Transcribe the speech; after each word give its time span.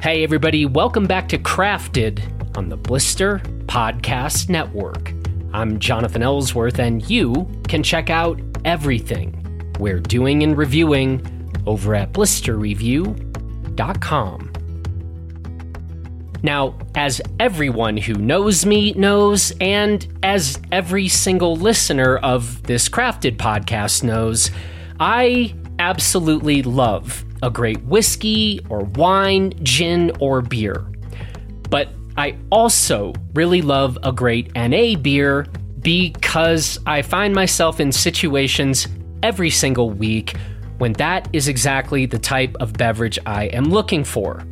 Hey, 0.00 0.22
everybody, 0.22 0.64
welcome 0.64 1.08
back 1.08 1.26
to 1.30 1.38
Crafted 1.38 2.22
on 2.56 2.68
the 2.68 2.76
Blister 2.76 3.40
Podcast 3.66 4.48
Network. 4.48 5.12
I'm 5.52 5.80
Jonathan 5.80 6.22
Ellsworth, 6.22 6.78
and 6.78 7.10
you 7.10 7.50
can 7.66 7.82
check 7.82 8.08
out 8.08 8.40
everything 8.64 9.34
we're 9.80 9.98
doing 9.98 10.44
and 10.44 10.56
reviewing 10.56 11.50
over 11.66 11.96
at 11.96 12.12
blisterreview.com. 12.12 14.52
Now, 16.44 16.78
as 16.94 17.20
everyone 17.40 17.96
who 17.96 18.14
knows 18.14 18.64
me 18.64 18.92
knows, 18.92 19.52
and 19.60 20.06
as 20.22 20.60
every 20.70 21.08
single 21.08 21.56
listener 21.56 22.18
of 22.18 22.62
this 22.62 22.88
Crafted 22.88 23.36
podcast 23.36 24.04
knows, 24.04 24.52
I 25.00 25.56
absolutely 25.80 26.62
love 26.62 27.24
a 27.42 27.50
great 27.50 27.82
whiskey 27.84 28.60
or 28.68 28.80
wine, 28.80 29.52
gin, 29.62 30.12
or 30.20 30.40
beer. 30.40 30.86
But 31.70 31.88
I 32.16 32.36
also 32.50 33.12
really 33.34 33.62
love 33.62 33.98
a 34.02 34.12
great 34.12 34.54
NA 34.54 34.96
beer 34.96 35.46
because 35.80 36.78
I 36.86 37.02
find 37.02 37.34
myself 37.34 37.80
in 37.80 37.92
situations 37.92 38.88
every 39.22 39.50
single 39.50 39.90
week 39.90 40.36
when 40.78 40.92
that 40.94 41.28
is 41.32 41.48
exactly 41.48 42.06
the 42.06 42.18
type 42.18 42.56
of 42.60 42.72
beverage 42.72 43.18
I 43.26 43.44
am 43.46 43.64
looking 43.64 44.04
for. 44.04 44.44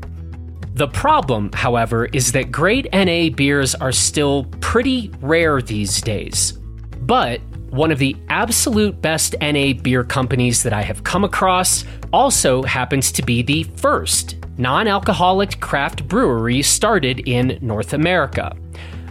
The 0.75 0.89
problem, 0.89 1.51
however, 1.53 2.05
is 2.07 2.33
that 2.33 2.53
great 2.53 2.87
NA 2.93 3.31
beers 3.35 3.75
are 3.75 3.93
still 3.93 4.45
pretty 4.61 5.11
rare 5.21 5.63
these 5.63 6.03
days. 6.03 6.53
But 7.01 7.41
one 7.71 7.91
of 7.91 7.99
the 7.99 8.17
absolute 8.29 9.01
best 9.03 9.35
NA 9.41 9.73
beer 9.81 10.05
companies 10.05 10.63
that 10.63 10.73
I 10.73 10.83
have 10.83 11.05
come 11.05 11.25
across 11.25 11.85
also 12.13 12.63
happens 12.63 13.13
to 13.13 13.23
be 13.23 13.43
the 13.43 13.65
first 13.65 14.37
non 14.59 14.89
alcoholic 14.89 15.61
craft 15.61 16.07
brewery 16.09 16.63
started 16.63 17.29
in 17.29 17.59
North 17.61 17.93
America. 17.93 18.57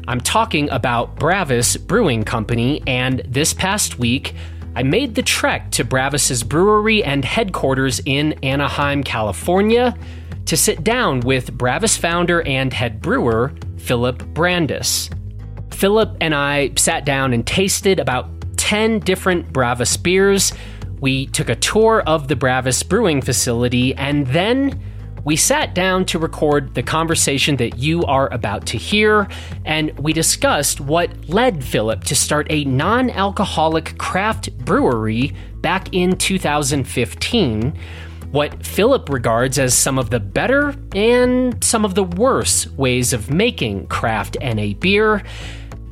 I'm 0.07 0.21
talking 0.21 0.69
about 0.69 1.15
Bravus 1.17 1.77
Brewing 1.77 2.23
Company, 2.23 2.81
and 2.85 3.21
this 3.27 3.53
past 3.53 3.97
week, 3.97 4.35
I 4.75 4.83
made 4.83 5.15
the 5.15 5.23
trek 5.23 5.71
to 5.71 5.83
Bravus's 5.83 6.43
brewery 6.43 7.03
and 7.03 7.23
headquarters 7.23 8.01
in 8.05 8.33
Anaheim, 8.43 9.03
California, 9.03 9.97
to 10.45 10.57
sit 10.57 10.83
down 10.83 11.21
with 11.21 11.57
Bravus 11.57 11.97
founder 11.97 12.41
and 12.43 12.71
head 12.71 13.01
brewer 13.01 13.53
Philip 13.77 14.23
Brandes. 14.33 15.09
Philip 15.71 16.17
and 16.21 16.35
I 16.35 16.71
sat 16.77 17.05
down 17.05 17.33
and 17.33 17.45
tasted 17.45 17.99
about 17.99 18.34
10 18.65 18.97
different 19.01 19.53
Bravus 19.53 19.95
beers. 19.95 20.51
We 20.99 21.27
took 21.27 21.49
a 21.49 21.55
tour 21.55 22.01
of 22.07 22.29
the 22.29 22.35
Bravus 22.35 22.81
brewing 22.81 23.21
facility 23.21 23.93
and 23.93 24.25
then 24.25 24.81
we 25.23 25.35
sat 25.35 25.75
down 25.75 26.05
to 26.05 26.17
record 26.17 26.73
the 26.73 26.81
conversation 26.81 27.57
that 27.57 27.77
you 27.77 28.03
are 28.05 28.27
about 28.33 28.65
to 28.67 28.77
hear, 28.77 29.27
and 29.65 29.91
we 29.99 30.13
discussed 30.13 30.81
what 30.81 31.29
led 31.29 31.63
Philip 31.63 32.03
to 32.05 32.15
start 32.15 32.47
a 32.51 32.63
non 32.65 33.11
alcoholic 33.11 33.97
craft 33.99 34.55
brewery 34.59 35.35
back 35.61 35.89
in 35.93 36.15
2015, 36.15 37.77
what 38.31 38.65
Philip 38.65 39.09
regards 39.09 39.59
as 39.59 39.75
some 39.75 39.99
of 39.99 40.11
the 40.11 40.19
better 40.19 40.75
and 40.95 41.63
some 41.63 41.85
of 41.85 41.95
the 41.95 42.03
worst 42.03 42.71
ways 42.73 43.13
of 43.13 43.31
making 43.31 43.87
craft 43.87 44.37
NA 44.41 44.73
beer, 44.79 45.23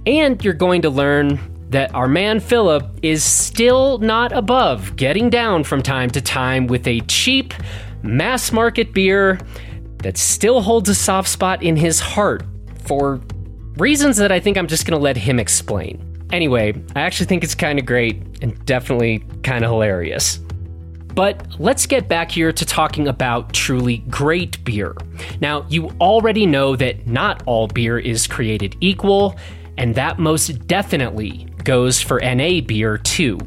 and 0.05 0.43
you're 0.43 0.53
going 0.53 0.83
to 0.83 0.91
learn 0.91 1.39
that 1.73 1.93
our 1.93 2.07
man 2.07 2.39
Philip 2.39 2.99
is 3.01 3.23
still 3.23 3.97
not 3.97 4.31
above 4.31 4.95
getting 4.95 5.29
down 5.29 5.63
from 5.63 5.81
time 5.81 6.09
to 6.11 6.21
time 6.21 6.67
with 6.67 6.87
a 6.87 7.01
cheap, 7.01 7.53
mass 8.01 8.51
market 8.51 8.93
beer 8.93 9.39
that 9.97 10.17
still 10.17 10.61
holds 10.61 10.89
a 10.89 10.95
soft 10.95 11.29
spot 11.29 11.63
in 11.63 11.75
his 11.75 11.99
heart 11.99 12.43
for 12.85 13.21
reasons 13.77 14.17
that 14.17 14.31
I 14.31 14.39
think 14.39 14.57
I'm 14.57 14.67
just 14.67 14.85
going 14.85 14.97
to 14.97 15.03
let 15.03 15.17
him 15.17 15.39
explain. 15.39 16.27
Anyway, 16.31 16.73
I 16.95 17.01
actually 17.01 17.25
think 17.25 17.43
it's 17.43 17.55
kind 17.55 17.79
of 17.79 17.85
great 17.85 18.21
and 18.41 18.63
definitely 18.65 19.23
kind 19.43 19.63
of 19.63 19.71
hilarious. 19.71 20.39
But 21.15 21.59
let's 21.59 21.85
get 21.85 22.07
back 22.07 22.31
here 22.31 22.51
to 22.51 22.65
talking 22.65 23.07
about 23.07 23.53
truly 23.53 23.99
great 24.09 24.63
beer. 24.63 24.95
Now, 25.41 25.65
you 25.69 25.89
already 26.01 26.45
know 26.45 26.75
that 26.75 27.05
not 27.05 27.43
all 27.45 27.67
beer 27.67 27.99
is 27.99 28.25
created 28.25 28.75
equal, 28.81 29.37
and 29.77 29.93
that 29.95 30.19
most 30.19 30.67
definitely 30.67 31.47
goes 31.63 32.01
for 32.01 32.19
NA 32.19 32.61
beer 32.61 32.97
too. 32.97 33.37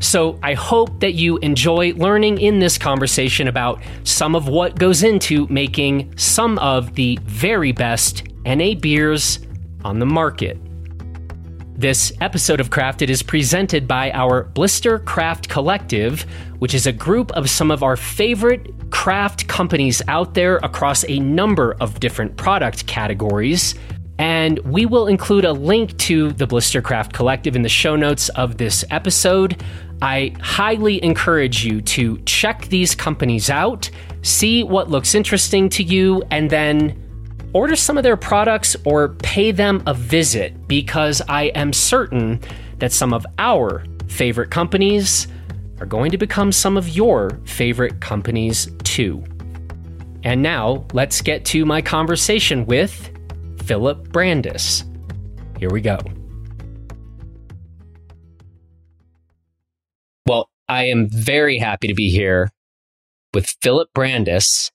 So 0.00 0.38
I 0.42 0.54
hope 0.54 1.00
that 1.00 1.12
you 1.12 1.36
enjoy 1.38 1.92
learning 1.92 2.40
in 2.40 2.58
this 2.58 2.78
conversation 2.78 3.48
about 3.48 3.82
some 4.04 4.34
of 4.34 4.48
what 4.48 4.78
goes 4.78 5.02
into 5.02 5.46
making 5.48 6.16
some 6.16 6.58
of 6.58 6.94
the 6.94 7.18
very 7.24 7.72
best 7.72 8.22
NA 8.46 8.74
beers 8.74 9.40
on 9.84 9.98
the 9.98 10.06
market. 10.06 10.58
This 11.76 12.12
episode 12.20 12.60
of 12.60 12.68
Crafted 12.68 13.08
is 13.08 13.22
presented 13.22 13.88
by 13.88 14.10
our 14.12 14.44
Blister 14.44 14.98
Craft 14.98 15.48
Collective, 15.48 16.26
which 16.58 16.74
is 16.74 16.86
a 16.86 16.92
group 16.92 17.30
of 17.32 17.48
some 17.48 17.70
of 17.70 17.82
our 17.82 17.96
favorite 17.96 18.90
craft 18.90 19.48
companies 19.48 20.02
out 20.08 20.34
there 20.34 20.56
across 20.58 21.04
a 21.08 21.18
number 21.20 21.76
of 21.80 21.98
different 22.00 22.36
product 22.36 22.86
categories. 22.86 23.74
And 24.20 24.58
we 24.58 24.84
will 24.84 25.06
include 25.06 25.46
a 25.46 25.52
link 25.52 25.96
to 26.00 26.30
the 26.32 26.46
Blister 26.46 26.82
Craft 26.82 27.14
Collective 27.14 27.56
in 27.56 27.62
the 27.62 27.70
show 27.70 27.96
notes 27.96 28.28
of 28.28 28.58
this 28.58 28.84
episode. 28.90 29.64
I 30.02 30.34
highly 30.42 31.02
encourage 31.02 31.64
you 31.64 31.80
to 31.80 32.18
check 32.26 32.66
these 32.66 32.94
companies 32.94 33.48
out, 33.48 33.88
see 34.20 34.62
what 34.62 34.90
looks 34.90 35.14
interesting 35.14 35.70
to 35.70 35.82
you, 35.82 36.22
and 36.30 36.50
then 36.50 37.02
order 37.54 37.74
some 37.74 37.96
of 37.96 38.02
their 38.02 38.18
products 38.18 38.76
or 38.84 39.08
pay 39.08 39.52
them 39.52 39.82
a 39.86 39.94
visit 39.94 40.68
because 40.68 41.22
I 41.26 41.44
am 41.54 41.72
certain 41.72 42.42
that 42.76 42.92
some 42.92 43.14
of 43.14 43.24
our 43.38 43.86
favorite 44.06 44.50
companies 44.50 45.28
are 45.80 45.86
going 45.86 46.10
to 46.10 46.18
become 46.18 46.52
some 46.52 46.76
of 46.76 46.90
your 46.90 47.40
favorite 47.46 48.02
companies 48.02 48.68
too. 48.84 49.24
And 50.24 50.42
now, 50.42 50.84
let's 50.92 51.22
get 51.22 51.46
to 51.46 51.64
my 51.64 51.80
conversation 51.80 52.66
with 52.66 53.09
Philip 53.70 54.10
Brandes. 54.10 54.84
Here 55.60 55.70
we 55.70 55.80
go. 55.80 55.96
Well, 60.26 60.50
I 60.68 60.86
am 60.86 61.08
very 61.08 61.58
happy 61.58 61.86
to 61.86 61.94
be 61.94 62.10
here 62.10 62.50
with 63.32 63.54
Philip 63.62 63.88
Brandes 63.94 64.72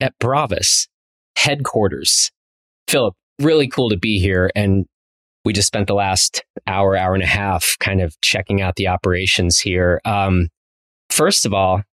at 0.00 0.18
Bravus 0.18 0.88
headquarters. 1.36 2.32
Philip, 2.88 3.14
really 3.40 3.68
cool 3.68 3.90
to 3.90 3.96
be 3.96 4.18
here. 4.18 4.50
And 4.56 4.86
we 5.44 5.52
just 5.52 5.68
spent 5.68 5.86
the 5.86 5.94
last 5.94 6.42
hour, 6.66 6.96
hour 6.96 7.14
and 7.14 7.22
a 7.22 7.28
half 7.28 7.76
kind 7.78 8.00
of 8.00 8.20
checking 8.22 8.60
out 8.60 8.74
the 8.74 8.88
operations 8.88 9.60
here. 9.60 10.00
Um, 10.04 10.48
first 11.10 11.46
of 11.46 11.54
all, 11.54 11.84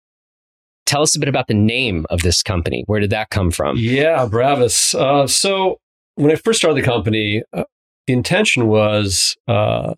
tell 0.86 1.02
us 1.02 1.14
a 1.14 1.18
bit 1.18 1.28
about 1.28 1.48
the 1.48 1.52
name 1.52 2.06
of 2.08 2.22
this 2.22 2.42
company. 2.42 2.84
Where 2.86 3.00
did 3.00 3.10
that 3.10 3.28
come 3.28 3.50
from? 3.50 3.76
Yeah, 3.76 4.26
Bravus. 4.26 4.94
Uh, 4.94 5.26
so 5.26 5.78
when 6.16 6.32
I 6.32 6.34
first 6.34 6.58
started 6.58 6.82
the 6.82 6.86
company, 6.86 7.42
uh, 7.52 7.64
the 8.06 8.12
intention 8.12 8.66
was 8.66 9.36
uh, 9.46 9.94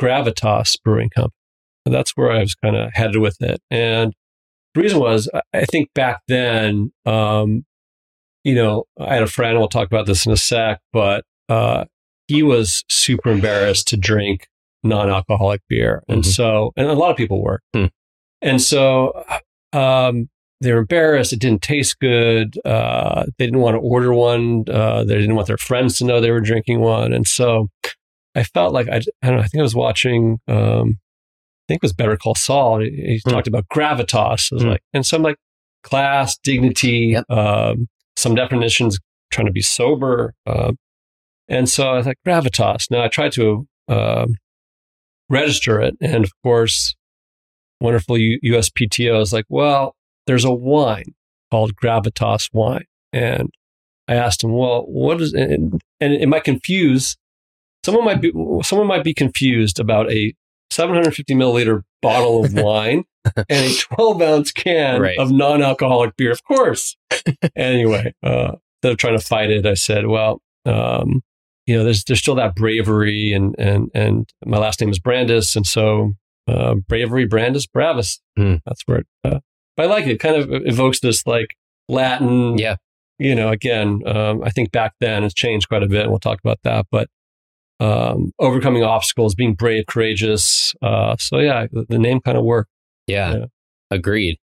Gravitas 0.00 0.76
Brewing 0.82 1.10
Company. 1.10 1.32
And 1.86 1.94
that's 1.94 2.16
where 2.16 2.30
I 2.30 2.40
was 2.40 2.54
kind 2.54 2.76
of 2.76 2.90
headed 2.92 3.18
with 3.18 3.40
it. 3.40 3.60
And 3.70 4.12
the 4.74 4.82
reason 4.82 4.98
was, 5.00 5.28
I 5.54 5.64
think 5.64 5.88
back 5.94 6.20
then, 6.28 6.92
um, 7.06 7.64
you 8.44 8.54
know, 8.54 8.84
I 9.00 9.14
had 9.14 9.22
a 9.22 9.28
friend, 9.28 9.58
we'll 9.58 9.68
talk 9.68 9.86
about 9.86 10.06
this 10.06 10.26
in 10.26 10.32
a 10.32 10.36
sec, 10.36 10.80
but 10.92 11.24
uh, 11.48 11.84
he 12.26 12.42
was 12.42 12.84
super 12.88 13.30
embarrassed 13.30 13.88
to 13.88 13.96
drink 13.96 14.46
non 14.82 15.08
alcoholic 15.08 15.62
beer. 15.68 16.02
And 16.08 16.22
mm-hmm. 16.22 16.30
so, 16.30 16.72
and 16.76 16.86
a 16.86 16.94
lot 16.94 17.10
of 17.10 17.16
people 17.16 17.42
were. 17.42 17.60
Mm. 17.74 17.90
And 18.42 18.62
so, 18.62 19.24
um, 19.72 20.28
they 20.60 20.72
were 20.72 20.80
embarrassed. 20.80 21.32
It 21.32 21.40
didn't 21.40 21.62
taste 21.62 21.98
good. 22.00 22.58
Uh, 22.64 23.26
they 23.38 23.46
didn't 23.46 23.60
want 23.60 23.74
to 23.74 23.80
order 23.80 24.12
one. 24.12 24.64
Uh, 24.68 25.04
they 25.04 25.14
didn't 25.14 25.36
want 25.36 25.46
their 25.46 25.58
friends 25.58 25.98
to 25.98 26.04
know 26.04 26.20
they 26.20 26.30
were 26.30 26.40
drinking 26.40 26.80
one. 26.80 27.12
And 27.12 27.26
so 27.26 27.68
I 28.34 28.42
felt 28.42 28.72
like 28.72 28.88
I, 28.88 28.96
I 29.22 29.28
don't 29.28 29.36
know. 29.36 29.42
I 29.42 29.46
think 29.46 29.60
I 29.60 29.62
was 29.62 29.74
watching. 29.74 30.38
Um, 30.48 30.98
I 30.98 31.72
think 31.72 31.78
it 31.78 31.82
was 31.82 31.92
Better 31.92 32.16
Call 32.16 32.34
Saul. 32.34 32.80
He, 32.80 32.90
he 32.90 33.20
mm. 33.26 33.30
talked 33.30 33.46
about 33.46 33.66
gravitas. 33.72 34.50
I 34.52 34.54
was 34.54 34.64
mm. 34.64 34.70
like, 34.70 34.82
and 34.92 35.04
so 35.04 35.16
I'm 35.16 35.22
like, 35.22 35.36
class, 35.84 36.36
dignity, 36.38 37.12
yep. 37.12 37.24
um, 37.30 37.88
some 38.16 38.34
definitions, 38.34 38.98
trying 39.30 39.46
to 39.46 39.52
be 39.52 39.62
sober. 39.62 40.34
Uh, 40.46 40.72
and 41.48 41.68
so 41.68 41.88
I 41.88 41.96
was 41.98 42.06
like, 42.06 42.18
gravitas. 42.26 42.90
Now 42.90 43.04
I 43.04 43.08
tried 43.08 43.32
to 43.32 43.66
um, 43.88 44.34
register 45.28 45.80
it, 45.80 45.94
and 46.00 46.24
of 46.24 46.32
course, 46.42 46.96
wonderful 47.80 48.18
U- 48.18 48.40
USPTO 48.44 49.20
is 49.20 49.32
like, 49.32 49.44
well, 49.48 49.94
there's 50.28 50.44
a 50.44 50.52
wine 50.52 51.14
called 51.50 51.74
Gravitas 51.74 52.50
wine. 52.52 52.84
And 53.12 53.50
I 54.06 54.14
asked 54.14 54.44
him, 54.44 54.52
well, 54.52 54.82
what 54.82 55.20
is, 55.20 55.32
and, 55.32 55.80
and 56.00 56.12
it 56.12 56.28
might 56.28 56.44
confuse, 56.44 57.16
someone 57.84 58.04
might 58.04 58.20
be, 58.20 58.30
someone 58.62 58.86
might 58.86 59.02
be 59.04 59.14
confused 59.14 59.80
about 59.80 60.12
a 60.12 60.34
750 60.70 61.34
milliliter 61.34 61.82
bottle 62.02 62.44
of 62.44 62.52
wine 62.54 63.04
and 63.48 63.66
a 63.66 63.74
12 63.74 64.22
ounce 64.22 64.52
can 64.52 65.00
Right. 65.00 65.18
of 65.18 65.30
non 65.30 65.62
alcoholic 65.62 66.14
beer, 66.16 66.30
of 66.30 66.44
course. 66.44 66.96
anyway, 67.56 68.12
uh, 68.22 68.52
instead 68.82 68.92
of 68.92 68.98
trying 68.98 69.18
to 69.18 69.24
fight 69.24 69.50
it, 69.50 69.64
I 69.66 69.74
said, 69.74 70.06
well, 70.06 70.42
um, 70.66 71.22
you 71.66 71.76
know, 71.76 71.84
there's 71.84 72.04
there's 72.04 72.18
still 72.20 72.34
that 72.36 72.54
bravery, 72.54 73.32
and 73.32 73.54
and 73.58 73.90
and 73.94 74.30
my 74.44 74.56
last 74.58 74.80
name 74.80 74.88
is 74.90 74.98
Brandes, 74.98 75.54
and 75.54 75.66
so 75.66 76.14
uh, 76.46 76.74
bravery, 76.74 77.26
Brandes, 77.26 77.66
Bravus. 77.66 78.20
Hmm. 78.36 78.56
That's 78.64 78.82
where. 78.86 78.98
It, 79.00 79.06
uh, 79.24 79.40
but 79.78 79.86
I 79.86 79.88
like 79.88 80.06
it. 80.06 80.10
it. 80.12 80.18
Kind 80.18 80.36
of 80.36 80.50
evokes 80.66 81.00
this 81.00 81.26
like 81.26 81.56
Latin. 81.88 82.58
Yeah. 82.58 82.76
You 83.18 83.34
know, 83.34 83.48
again, 83.48 84.02
um, 84.06 84.42
I 84.44 84.50
think 84.50 84.70
back 84.72 84.92
then 85.00 85.24
it's 85.24 85.34
changed 85.34 85.68
quite 85.68 85.82
a 85.82 85.88
bit, 85.88 86.02
and 86.02 86.10
we'll 86.10 86.20
talk 86.20 86.38
about 86.44 86.58
that. 86.64 86.86
But 86.92 87.08
um, 87.80 88.32
overcoming 88.38 88.82
obstacles, 88.84 89.34
being 89.34 89.54
brave, 89.54 89.86
courageous. 89.86 90.74
Uh, 90.82 91.16
so 91.18 91.38
yeah, 91.38 91.66
the, 91.72 91.86
the 91.88 91.98
name 91.98 92.20
kind 92.20 92.36
of 92.36 92.44
worked. 92.44 92.70
Yeah, 93.06 93.34
Yeah. 93.34 93.44
agreed. 93.90 94.36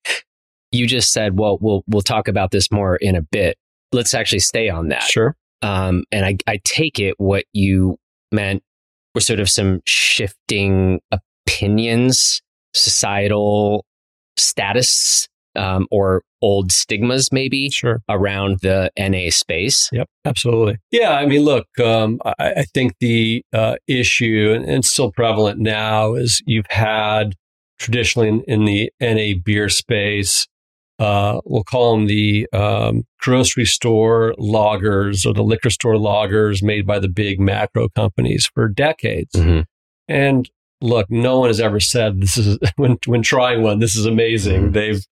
You 0.71 0.87
just 0.87 1.13
said, 1.13 1.37
well, 1.39 1.57
we'll 1.61 1.83
we'll 1.87 2.01
talk 2.01 2.27
about 2.27 2.51
this 2.51 2.71
more 2.71 2.95
in 2.97 3.15
a 3.15 3.21
bit. 3.21 3.57
Let's 3.91 4.13
actually 4.13 4.39
stay 4.39 4.67
on 4.69 4.87
that. 4.89 5.03
Sure. 5.03 5.35
Um, 5.61 6.03
and 6.11 6.25
I, 6.25 6.37
I 6.47 6.59
take 6.65 6.99
it 6.99 7.15
what 7.17 7.45
you 7.53 7.97
meant 8.31 8.61
were 9.13 9.21
sort 9.21 9.39
of 9.39 9.49
some 9.49 9.81
shifting 9.87 10.99
opinions, 11.11 12.41
societal 12.73 13.85
status, 14.45 15.27
um, 15.56 15.88
or 15.89 16.21
old 16.42 16.71
stigmas, 16.71 17.30
maybe 17.31 17.69
Sure. 17.69 18.01
around 18.09 18.59
the 18.62 18.92
NA 18.97 19.30
space. 19.30 19.89
Yep, 19.94 20.07
absolutely. 20.25 20.77
Yeah, 20.92 21.12
I 21.12 21.25
mean, 21.25 21.42
look, 21.42 21.68
um, 21.80 22.19
I, 22.25 22.33
I 22.57 22.63
think 22.74 22.94
the 23.00 23.42
uh, 23.53 23.75
issue, 23.88 24.53
and 24.56 24.69
it's 24.69 24.89
still 24.92 25.12
prevalent 25.12 25.59
now, 25.59 26.13
is 26.15 26.42
you've 26.45 26.69
had 26.69 27.33
traditionally 27.80 28.27
in, 28.30 28.42
in 28.42 28.65
the 28.65 28.92
NA 29.01 29.39
beer 29.44 29.69
space, 29.69 30.47
uh, 31.00 31.42
we'll 31.45 31.63
call 31.63 31.95
them 31.97 32.07
the 32.07 32.47
um, 32.53 33.03
grocery 33.19 33.65
store 33.65 34.33
lagers 34.39 35.25
or 35.25 35.33
the 35.33 35.44
liquor 35.44 35.69
store 35.69 35.95
lagers 35.95 36.63
made 36.63 36.86
by 36.86 37.00
the 37.00 37.09
big 37.09 37.39
macro 37.39 37.89
companies 37.89 38.50
for 38.53 38.68
decades. 38.69 39.33
Mhm. 39.36 39.65
And 40.07 40.50
look, 40.85 41.09
no 41.09 41.39
one 41.39 41.49
has 41.49 41.59
ever 41.59 41.79
said 41.79 42.21
this 42.21 42.37
is 42.37 42.57
when 42.75 42.97
when 43.05 43.21
trying 43.21 43.61
one, 43.61 43.79
this 43.79 43.95
is 43.95 44.05
amazing. 44.05 44.69
Mhm. 44.69 44.73
They've 44.73 45.05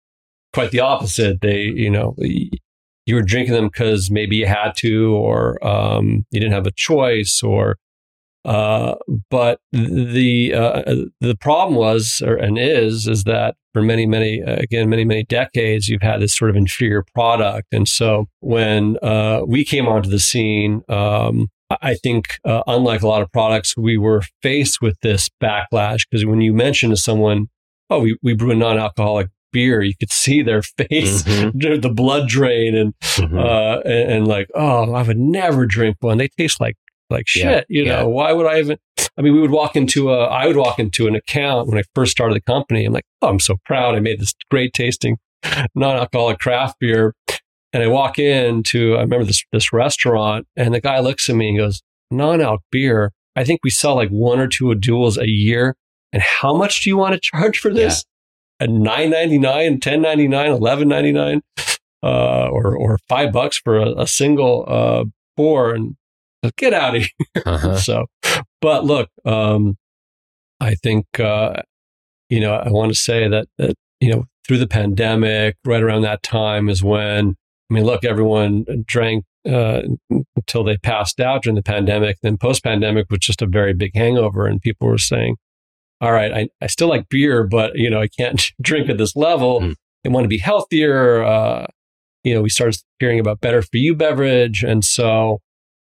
quite 0.54 0.72
the 0.72 0.82
opposite. 0.82 1.42
They, 1.42 1.62
you 1.62 1.90
know, 1.90 2.16
you 2.18 3.16
were 3.16 3.22
drinking 3.22 3.54
them 3.54 3.68
because 3.68 4.12
maybe 4.12 4.36
you 4.36 4.46
had 4.46 4.74
to, 4.78 5.16
or 5.16 5.66
um, 5.66 6.26
you 6.32 6.40
didn't 6.40 6.54
have 6.54 6.68
a 6.68 6.72
choice, 6.76 7.42
or. 7.44 7.78
Uh, 8.44 8.96
but 9.30 9.60
the 9.72 10.52
uh, 10.52 10.96
the 11.20 11.38
problem 11.40 11.76
was, 11.76 12.24
or, 12.26 12.36
and 12.36 12.58
is, 12.58 13.08
is 13.08 13.24
that 13.26 13.54
for 13.72 13.84
many, 13.84 14.08
many, 14.08 14.42
uh, 14.42 14.56
again, 14.56 14.90
many, 14.90 15.06
many 15.06 15.24
decades, 15.24 15.88
you've 15.88 16.02
had 16.02 16.22
this 16.22 16.36
sort 16.36 16.50
of 16.50 16.56
inferior 16.56 17.06
product, 17.14 17.68
and 17.72 17.88
so 17.88 18.26
when 18.40 18.98
uh, 19.04 19.42
we 19.48 19.64
came 19.64 19.88
onto 19.88 20.10
the 20.10 20.18
scene, 20.18 20.82
um, 20.90 21.50
I 21.82 21.96
think, 21.96 22.40
uh, 22.46 22.64
unlike 22.68 23.02
a 23.02 23.08
lot 23.08 23.22
of 23.22 23.32
products, 23.32 23.76
we 23.78 23.98
were 23.98 24.22
faced 24.42 24.82
with 24.82 24.98
this 25.02 25.30
backlash 25.42 26.02
because 26.10 26.26
when 26.26 26.42
you 26.42 26.54
mention 26.54 26.90
to 26.92 26.98
someone, 26.98 27.48
"Oh, 27.90 28.00
we, 28.00 28.18
we 28.22 28.34
brew 28.34 28.52
a 28.52 28.56
non-alcoholic 28.56 29.28
beer," 29.54 29.82
you 29.82 29.94
could 30.00 30.12
see 30.12 30.42
their 30.42 30.62
face, 30.78 31.24
Mhm. 31.24 31.82
the 31.82 31.90
blood 31.90 32.28
drain, 32.28 32.76
and 32.76 32.94
Mhm. 33.18 33.38
uh, 33.40 33.82
and, 33.82 34.12
and 34.12 34.28
like, 34.28 34.48
"Oh, 34.56 34.94
I 34.94 35.02
would 35.04 35.18
never 35.20 35.66
drink 35.66 35.98
one. 36.02 36.18
They 36.18 36.28
taste 36.38 36.60
like 36.62 36.76
like 37.10 37.28
shit." 37.28 37.44
Yeah, 37.44 37.62
You 37.82 37.86
know, 37.86 37.92
yeah. 38.00 38.04
why 38.04 38.32
would 38.34 38.46
I 38.48 38.60
even? 38.60 38.78
I 39.18 39.22
mean, 39.22 39.34
we 39.34 39.42
would 39.42 39.52
walk 39.52 39.76
into 39.76 40.12
a, 40.12 40.26
I 40.28 40.48
would 40.48 40.56
walk 40.58 40.80
into 40.80 41.08
an 41.08 41.16
account 41.16 41.68
when 41.68 41.78
I 41.78 41.84
first 41.96 42.12
started 42.12 42.36
the 42.36 42.42
company. 42.42 42.86
I'm 42.86 42.94
like, 42.94 43.06
"Oh, 43.22 43.28
I'm 43.30 43.40
so 43.40 43.58
proud. 43.66 43.96
I 43.96 44.00
made 44.00 44.20
this 44.20 44.34
great 44.50 44.74
tasting 44.74 45.18
non-alcoholic 45.76 46.40
craft 46.40 46.78
beer." 46.80 47.14
And 47.74 47.82
I 47.84 47.88
walk 47.88 48.20
in 48.20 48.64
to, 48.64 48.96
I 48.98 49.02
remember 49.02 49.26
this 49.26 49.44
this 49.52 49.72
restaurant, 49.72 50.46
and 50.56 50.74
the 50.74 50.82
guy 50.82 51.00
looks 51.00 51.30
at 51.30 51.36
me 51.36 51.50
and 51.50 51.58
goes, 51.58 51.82
"Non-alc 52.10 52.62
beer. 52.72 53.14
I 53.36 53.44
think 53.44 53.62
we 53.64 53.70
sell 53.70 53.96
like 53.96 54.10
one 54.10 54.40
or 54.40 54.48
two 54.48 54.74
duels 54.76 55.18
a 55.18 55.28
year. 55.28 55.76
And 56.14 56.22
how 56.22 56.54
much 56.54 56.82
do 56.84 56.90
you 56.90 56.98
want 56.98 57.14
to 57.14 57.20
charge 57.22 57.58
for 57.58 57.74
this? 57.74 58.04
A 58.60 58.68
nine 58.68 59.10
ninety 59.10 59.38
nine, 59.38 59.80
ten 59.80 60.02
ninety 60.02 60.28
nine, 60.28 60.52
eleven 60.52 60.88
ninety 60.90 61.12
nine, 61.14 61.42
uh, 62.04 62.50
or 62.50 62.76
or 62.76 63.00
five 63.08 63.32
bucks 63.32 63.58
for 63.58 63.78
a, 63.78 64.02
a 64.02 64.08
single 64.08 64.66
uh, 64.68 65.06
pour? 65.38 65.74
And 65.74 65.96
get 66.58 66.74
out 66.74 66.96
of 66.96 67.04
here. 67.04 67.44
Uh-huh. 67.46 67.78
So, 67.78 68.06
but 68.62 68.86
look, 68.86 69.10
um, 69.26 69.78
I 70.60 70.76
think 70.76 71.06
uh, 71.20 71.62
you 72.30 72.40
know 72.40 72.54
I 72.54 72.70
want 72.70 72.92
to 72.92 73.00
say 73.00 73.28
that 73.28 73.48
that 73.58 73.76
you 74.00 74.12
know 74.12 74.26
through 74.48 74.60
the 74.60 74.68
pandemic, 74.68 75.56
right 75.66 75.82
around 75.82 76.02
that 76.02 76.24
time 76.24 76.70
is 76.70 76.84
when 76.84 77.36
I 77.72 77.74
mean, 77.74 77.86
look, 77.86 78.04
everyone 78.04 78.66
drank 78.86 79.24
uh, 79.50 79.84
until 80.36 80.64
they 80.66 80.78
passed 80.78 81.22
out 81.22 81.44
during 81.44 81.56
the 81.56 81.64
pandemic. 81.64 82.18
Then 82.22 82.38
post 82.38 82.66
pandemic 82.66 83.10
was 83.10 83.20
just 83.20 83.42
a 83.42 83.48
very 83.48 83.74
big 83.74 83.92
hangover, 83.96 84.46
and 84.46 84.62
people 84.62 84.90
were 84.90 84.98
saying, 84.98 85.38
"All 86.02 86.12
right, 86.12 86.34
I, 86.34 86.50
I 86.62 86.68
still 86.68 86.90
like 86.90 87.08
beer, 87.10 87.44
but 87.44 87.72
you 87.76 87.90
know 87.90 88.02
I 88.02 88.10
can't 88.10 88.44
drink 88.62 88.90
at 88.90 88.98
this 88.98 89.16
level. 89.16 89.62
Mm. 89.62 89.76
I 90.06 90.10
want 90.10 90.26
to 90.26 90.30
be 90.30 90.38
healthier." 90.38 91.24
Uh, 91.24 91.66
you 92.24 92.34
know, 92.34 92.42
we 92.42 92.50
started 92.50 92.78
hearing 93.00 93.22
about 93.22 93.40
better 93.40 93.62
for 93.62 93.78
you 93.78 93.96
beverage, 93.96 94.64
and 94.64 94.84
so 94.84 95.40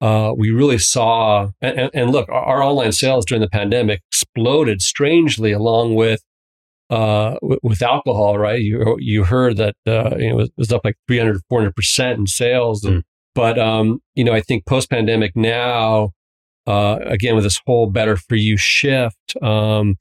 uh, 0.01 0.33
we 0.37 0.51
really 0.51 0.77
saw. 0.77 1.49
And, 1.61 1.79
and, 1.79 1.91
and 1.93 2.11
look, 2.11 2.27
our, 2.27 2.43
our 2.43 2.61
online 2.61 2.91
sales 2.91 3.25
during 3.25 3.41
the 3.41 3.49
pandemic 3.49 4.01
exploded 4.11 4.81
strangely, 4.81 5.53
along 5.53 5.95
with 5.95 6.21
uh, 6.89 7.33
w- 7.41 7.59
with 7.63 7.81
alcohol. 7.81 8.38
Right? 8.38 8.62
You 8.62 8.97
you 9.00 9.24
heard 9.25 9.57
that 9.57 9.75
uh, 9.88 10.15
you 10.18 10.30
know 10.30 10.33
it 10.33 10.36
was, 10.36 10.50
it 10.50 10.53
was 10.57 10.71
up 10.71 10.81
like 10.83 10.95
300, 11.07 11.41
400 11.50 11.75
percent 11.75 12.19
in 12.19 12.27
sales, 12.27 12.83
and, 12.83 13.03
but 13.36 13.57
um, 13.59 14.00
you 14.15 14.24
know 14.24 14.33
I 14.33 14.41
think 14.41 14.65
post 14.65 14.89
pandemic 14.89 15.36
now. 15.36 16.12
Uh, 16.68 17.00
again, 17.06 17.33
with 17.33 17.44
this 17.45 17.59
whole 17.65 17.89
better 17.89 18.15
for 18.15 18.36
you 18.36 18.56
shift, 18.56 19.36
um, 19.41 19.95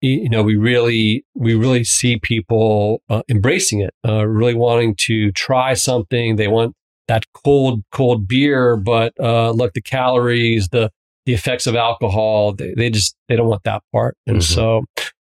you 0.00 0.28
know, 0.28 0.44
we 0.44 0.54
really, 0.54 1.24
we 1.34 1.54
really 1.56 1.82
see 1.82 2.16
people 2.20 3.02
uh, 3.10 3.22
embracing 3.28 3.80
it, 3.80 3.92
uh, 4.06 4.24
really 4.28 4.54
wanting 4.54 4.94
to 4.96 5.32
try 5.32 5.74
something. 5.74 6.36
They 6.36 6.46
want 6.46 6.74
that 7.08 7.24
cold, 7.44 7.82
cold 7.90 8.28
beer, 8.28 8.76
but 8.76 9.12
uh, 9.18 9.50
look, 9.50 9.72
the 9.72 9.82
calories, 9.82 10.68
the 10.68 10.90
the 11.26 11.34
effects 11.34 11.66
of 11.66 11.74
alcohol, 11.74 12.52
they, 12.52 12.72
they 12.76 12.90
just 12.90 13.16
they 13.28 13.34
don't 13.34 13.48
want 13.48 13.64
that 13.64 13.82
part. 13.92 14.16
And 14.26 14.36
Mhm. 14.38 14.42
so, 14.42 14.84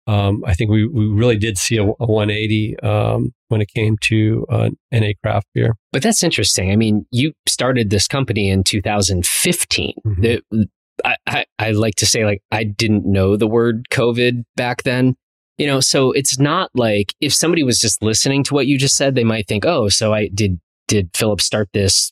um, 0.07 0.43
I 0.45 0.53
think 0.53 0.69
we 0.71 0.85
we 0.87 1.05
really 1.07 1.37
did 1.37 1.57
see 1.57 1.77
a, 1.77 1.83
a 1.83 2.05
180 2.05 2.79
um, 2.79 3.31
when 3.47 3.61
it 3.61 3.69
came 3.73 3.97
to 4.01 4.45
uh, 4.49 4.69
NA 4.91 5.11
craft 5.23 5.47
beer. 5.53 5.75
But 5.91 6.03
that's 6.03 6.23
interesting. 6.23 6.71
I 6.71 6.75
mean, 6.75 7.05
you 7.11 7.33
started 7.47 7.89
this 7.89 8.07
company 8.07 8.49
in 8.49 8.63
2015. 8.63 9.93
Mhm. 10.05 10.21
The- 10.51 10.67
I, 11.03 11.15
I, 11.25 11.45
I 11.57 11.71
like 11.71 11.95
to 11.95 12.05
say, 12.05 12.23
like, 12.23 12.43
I 12.51 12.63
didn't 12.63 13.03
know 13.11 13.35
the 13.35 13.47
word 13.47 13.87
COVID 13.89 14.43
back 14.55 14.83
then. 14.83 15.15
You 15.57 15.65
know, 15.65 15.79
so 15.79 16.11
it's 16.11 16.37
not 16.37 16.69
like 16.75 17.15
if 17.19 17.33
somebody 17.33 17.63
was 17.63 17.79
just 17.79 18.03
listening 18.03 18.43
to 18.45 18.53
what 18.53 18.67
you 18.67 18.77
just 18.77 18.95
said, 18.95 19.15
they 19.15 19.23
might 19.23 19.47
think, 19.47 19.65
oh, 19.65 19.89
so 19.89 20.13
I 20.13 20.27
did, 20.33 20.59
did 20.87 21.09
Philip 21.15 21.41
start 21.41 21.69
this 21.73 22.11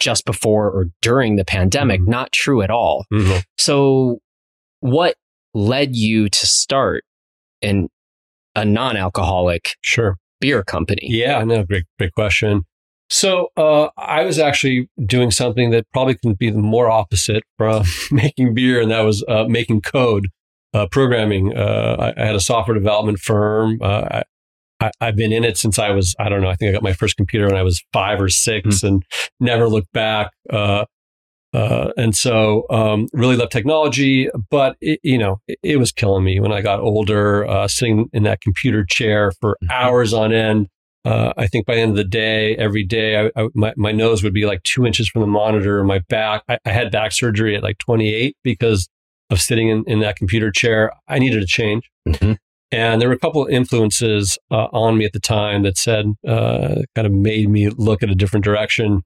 just 0.00 0.24
before 0.24 0.70
or 0.70 0.86
during 1.02 1.36
the 1.36 1.44
pandemic? 1.44 2.00
Mhm. 2.00 2.08
Not 2.08 2.32
true 2.32 2.62
at 2.62 2.70
all. 2.70 3.04
Mm-hmm. 3.12 3.40
So, 3.58 4.20
what 4.80 5.14
led 5.54 5.94
you 5.96 6.28
to 6.28 6.46
start 6.46 7.04
an, 7.62 7.88
a 8.54 8.64
non 8.64 8.96
alcoholic 8.96 9.76
Sure. 9.82 10.16
beer 10.40 10.62
company? 10.62 11.00
Yeah, 11.04 11.42
no, 11.44 11.64
great, 11.64 11.84
great 11.98 12.12
question. 12.12 12.64
So 13.10 13.48
uh, 13.56 13.88
I 13.96 14.24
was 14.24 14.38
actually 14.38 14.88
doing 15.04 15.30
something 15.30 15.70
that 15.70 15.86
probably 15.92 16.14
couldn't 16.14 16.38
be 16.38 16.50
the 16.50 16.58
more 16.58 16.90
opposite 16.90 17.42
from 17.58 17.84
making 18.10 18.54
beer, 18.54 18.80
and 18.80 18.90
that 18.90 19.02
was 19.02 19.24
uh, 19.28 19.44
making 19.46 19.82
code, 19.82 20.28
uh, 20.72 20.86
programming. 20.90 21.56
Uh, 21.56 22.12
I, 22.16 22.22
I 22.22 22.26
had 22.26 22.34
a 22.34 22.40
software 22.40 22.74
development 22.76 23.18
firm. 23.18 23.78
Uh, 23.80 24.08
I, 24.10 24.22
I, 24.80 24.90
I've 25.00 25.16
been 25.16 25.32
in 25.32 25.44
it 25.44 25.56
since 25.56 25.78
I 25.78 25.90
was, 25.90 26.16
I 26.18 26.28
don't 26.28 26.40
know, 26.40 26.48
I 26.48 26.56
think 26.56 26.70
I 26.70 26.72
got 26.72 26.82
my 26.82 26.94
first 26.94 27.16
computer 27.16 27.46
when 27.46 27.56
I 27.56 27.62
was 27.62 27.82
five 27.92 28.20
or 28.20 28.28
six, 28.28 28.82
and 28.82 29.02
never 29.38 29.68
looked 29.68 29.92
back. 29.92 30.30
Uh, 31.54 31.92
and 31.96 32.16
so, 32.16 32.64
um, 32.70 33.06
really 33.12 33.36
loved 33.36 33.52
technology, 33.52 34.28
but 34.50 34.76
it, 34.80 34.98
you 35.04 35.16
know, 35.16 35.40
it, 35.46 35.58
it 35.62 35.76
was 35.76 35.92
killing 35.92 36.24
me 36.24 36.40
when 36.40 36.52
I 36.52 36.60
got 36.60 36.80
older, 36.80 37.46
uh, 37.46 37.68
sitting 37.68 38.08
in 38.12 38.24
that 38.24 38.40
computer 38.40 38.84
chair 38.84 39.32
for 39.40 39.56
Mhm. 39.62 39.70
hours 39.70 40.12
on 40.12 40.32
end. 40.32 40.66
Uh, 41.04 41.32
I 41.36 41.46
think 41.46 41.66
by 41.66 41.74
the 41.76 41.80
end 41.82 41.90
of 41.90 41.96
the 41.96 42.04
day, 42.04 42.56
every 42.56 42.82
day, 42.82 43.18
I, 43.26 43.30
I, 43.40 43.48
my, 43.54 43.72
my 43.76 43.92
nose 43.92 44.22
would 44.24 44.32
be 44.34 44.46
like 44.46 44.62
two 44.64 44.84
inches 44.86 45.08
from 45.08 45.20
the 45.20 45.26
monitor. 45.28 45.84
My 45.84 46.00
back, 46.08 46.42
I, 46.48 46.58
I 46.64 46.70
had 46.70 46.90
back 46.90 47.12
surgery 47.12 47.54
at 47.54 47.62
like 47.62 47.78
28 47.78 48.36
because 48.42 48.88
of 49.30 49.40
sitting 49.40 49.68
in, 49.68 49.84
in 49.86 50.00
that 50.00 50.16
computer 50.16 50.50
chair. 50.50 50.92
I 51.08 51.18
needed 51.18 51.42
a 51.42 51.46
change. 51.46 51.88
Mhm. 52.08 52.36
And 52.72 53.00
there 53.00 53.08
were 53.08 53.14
a 53.14 53.18
couple 53.18 53.44
of 53.44 53.50
influences 53.50 54.36
uh, 54.50 54.66
on 54.72 54.98
me 54.98 55.04
at 55.04 55.12
the 55.12 55.20
time 55.20 55.62
that 55.62 55.78
said, 55.78 56.06
uh, 56.26 56.82
kind 56.96 57.06
of 57.06 57.12
made 57.12 57.48
me 57.48 57.68
look 57.68 58.02
at 58.02 58.10
a 58.10 58.14
different 58.16 58.44
direction. 58.44 59.02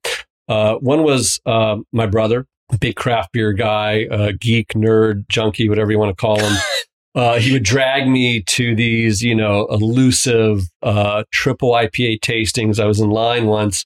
Uh, 0.49 0.75
one 0.76 1.02
was 1.02 1.40
uh, 1.47 1.76
my 1.93 2.07
brother, 2.07 2.47
big 2.81 2.97
craft 2.97 3.33
beer 3.33 3.52
guy, 3.52 4.07
uh, 4.11 4.33
geek, 4.38 4.69
nerd, 4.75 5.28
junkie, 5.28 5.69
whatever 5.69 5.90
you 5.90 5.99
want 5.99 6.11
to 6.11 6.21
call 6.21 6.38
him. 6.40 6.57
uh, 7.14 7.38
he 7.38 7.52
would 7.52 7.62
drag 7.64 8.09
me 8.09 8.43
to 8.43 8.75
these, 8.75 9.23
you 9.23 9.35
know, 9.35 9.67
elusive 9.71 10.62
uh, 10.83 11.25
triple 11.33 11.73
IPA 11.73 12.21
tastings. 12.21 12.81
I 12.81 12.87
was 12.87 13.00
in 13.00 13.11
line 13.11 13.47
once 13.47 13.85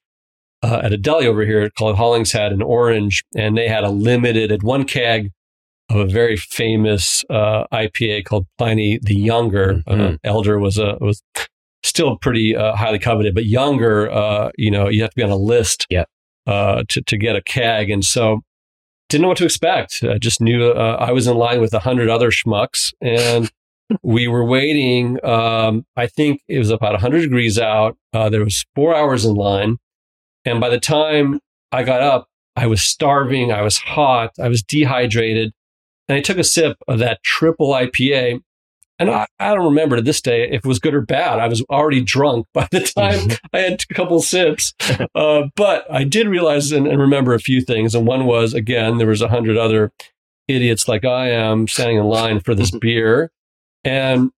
uh, 0.62 0.81
at 0.85 0.92
a 0.92 0.97
deli 0.97 1.26
over 1.26 1.45
here 1.45 1.69
called 1.71 1.97
Hollingshead 1.97 2.52
in 2.52 2.62
Orange, 2.62 3.23
and 3.37 3.57
they 3.57 3.69
had 3.69 3.85
a 3.85 3.90
limited 3.90 4.52
at 4.52 4.62
one 4.62 4.85
keg 4.85 5.31
of 5.90 5.97
a 5.97 6.07
very 6.07 6.37
famous 6.37 7.25
uh, 7.28 7.64
IPA 7.73 8.25
called 8.25 8.47
Pliny 8.57 8.99
the 9.02 9.16
Younger. 9.16 9.83
Uh, 9.87 9.95
Mhm. 9.95 10.19
Elder 10.25 10.59
was 10.59 10.78
a 10.78 10.97
was 11.00 11.23
still 11.83 12.16
pretty 12.16 12.54
uh, 12.54 12.76
highly 12.76 12.99
coveted, 13.00 13.35
but 13.35 13.45
Younger, 13.45 14.11
uh, 14.11 14.50
you 14.57 14.71
know, 14.71 14.88
you 14.88 15.02
have 15.02 15.11
to 15.11 15.16
be 15.16 15.23
on 15.23 15.31
a 15.31 15.37
list 15.37 15.85
Yep. 15.90 16.09
Uh, 16.46 16.84
to 16.88 17.02
to 17.02 17.16
get 17.16 17.37
a 17.37 17.42
keg, 17.42 17.90
and 17.90 18.04
so 18.04 18.40
didn't 19.08 19.22
know 19.22 19.28
what 19.28 19.38
to 19.38 19.44
expect. 19.44 20.02
I 20.02 20.18
just 20.18 20.40
knew 20.40 20.70
uh, 20.70 20.96
I 20.99 21.12
was 21.12 21.26
in 21.26 21.37
line 21.37 21.61
with 21.61 21.75
a 21.75 21.80
hundred 21.80 22.08
other 22.08 22.30
schmucks, 22.30 22.92
and 23.00 23.50
we 24.02 24.26
were 24.26 24.44
waiting. 24.44 25.22
Um, 25.25 25.84
I 25.96 26.06
think 26.06 26.40
it 26.49 26.58
was 26.58 26.70
about 26.70 27.00
hundred 27.00 27.22
degrees 27.22 27.58
out. 27.58 27.96
Uh, 28.12 28.28
there 28.28 28.44
was 28.44 28.64
four 28.75 28.94
hours 28.94 29.25
in 29.25 29.34
line, 29.34 29.76
and 30.44 30.61
by 30.61 30.68
the 30.68 30.80
time 30.80 31.40
I 31.70 31.82
got 31.82 32.00
up, 32.00 32.28
I 32.56 32.66
was 32.66 32.82
starving. 32.82 33.52
I 33.52 33.62
was 33.62 33.78
hot. 33.78 34.32
I 34.40 34.49
was 34.49 34.62
dehydrated, 34.62 35.52
and 36.08 36.16
I 36.16 36.20
took 36.20 36.38
a 36.38 36.44
sip 36.44 36.76
of 36.88 36.99
that 36.99 37.22
triple 37.22 37.68
IPA. 37.68 38.40
And 39.02 39.11
I, 39.11 39.26
I 39.40 39.54
don't 39.54 39.64
remember 39.64 39.97
to 39.97 40.02
this 40.02 40.21
day 40.21 40.44
if 40.44 40.64
it 40.64 40.64
was 40.64 40.78
good 40.78 40.94
or 40.94 41.00
bad. 41.00 41.40
I 41.40 41.49
was 41.49 41.61
already 41.62 42.00
drunk 42.00 42.47
by 42.54 42.68
the 42.71 42.80
time 42.80 43.37
I 43.52 43.59
had 43.59 43.85
a 43.88 43.94
couple 43.94 44.21
sips. 44.23 44.75
Uh, 45.14 45.49
but 45.56 45.85
I 45.90 46.04
did 46.04 46.26
realize 46.28 46.73
and, 46.73 46.87
and 46.87 47.00
remember 47.00 47.35
a 47.35 47.38
few 47.38 47.61
things. 47.61 47.94
And 47.94 48.06
one 48.06 48.25
was, 48.25 48.54
again, 48.54 48.99
there 48.99 49.09
was 49.09 49.21
a 49.21 49.28
hundred 49.28 49.56
other 49.56 49.92
idiots 50.49 50.88
like 50.88 51.04
I 51.04 51.30
am 51.30 51.68
standing 51.68 51.99
in 51.99 52.04
line 52.04 52.40
for 52.40 52.54
this 52.54 52.71
beer. 52.71 53.30
And, 53.85 54.30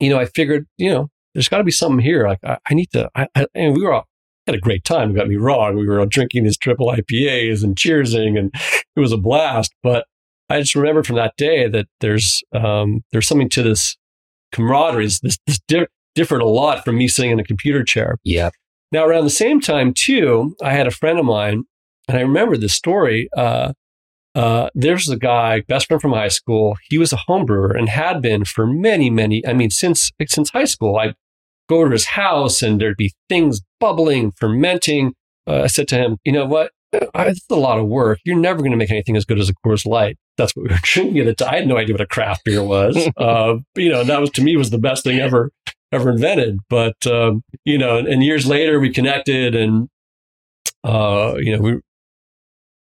you 0.00 0.08
know, 0.08 0.18
I 0.18 0.24
figured, 0.24 0.66
you 0.76 0.90
know, 0.90 1.08
there's 1.34 1.48
got 1.48 1.58
to 1.58 1.64
be 1.64 1.70
something 1.70 2.00
here. 2.00 2.26
Like, 2.26 2.42
I, 2.42 2.58
I 2.68 2.74
need 2.74 2.90
to, 2.92 3.08
I, 3.14 3.28
I, 3.34 3.46
and 3.54 3.76
we 3.76 3.84
were 3.84 3.92
all, 3.92 4.06
had 4.46 4.56
a 4.56 4.60
great 4.60 4.84
time. 4.84 5.14
Don't 5.14 5.28
me 5.28 5.36
wrong. 5.36 5.76
We 5.76 5.86
were 5.86 6.00
all 6.00 6.06
drinking 6.06 6.44
these 6.44 6.58
triple 6.58 6.88
IPAs 6.88 7.62
and 7.62 7.76
cheersing, 7.76 8.38
and 8.38 8.50
it 8.54 9.00
was 9.00 9.12
a 9.12 9.18
blast. 9.18 9.72
But 9.82 10.06
I 10.48 10.60
just 10.60 10.74
remember 10.74 11.02
from 11.02 11.16
that 11.16 11.34
day 11.36 11.68
that 11.68 11.86
there's 12.00 12.42
um, 12.54 13.02
there's 13.12 13.26
something 13.26 13.48
to 13.50 13.62
this 13.62 13.96
camaraderie. 14.52 15.06
This, 15.06 15.38
this, 15.46 15.58
di- 15.66 15.86
differed 16.14 16.40
a 16.40 16.46
lot 16.46 16.84
from 16.84 16.96
me 16.96 17.08
sitting 17.08 17.30
in 17.30 17.40
a 17.40 17.44
computer 17.44 17.84
chair. 17.84 18.16
Yeah. 18.24 18.50
Now, 18.92 19.04
around 19.04 19.24
the 19.24 19.30
same 19.30 19.60
time, 19.60 19.92
too, 19.92 20.54
I 20.62 20.72
had 20.72 20.86
a 20.86 20.92
friend 20.92 21.18
of 21.18 21.24
mine, 21.24 21.64
and 22.08 22.16
I 22.16 22.20
remember 22.22 22.56
this 22.56 22.74
story. 22.74 23.28
Uh, 23.36 23.72
uh, 24.34 24.68
there's 24.74 25.08
a 25.08 25.16
guy, 25.16 25.62
best 25.62 25.88
friend 25.88 26.00
from 26.00 26.12
high 26.12 26.28
school. 26.28 26.76
He 26.88 26.98
was 26.98 27.12
a 27.12 27.16
home 27.16 27.46
brewer 27.46 27.70
and 27.70 27.88
had 27.88 28.22
been 28.22 28.44
for 28.44 28.66
many, 28.66 29.10
many. 29.10 29.44
I 29.46 29.52
mean, 29.52 29.70
since 29.70 30.12
since 30.26 30.50
high 30.50 30.64
school. 30.64 30.96
I 30.96 31.14
go 31.68 31.84
to 31.84 31.90
his 31.90 32.06
house, 32.06 32.62
and 32.62 32.80
there'd 32.80 32.96
be 32.96 33.12
things 33.28 33.60
bubbling, 33.80 34.32
fermenting. 34.32 35.14
Uh, 35.48 35.62
I 35.62 35.66
said 35.66 35.88
to 35.88 35.96
him, 35.96 36.18
"You 36.24 36.32
know 36.32 36.46
what? 36.46 36.70
I, 37.14 37.28
it's 37.28 37.44
a 37.50 37.56
lot 37.56 37.78
of 37.78 37.86
work. 37.86 38.20
You're 38.24 38.38
never 38.38 38.58
going 38.58 38.70
to 38.70 38.76
make 38.76 38.90
anything 38.90 39.16
as 39.16 39.24
good 39.24 39.38
as 39.38 39.48
a 39.48 39.54
Coors 39.66 39.86
Light." 39.86 40.16
That's 40.36 40.54
what 40.54 40.64
we 40.64 40.68
were 40.68 40.80
drinking 40.82 41.18
at 41.18 41.26
the 41.26 41.34
time. 41.34 41.54
I 41.54 41.56
had 41.58 41.66
no 41.66 41.78
idea 41.78 41.94
what 41.94 42.00
a 42.00 42.06
craft 42.06 42.44
beer 42.44 42.62
was. 42.62 42.96
uh, 43.16 43.56
you 43.74 43.90
know, 43.90 44.04
that 44.04 44.20
was 44.20 44.30
to 44.30 44.42
me 44.42 44.56
was 44.56 44.70
the 44.70 44.78
best 44.78 45.04
thing 45.04 45.18
ever 45.18 45.50
ever 45.92 46.10
invented. 46.10 46.58
But 46.68 47.06
um, 47.06 47.42
you 47.64 47.78
know, 47.78 47.96
and, 47.98 48.08
and 48.08 48.24
years 48.24 48.46
later 48.46 48.78
we 48.80 48.92
connected, 48.92 49.54
and 49.54 49.88
uh, 50.84 51.34
you 51.38 51.56
know, 51.56 51.62
we 51.62 51.80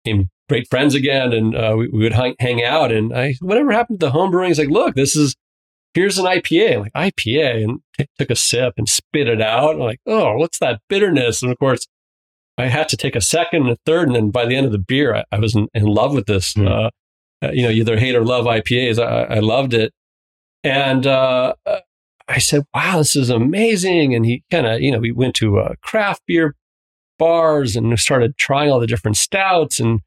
became 0.04 0.30
great 0.50 0.68
friends 0.70 0.96
again, 0.96 1.34
and 1.34 1.56
uh, 1.56 1.76
we, 1.78 1.90
we 1.90 2.00
would 2.00 2.14
hang, 2.14 2.36
hang 2.40 2.64
out. 2.64 2.92
And 2.92 3.14
I, 3.14 3.36
whatever 3.42 3.72
happened 3.72 4.00
to 4.00 4.08
the 4.08 4.12
home 4.12 4.32
brewing? 4.32 4.50
He's 4.50 4.60
like, 4.60 4.70
look, 4.70 4.96
this 4.96 5.16
is 5.16 5.36
here's 5.94 6.18
an 6.18 6.26
IPA. 6.26 6.76
I'm 6.76 6.82
like 6.82 6.94
IPA, 6.94 7.64
and 7.64 7.80
t- 7.98 8.08
took 8.18 8.30
a 8.30 8.36
sip 8.36 8.74
and 8.78 8.88
spit 8.88 9.28
it 9.28 9.42
out. 9.42 9.76
I'm 9.76 9.80
like, 9.80 10.00
oh, 10.06 10.38
what's 10.38 10.60
that 10.60 10.82
bitterness? 10.90 11.42
And 11.42 11.52
of 11.52 11.60
course. 11.60 11.86
I 12.60 12.70
had 12.70 12.90
to 12.90 12.98
take 12.98 13.16
a 13.16 13.22
second 13.22 13.68
and 13.68 13.70
a 13.70 13.78
third, 13.86 14.08
and 14.08 14.16
then 14.16 14.32
by 14.32 14.48
the 14.48 14.56
end 14.56 14.66
of 14.66 14.72
the 14.72 14.80
beer, 14.80 15.14
I, 15.14 15.26
I 15.32 15.38
was 15.38 15.54
in, 15.54 15.68
in 15.76 15.84
love 15.84 16.16
with 16.16 16.26
this. 16.26 16.56
Mm. 16.56 16.68
Uh, 16.68 16.90
uh, 17.44 17.52
you 17.52 17.64
know, 17.64 17.70
either 17.70 17.98
hate 17.98 18.16
or 18.16 18.26
love 18.26 18.46
IPAs. 18.46 19.00
I, 19.00 19.36
I 19.36 19.40
loved 19.40 19.74
it, 19.74 19.94
and 20.64 21.06
uh, 21.06 21.54
I 22.28 22.40
said, 22.40 22.64
"Wow, 22.74 22.98
this 23.00 23.16
is 23.16 23.30
amazing!" 23.30 24.16
And 24.16 24.26
he 24.26 24.44
kind 24.52 24.68
of, 24.68 24.82
you 24.82 24.92
know, 24.92 25.00
we 25.00 25.12
went 25.12 25.36
to 25.36 25.60
uh, 25.60 25.74
craft 25.82 26.24
beer 26.28 26.56
bars 27.20 27.76
and 27.76 27.98
started 28.00 28.38
trying 28.38 28.72
all 28.72 28.80
the 28.80 28.88
different 28.88 29.18
stouts, 29.18 29.80
and 29.80 30.02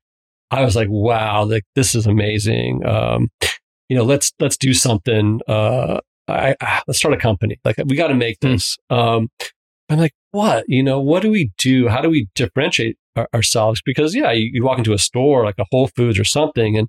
I 0.51 0.65
was 0.65 0.77
like, 0.77 0.89
"Wow, 0.91 1.45
like 1.45 1.65
this 1.75 1.95
is 1.95 2.07
amazing!" 2.07 2.85
Um, 2.87 3.31
you 3.89 3.97
know, 3.97 4.05
let's 4.05 4.33
let's 4.41 4.57
do 4.57 4.75
something. 4.75 5.41
Uh, 5.49 6.01
I, 6.29 6.55
I, 6.61 6.83
let's 6.87 6.99
start 6.99 7.15
a 7.15 7.19
company. 7.19 7.59
Like 7.65 7.77
we 7.87 7.97
got 7.97 8.09
to 8.09 8.15
make 8.15 8.41
this. 8.41 8.77
Um, 8.89 9.29
I'm 9.89 9.99
like, 9.99 10.13
what? 10.31 10.65
You 10.69 10.83
know, 10.83 11.01
what 11.01 11.23
do 11.23 11.31
we 11.31 11.51
do? 11.59 11.89
How 11.89 12.01
do 12.01 12.09
we 12.09 12.29
differentiate 12.35 12.97
our, 13.17 13.29
ourselves? 13.35 13.83
Because 13.85 14.15
yeah, 14.15 14.31
you, 14.31 14.51
you 14.53 14.65
walk 14.65 14.79
into 14.79 14.93
a 14.93 14.99
store 14.99 15.45
like 15.45 15.59
a 15.59 15.67
Whole 15.71 15.89
Foods 15.89 16.19
or 16.19 16.25
something, 16.25 16.77
and 16.77 16.89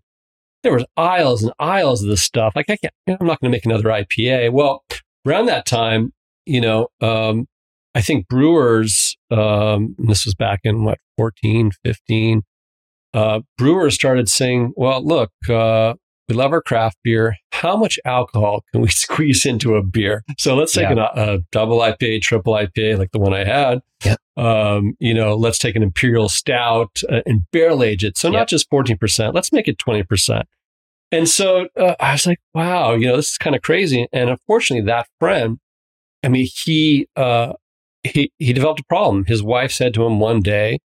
there 0.64 0.74
was 0.74 0.86
aisles 0.98 1.44
and 1.44 1.54
aisles 1.60 2.04
of 2.04 2.10
this 2.10 2.22
stuff. 2.22 2.54
Like 2.56 2.70
I 2.70 2.78
can't, 2.78 2.94
I'm 3.08 3.28
not 3.28 3.40
going 3.40 3.52
to 3.52 3.56
make 3.56 3.66
another 3.66 3.90
IPA. 3.90 4.52
Well, 4.52 4.84
around 5.26 5.48
that 5.48 5.66
time, 5.66 6.14
you 6.46 6.62
know, 6.62 6.88
um, 7.02 7.48
I 7.94 8.02
think 8.02 8.28
brewers, 8.28 9.18
um, 9.30 9.96
this 9.98 10.26
was 10.26 10.34
back 10.36 10.62
in 10.64 10.84
what, 10.84 11.00
14, 11.18 11.72
15, 11.84 12.42
uh, 13.14 13.42
brewers 13.58 13.96
started 13.96 14.30
saying, 14.30 14.74
well, 14.76 15.06
look, 15.06 15.32
uh, 15.50 15.96
we 16.32 16.38
love 16.38 16.54
our 16.54 16.62
craft 16.62 16.98
beer. 17.04 17.36
How 17.52 17.76
much 17.76 18.00
alcohol 18.06 18.64
can 18.72 18.82
we 18.82 18.88
squeeze 19.06 19.46
into 19.46 19.76
a 19.76 19.84
beer? 19.84 20.24
So 20.38 20.56
let's 20.56 20.74
take 20.74 20.84
Yeah. 20.90 21.10
an, 21.14 21.30
a 21.30 21.40
double 21.52 21.80
IPA, 21.80 22.22
triple 22.22 22.54
IPA, 22.54 22.98
like 22.98 23.12
the 23.12 23.20
one 23.20 23.34
I 23.34 23.44
had. 23.44 23.80
Yep. 24.06 24.20
Um, 24.38 24.94
you 25.00 25.14
know, 25.14 25.36
let's 25.36 25.58
take 25.60 25.76
an 25.76 25.84
imperial 25.84 26.30
stout 26.30 27.02
uh, 27.10 27.22
and 27.26 27.42
barrel 27.52 27.84
age 27.84 28.04
it. 28.04 28.18
So 28.18 28.30
Yep. 28.30 28.34
not 28.40 28.48
just 28.48 28.70
14%, 28.72 29.34
let's 29.34 29.52
make 29.52 29.68
it 29.68 29.78
20%. 29.78 30.44
And 31.12 31.28
so 31.28 31.68
uh, 31.78 31.96
I 32.00 32.14
was 32.14 32.26
like, 32.26 32.40
wow, 32.54 32.94
you 32.94 33.08
know, 33.08 33.18
this 33.18 33.32
is 33.32 33.38
kind 33.38 33.56
of 33.56 33.62
crazy. 33.62 34.08
And 34.14 34.30
unfortunately, 34.30 34.86
that 34.88 35.08
friend, 35.20 35.60
I 36.24 36.30
mean, 36.30 36.48
he, 36.54 37.08
uh, 37.18 37.54
he, 38.04 38.32
he 38.40 38.54
developed 38.54 38.80
a 38.80 38.86
problem. 38.86 39.26
His 39.26 39.44
wife 39.44 39.72
said 39.74 39.94
to 39.96 40.06
him 40.06 40.20
one 40.22 40.40
day, 40.42 40.80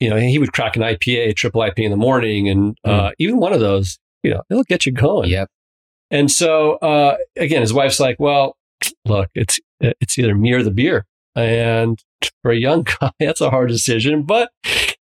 you 0.00 0.08
know, 0.10 0.16
he 0.16 0.38
would 0.38 0.52
crack 0.52 0.76
an 0.76 0.82
IPA, 0.82 1.36
triple 1.36 1.60
IPA 1.60 1.84
in 1.84 1.90
the 1.90 1.96
morning. 1.96 2.48
And 2.48 2.76
uh, 2.84 3.10
even 3.18 3.36
one 3.38 3.52
of 3.52 3.60
those, 3.60 3.98
you 4.26 4.34
know, 4.34 4.42
it'll 4.50 4.64
get 4.64 4.86
you 4.86 4.92
going. 4.92 5.30
Yep. 5.30 5.48
And 6.10 6.30
so 6.30 6.74
uh, 6.76 7.16
again, 7.36 7.60
his 7.62 7.72
wife's 7.72 7.98
like, 8.00 8.16
"Well, 8.20 8.56
look, 9.04 9.28
it's 9.34 9.58
it's 9.80 10.18
either 10.18 10.34
me 10.34 10.52
or 10.52 10.62
the 10.62 10.70
beer." 10.70 11.04
And 11.34 11.98
for 12.42 12.50
a 12.50 12.56
young 12.56 12.82
guy, 13.00 13.10
that's 13.20 13.40
a 13.40 13.50
hard 13.50 13.68
decision, 13.68 14.22
but 14.22 14.50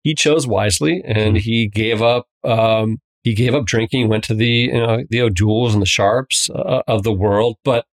he 0.04 0.14
chose 0.16 0.46
wisely, 0.48 1.02
and 1.06 1.38
he 1.38 1.68
gave 1.68 2.02
up. 2.02 2.26
Um, 2.44 3.00
he 3.24 3.34
gave 3.36 3.54
up 3.54 3.66
drinking, 3.66 4.10
went 4.10 4.24
to 4.26 4.34
the 4.34 4.48
you 4.48 4.74
know 4.74 5.04
the 5.10 5.22
O'Doul's 5.22 5.74
and 5.74 5.82
the 5.82 5.86
Sharps 5.88 6.50
uh, 6.50 6.82
of 6.88 7.04
the 7.04 7.12
world. 7.14 7.58
But 7.64 7.86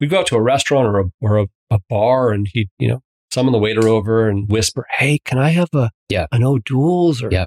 we'd 0.00 0.10
go 0.10 0.20
out 0.20 0.26
to 0.28 0.36
a 0.36 0.42
restaurant 0.42 0.86
or 0.88 0.98
a 1.00 1.04
or 1.20 1.38
a, 1.38 1.46
a 1.70 1.78
bar, 1.88 2.30
and 2.32 2.48
he 2.52 2.68
you 2.78 2.88
know 2.88 3.00
summon 3.32 3.52
the 3.52 3.58
waiter 3.58 3.86
over 3.88 4.28
and 4.28 4.50
whisper, 4.50 4.86
"Hey, 4.98 5.18
can 5.24 5.38
I 5.38 5.50
have 5.50 5.68
a 5.74 5.90
Yeah. 6.08 6.26
an 6.32 6.42
O'Doul's?" 6.44 7.22
Or 7.22 7.28
Yeah. 7.30 7.46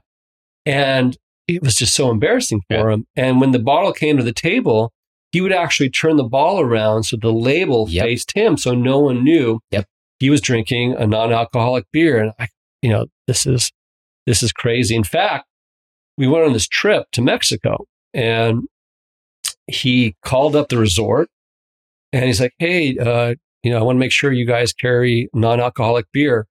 and 0.66 1.18
it 1.56 1.64
was 1.64 1.76
just 1.76 1.96
so 1.96 2.10
embarrassing 2.12 2.62
for 2.70 2.90
Yeah. 2.90 2.94
him. 2.96 3.06
And 3.16 3.42
when 3.42 3.52
the 3.52 3.60
bottle 3.60 3.94
came 3.94 4.18
to 4.18 4.24
the 4.24 4.34
table, 4.34 4.92
he 5.32 5.42
would 5.42 5.54
actually 5.54 5.90
turn 5.90 6.18
the 6.18 6.24
bottle 6.24 6.60
around 6.60 7.04
so 7.04 7.18
the 7.18 7.32
label 7.32 7.88
Yep. 7.90 8.04
faced 8.06 8.32
him, 8.36 8.58
so 8.58 8.74
no 8.76 9.00
one 9.00 9.24
knew 9.24 9.60
Yep. 9.72 9.86
he 10.20 10.30
was 10.30 10.42
drinking 10.42 10.94
a 10.94 11.08
non-alcoholic 11.08 11.86
beer. 11.92 12.22
And 12.22 12.34
I, 12.40 12.48
you 12.82 12.90
know, 12.90 13.06
this 13.28 13.46
is 13.46 13.72
this 14.28 14.44
is 14.44 14.52
crazy. 14.52 14.96
In 14.96 15.04
fact, 15.04 15.46
we 16.18 16.28
went 16.28 16.46
on 16.46 16.54
this 16.54 16.68
trip 16.68 17.06
to 17.14 17.22
Mexico, 17.22 17.86
and 18.14 18.64
he 19.68 20.16
called 20.24 20.56
up 20.56 20.70
the 20.70 20.78
resort, 20.78 21.30
and 22.14 22.26
he's 22.26 22.40
like, 22.42 22.54
"Hey, 22.60 22.98
uh, 22.98 23.36
you 23.64 23.72
know, 23.72 23.80
I 23.80 23.82
want 23.82 23.96
to 23.96 24.00
make 24.00 24.12
sure 24.12 24.32
you 24.32 24.46
guys 24.46 24.74
carry 24.74 25.30
non-alcoholic 25.34 26.06
beer." 26.12 26.46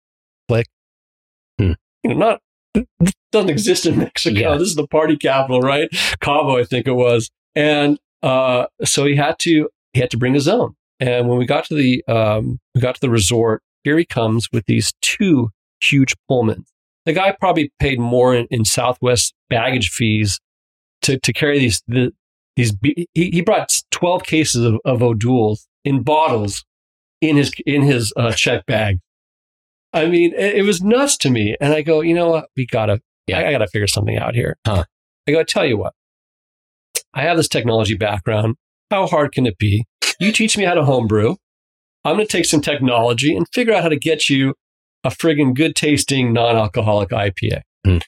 Like, 0.49 0.66
Hmm. 1.59 1.73
you 2.02 2.11
know, 2.11 2.16
not 2.16 2.40
this 2.75 3.15
doesn't 3.33 3.50
exist 3.50 3.87
in 3.87 3.99
Mexico. 3.99 4.39
Yeah. 4.39 4.57
This 4.57 4.69
is 4.69 4.75
the 4.75 4.87
party 4.87 5.17
capital, 5.17 5.61
right? 5.61 5.89
Cabo, 6.21 6.59
I 6.59 6.65
think 6.65 6.87
it 6.87 6.93
was. 6.93 7.31
And 7.55 7.99
uh, 8.23 8.67
so 8.85 9.05
he 9.07 9.17
had 9.17 9.39
to 9.41 9.69
he 9.93 10.00
had 10.00 10.11
to 10.11 10.17
bring 10.17 10.35
his 10.35 10.49
own. 10.49 10.75
And 11.00 11.29
when 11.29 11.39
we 11.39 11.47
got 11.47 11.65
to 11.67 11.75
the 11.75 12.05
um, 12.07 12.59
we 12.75 12.81
got 12.81 12.95
to 12.97 13.00
the 13.00 13.11
resort, 13.11 13.62
here 13.85 13.99
he 13.99 14.05
comes 14.05 14.49
with 14.53 14.67
these 14.67 14.93
two 15.00 15.50
huge 15.81 16.15
Pullmans. 16.31 16.67
The 17.07 17.15
guy 17.15 17.35
probably 17.41 17.73
paid 17.81 17.99
more 17.99 18.35
in, 18.35 18.47
in 18.50 18.65
Southwest 18.65 19.35
baggage 19.49 19.89
fees 19.89 20.39
to, 21.03 21.19
to 21.19 21.33
carry 21.33 21.59
these 21.59 21.83
the, 21.89 22.12
these. 22.57 22.75
He, 22.83 23.09
he 23.15 23.41
brought 23.41 23.73
twelve 23.91 24.25
cases 24.25 24.65
of, 24.65 24.79
of 24.85 25.03
O'Doul's 25.03 25.67
in 25.85 26.03
bottles 26.03 26.65
in 27.23 27.37
his 27.37 27.50
in 27.65 27.83
his 27.83 28.12
uh, 28.17 28.33
check 28.33 28.67
bag. 28.67 28.99
I 29.92 30.06
mean, 30.06 30.32
it, 30.35 30.56
it 30.56 30.62
was 30.62 30.82
nuts 30.82 31.16
to 31.18 31.30
me. 31.30 31.56
And 31.61 31.73
I 31.73 31.82
go, 31.82 32.00
you 32.00 32.14
know 32.14 32.30
what? 32.30 32.47
We 32.56 32.66
gotta, 32.66 33.00
Yeah. 33.26 33.40
I, 33.40 33.49
I 33.49 33.52
gotta 33.52 33.66
figure 33.68 33.87
something 33.87 34.16
out 34.16 34.35
here. 34.35 34.56
Huh. 34.66 34.85
I 35.28 35.32
go, 35.32 35.40
I 35.40 35.44
tell 35.44 35.66
you 35.66 35.76
what. 35.78 35.94
I 37.14 37.23
have 37.23 37.37
this 37.37 37.49
technology 37.49 37.97
background. 37.97 38.56
how 38.90 39.06
hard 39.06 39.32
can 39.32 39.47
it 39.47 39.59
be? 39.59 39.85
You 40.20 40.32
teach 40.32 40.56
me 40.56 40.64
how 40.64 40.75
to 40.75 40.85
homebrew. 40.85 41.37
I'm 42.04 42.16
going 42.16 42.26
to 42.26 42.32
take 42.32 42.47
some 42.47 42.61
technology 42.61 43.35
and 43.37 43.47
figure 43.52 43.75
out 43.75 43.82
how 43.82 43.88
to 43.88 43.99
get 43.99 44.30
you 44.30 44.54
a 45.04 45.11
friggin' 45.11 45.54
good 45.54 45.76
tasting 45.76 46.32
non 46.32 46.56
alcoholic 46.56 47.11
IPA. 47.11 47.62
Hmm. 47.85 47.99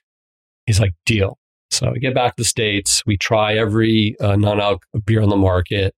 He's 0.67 0.81
like, 0.81 0.93
deal. 1.05 1.39
So 1.71 1.91
we 1.91 2.01
get 2.01 2.15
back 2.15 2.37
to 2.37 2.43
the 2.43 2.47
States. 2.47 3.03
We 3.07 3.17
try 3.17 3.55
every 3.55 4.15
uh, 4.21 4.37
non 4.37 4.61
alc 4.61 4.83
beer 5.05 5.23
on 5.23 5.29
the 5.31 5.37
market 5.37 5.95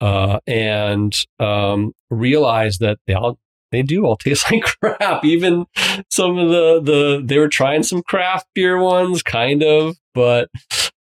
uh, 0.00 0.38
and 0.46 1.14
um, 1.40 1.92
realize 2.10 2.78
that 2.78 2.98
they 3.06 3.14
all 3.14 3.38
they 3.72 3.82
do 3.82 4.04
all 4.04 4.16
taste 4.16 4.44
like 4.50 4.62
crap. 4.62 5.24
Even 5.24 5.66
some 6.10 6.38
of 6.38 6.48
the 6.48 6.80
the 6.82 7.22
they 7.24 7.38
were 7.38 7.48
trying 7.48 7.82
some 7.82 8.02
craft 8.02 8.46
beer 8.54 8.78
ones, 8.78 9.22
kind 9.22 9.62
of. 9.62 9.96
But 10.14 10.48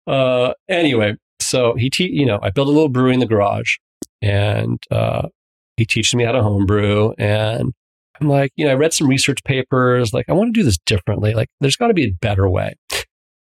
uh, 0.06 0.52
anyway, 0.68 1.16
so 1.40 1.74
he 1.74 1.90
te- 1.90 2.12
you 2.12 2.26
know 2.26 2.38
I 2.42 2.50
built 2.50 2.68
a 2.68 2.72
little 2.72 2.88
brewery 2.88 3.14
in 3.14 3.20
the 3.20 3.26
garage, 3.26 3.76
and 4.22 4.82
uh, 4.90 5.28
he 5.76 5.84
teaches 5.84 6.14
me 6.14 6.24
how 6.24 6.32
to 6.32 6.42
homebrew, 6.42 7.12
and 7.18 7.72
I'm 8.20 8.28
like, 8.28 8.52
you 8.56 8.64
know, 8.64 8.72
I 8.72 8.74
read 8.74 8.94
some 8.94 9.08
research 9.08 9.44
papers. 9.44 10.12
Like, 10.12 10.26
I 10.28 10.32
want 10.32 10.54
to 10.54 10.58
do 10.58 10.64
this 10.64 10.78
differently. 10.86 11.34
Like, 11.34 11.48
there's 11.60 11.76
got 11.76 11.88
to 11.88 11.94
be 11.94 12.04
a 12.06 12.12
better 12.12 12.48
way. 12.48 12.74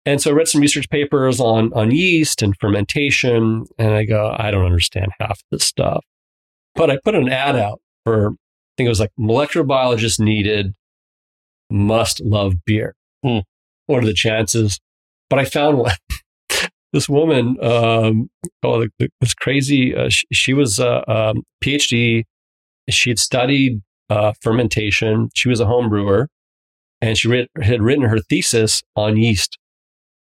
And 0.06 0.20
so 0.20 0.30
I 0.30 0.34
read 0.34 0.48
some 0.48 0.60
research 0.60 0.88
papers 0.88 1.40
on 1.40 1.72
on 1.74 1.90
yeast 1.90 2.42
and 2.42 2.56
fermentation, 2.58 3.66
and 3.78 3.92
I 3.92 4.04
go, 4.04 4.34
I 4.38 4.50
don't 4.50 4.64
understand 4.64 5.12
half 5.20 5.40
this 5.50 5.64
stuff. 5.64 6.04
But 6.74 6.90
I 6.90 6.98
put 7.04 7.14
an 7.14 7.28
ad 7.28 7.56
out 7.56 7.80
for, 8.04 8.32
think 8.80 8.86
it 8.86 8.90
was 8.90 9.00
like 9.00 9.12
molecular 9.18 9.66
biologists 9.66 10.18
needed, 10.18 10.74
must 11.70 12.22
love 12.24 12.54
beer. 12.64 12.94
Hmm. 13.22 13.40
What 13.86 14.02
are 14.02 14.06
the 14.06 14.14
chances? 14.14 14.80
But 15.28 15.38
I 15.38 15.44
found 15.44 15.76
one. 15.76 15.92
this 16.94 17.06
woman, 17.06 17.62
um, 17.62 18.30
oh, 18.62 18.86
this 19.20 19.34
crazy. 19.34 19.94
Uh, 19.94 20.08
she, 20.08 20.26
she, 20.32 20.54
was 20.54 20.78
a 20.78 21.08
um, 21.10 21.42
PhD. 21.62 22.24
She 22.88 23.10
had 23.10 23.18
studied 23.18 23.82
uh, 24.08 24.32
fermentation. 24.40 25.28
She 25.34 25.50
was 25.50 25.60
a 25.60 25.66
home 25.66 25.90
brewer, 25.90 26.28
and 27.02 27.18
she 27.18 27.28
read, 27.28 27.48
had 27.60 27.82
written 27.82 28.04
her 28.04 28.18
thesis 28.30 28.82
on 28.96 29.18
yeast 29.18 29.58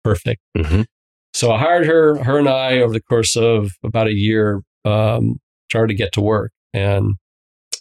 perfect. 0.03 0.41
Mm-hmm. 0.57 0.81
So 1.33 1.53
I 1.53 1.59
hired 1.59 1.85
her, 1.85 2.21
her 2.25 2.37
and 2.37 2.49
I 2.49 2.79
over 2.79 2.91
the 2.91 3.01
course 3.01 3.37
of 3.37 3.71
about 3.85 4.07
a 4.07 4.13
year, 4.13 4.61
um, 4.83 5.39
started 5.69 5.93
to 5.93 5.97
get 5.97 6.11
to 6.13 6.21
work 6.21 6.51
and 6.73 7.15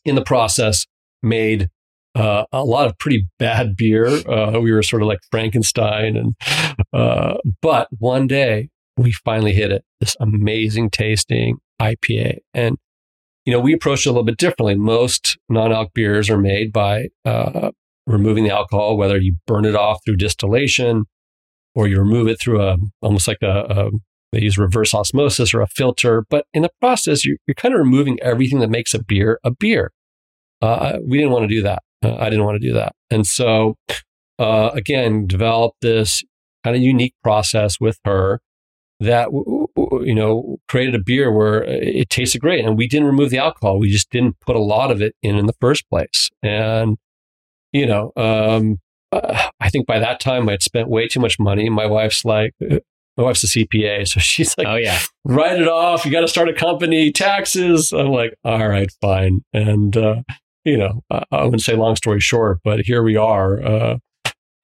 in 0.08 0.14
the 0.14 0.22
process 0.22 0.86
made 1.22 1.68
uh, 2.14 2.44
a 2.52 2.64
lot 2.64 2.86
of 2.86 2.98
pretty 2.98 3.28
bad 3.38 3.76
beer. 3.76 4.06
Uh, 4.06 4.58
we 4.60 4.72
were 4.72 4.82
sort 4.82 5.02
of 5.02 5.08
like 5.08 5.20
Frankenstein 5.30 6.16
and, 6.16 6.34
uh, 6.92 7.36
but 7.62 7.88
one 7.98 8.26
day 8.26 8.68
we 8.96 9.12
finally 9.12 9.52
hit 9.52 9.70
it, 9.70 9.84
this 10.00 10.16
amazing 10.20 10.90
tasting 10.90 11.58
IPA. 11.80 12.38
And, 12.54 12.76
you 13.44 13.52
know, 13.52 13.60
we 13.60 13.72
approached 13.72 14.06
it 14.06 14.08
a 14.08 14.12
little 14.12 14.24
bit 14.24 14.38
differently. 14.38 14.74
Most 14.74 15.38
non-alc 15.48 15.94
beers 15.94 16.28
are 16.28 16.38
made 16.38 16.72
by, 16.72 17.08
uh, 17.24 17.70
removing 18.06 18.44
the 18.44 18.50
alcohol, 18.50 18.96
whether 18.96 19.18
you 19.18 19.36
burn 19.46 19.64
it 19.64 19.76
off 19.76 20.00
through 20.04 20.16
distillation, 20.16 21.04
or 21.74 21.86
you 21.86 21.98
remove 21.98 22.26
it 22.26 22.40
through 22.40 22.60
a 22.60 22.76
almost 23.02 23.28
like 23.28 23.38
a, 23.42 23.66
a 23.68 23.90
they 24.32 24.42
use 24.42 24.58
reverse 24.58 24.92
osmosis 24.94 25.54
or 25.54 25.62
a 25.62 25.66
filter. 25.68 26.24
But 26.28 26.44
in 26.52 26.62
the 26.62 26.70
process, 26.80 27.24
you're, 27.24 27.36
you're 27.46 27.54
kind 27.54 27.74
of 27.74 27.78
removing 27.78 28.18
everything 28.20 28.58
that 28.60 28.70
makes 28.70 28.94
a 28.94 29.02
beer 29.02 29.38
a 29.44 29.50
beer. 29.50 29.92
Uh, 30.60 30.98
we 31.06 31.18
didn't 31.18 31.32
want 31.32 31.48
to 31.48 31.54
do 31.54 31.62
that. 31.62 31.82
Uh, 32.04 32.16
I 32.16 32.30
didn't 32.30 32.44
want 32.44 32.60
to 32.60 32.66
do 32.66 32.74
that. 32.74 32.94
And 33.10 33.26
so, 33.26 33.76
uh, 34.38 34.70
again, 34.72 35.26
developed 35.26 35.80
this 35.82 36.22
kind 36.64 36.76
of 36.76 36.82
unique 36.82 37.14
process 37.22 37.80
with 37.80 37.98
her 38.04 38.40
that, 39.00 39.28
you 39.32 40.14
know, 40.14 40.58
created 40.68 40.94
a 40.94 40.98
beer 40.98 41.32
where 41.32 41.62
it 41.64 42.10
tasted 42.10 42.40
great. 42.40 42.64
And 42.64 42.76
we 42.76 42.88
didn't 42.88 43.06
remove 43.06 43.30
the 43.30 43.38
alcohol. 43.38 43.78
We 43.78 43.90
just 43.90 44.10
didn't 44.10 44.40
put 44.40 44.56
a 44.56 44.60
lot 44.60 44.90
of 44.90 45.00
it 45.00 45.14
in 45.22 45.36
in 45.36 45.46
the 45.46 45.54
first 45.60 45.88
place. 45.88 46.30
And, 46.42 46.98
you 47.72 47.86
know, 47.86 48.12
um, 48.16 48.78
uh, 49.12 49.48
I 49.60 49.70
think 49.70 49.86
by 49.86 49.98
that 49.98 50.20
time 50.20 50.48
I'd 50.48 50.62
spent 50.62 50.88
way 50.88 51.08
too 51.08 51.20
much 51.20 51.38
money. 51.38 51.68
My 51.68 51.86
wife's 51.86 52.24
like, 52.24 52.54
uh, 52.70 52.78
my 53.16 53.24
wife's 53.24 53.42
a 53.42 53.46
CPA, 53.46 54.06
so 54.06 54.20
she's 54.20 54.56
like, 54.56 54.68
"Oh 54.68 54.76
yeah, 54.76 54.98
write 55.24 55.60
it 55.60 55.68
off. 55.68 56.04
You 56.04 56.12
got 56.12 56.20
to 56.20 56.28
start 56.28 56.48
a 56.48 56.54
company, 56.54 57.10
taxes." 57.10 57.92
I'm 57.92 58.08
like, 58.08 58.34
"All 58.44 58.68
right, 58.68 58.90
fine." 59.00 59.40
And 59.52 59.96
uh, 59.96 60.22
you 60.68 60.76
know, 60.78 61.02
I, 61.10 61.24
I, 61.32 61.44
wouldn't 61.44 61.62
say 61.62 61.74
long 61.74 61.96
story 61.96 62.20
short, 62.20 62.60
but 62.64 62.80
here 62.80 63.02
we 63.02 63.16
are. 63.16 63.62
Uh, 63.62 63.98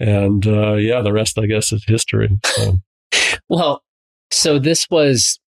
and 0.00 0.46
uh, 0.46 0.74
yeah, 0.74 1.00
the 1.00 1.12
rest, 1.12 1.38
I 1.38 1.46
guess, 1.46 1.72
is 1.72 1.84
history. 1.86 2.28
So. 2.44 2.78
well, 3.48 3.82
so 4.30 4.58
this 4.58 4.88
was 4.90 5.38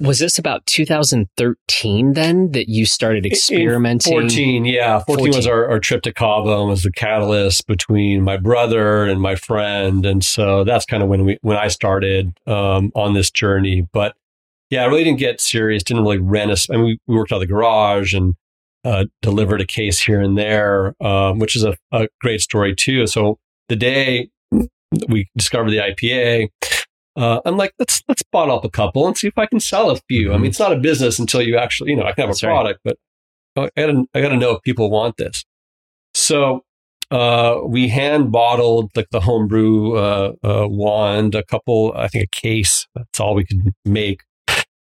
was 0.00 0.18
this 0.18 0.36
about 0.36 0.66
2013 0.66 2.14
then 2.14 2.50
that 2.52 2.68
you 2.68 2.84
started 2.84 3.24
experimenting? 3.24 4.12
In 4.12 4.20
14, 4.22 4.64
yeah. 4.64 4.98
14, 4.98 5.26
14. 5.26 5.36
was 5.36 5.46
our, 5.46 5.70
our, 5.70 5.78
trip 5.78 6.02
to 6.02 6.12
Cabo 6.12 6.62
and 6.62 6.70
was 6.70 6.82
the 6.82 6.90
catalyst 6.90 7.68
between 7.68 8.22
my 8.22 8.36
brother 8.36 9.06
and 9.06 9.20
my 9.20 9.36
friend. 9.36 10.04
And 10.04 10.24
so 10.24 10.64
that's 10.64 10.84
kind 10.84 11.04
of 11.04 11.08
when 11.08 11.24
we 11.24 11.38
when 11.42 11.56
I 11.56 11.68
started 11.68 12.36
um, 12.48 12.90
on 12.96 13.14
this 13.14 13.30
journey. 13.30 13.86
But 13.92 14.16
yeah, 14.70 14.82
I 14.82 14.86
really 14.86 15.04
didn't 15.04 15.20
get 15.20 15.40
serious, 15.40 15.84
didn't 15.84 16.02
really 16.02 16.18
rent 16.18 16.50
a, 16.50 16.72
I 16.72 16.76
mean, 16.76 16.86
we, 16.86 17.00
we 17.06 17.16
worked 17.16 17.30
out 17.30 17.36
of 17.36 17.40
the 17.42 17.46
garage 17.46 18.12
and 18.12 18.34
uh, 18.84 19.04
delivered 19.20 19.60
a 19.60 19.66
case 19.66 20.02
here 20.02 20.20
and 20.20 20.36
there, 20.36 20.94
um, 21.00 21.38
which 21.38 21.56
is 21.56 21.64
a, 21.64 21.76
a 21.92 22.08
great 22.20 22.40
story 22.40 22.74
too. 22.74 23.06
So 23.06 23.38
the 23.68 23.76
day 23.76 24.30
we 25.08 25.28
discovered 25.36 25.70
the 25.70 25.78
IPA, 25.78 26.48
uh, 27.16 27.40
I'm 27.44 27.56
like, 27.56 27.72
let's 27.78 28.02
let's 28.08 28.22
bottle 28.32 28.56
up 28.56 28.64
a 28.64 28.70
couple 28.70 29.06
and 29.06 29.16
see 29.16 29.28
if 29.28 29.38
I 29.38 29.46
can 29.46 29.60
sell 29.60 29.90
a 29.90 29.96
few. 30.08 30.26
Mm-hmm. 30.26 30.34
I 30.34 30.38
mean, 30.38 30.50
it's 30.50 30.58
not 30.58 30.72
a 30.72 30.76
business 30.76 31.18
until 31.18 31.42
you 31.42 31.56
actually, 31.56 31.90
you 31.90 31.96
know, 31.96 32.04
I 32.04 32.12
can 32.12 32.22
have 32.22 32.30
That's 32.30 32.42
a 32.42 32.46
product, 32.46 32.80
right. 32.84 32.96
but 33.54 33.76
I 33.76 33.86
gotta 33.86 34.04
I 34.14 34.20
gotta 34.20 34.36
know 34.36 34.52
if 34.52 34.62
people 34.62 34.90
want 34.90 35.16
this. 35.16 35.44
So 36.14 36.64
uh, 37.10 37.60
we 37.66 37.88
hand 37.88 38.32
bottled 38.32 38.90
like 38.96 39.10
the 39.10 39.20
homebrew 39.20 39.96
uh, 39.96 40.32
uh, 40.42 40.66
wand, 40.68 41.34
a 41.34 41.44
couple, 41.44 41.92
I 41.94 42.08
think 42.08 42.24
a 42.24 42.40
case. 42.40 42.86
That's 42.94 43.20
all 43.20 43.34
we 43.34 43.44
could 43.44 43.74
make. 43.84 44.22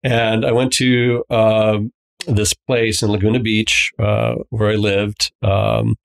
And 0.03 0.45
I 0.45 0.51
went 0.51 0.71
to 0.73 1.23
um, 1.29 1.91
this 2.35 2.53
place 2.53 3.01
in 3.01 3.11
Laguna 3.11 3.39
Beach 3.39 3.91
uh, 3.99 4.35
where 4.49 4.69
I 4.69 4.75
lived. 4.75 5.31
Um, 5.41 5.95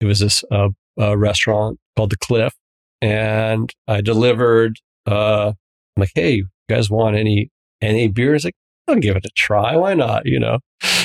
it 0.00 0.06
was 0.06 0.20
this 0.20 0.44
uh, 0.50 0.68
restaurant 1.16 1.78
called 1.96 2.10
the 2.10 2.16
Cliff, 2.16 2.54
and 3.00 3.72
I 3.86 4.00
delivered 4.00 4.78
uh, 5.06 5.52
I'm 5.98 6.00
like, 6.00 6.12
hey, 6.14 6.34
you 6.36 6.48
guys 6.68 6.90
want 6.90 7.16
any 7.16 7.50
any 7.80 8.08
beers? 8.08 8.44
Like, 8.44 8.54
I'll 8.86 8.96
give 8.96 9.16
it 9.16 9.24
a 9.24 9.30
try. 9.36 9.76
Why 9.76 9.94
not? 9.94 10.26
You 10.26 10.40
know. 10.40 10.58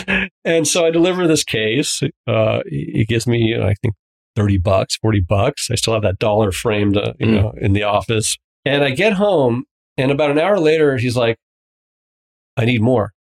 And 0.46 0.68
so 0.68 0.86
I 0.86 0.92
deliver 0.92 1.26
this 1.26 1.46
case. 1.46 2.04
Uh, 2.28 2.60
he 2.68 3.06
gives 3.08 3.26
me, 3.26 3.38
you 3.38 3.58
know, 3.58 3.66
I 3.66 3.76
think 3.82 3.94
thirty 4.36 4.58
bucks, 4.58 4.98
forty 4.98 5.22
bucks. 5.22 5.70
I 5.72 5.76
still 5.76 5.94
have 5.94 6.04
that 6.04 6.20
dollar 6.20 6.52
framed, 6.52 6.98
uh, 6.98 7.14
you 7.18 7.28
mm. 7.28 7.42
know, 7.42 7.54
in 7.62 7.72
the 7.72 7.84
office. 7.84 8.38
And 8.66 8.84
I 8.84 8.90
get 8.90 9.14
home, 9.14 9.64
and 9.98 10.12
about 10.12 10.32
an 10.32 10.40
hour 10.40 10.60
later, 10.60 10.98
he's 10.98 11.16
like, 11.16 11.38
"I 12.58 12.66
need 12.66 12.82
more." 12.82 13.14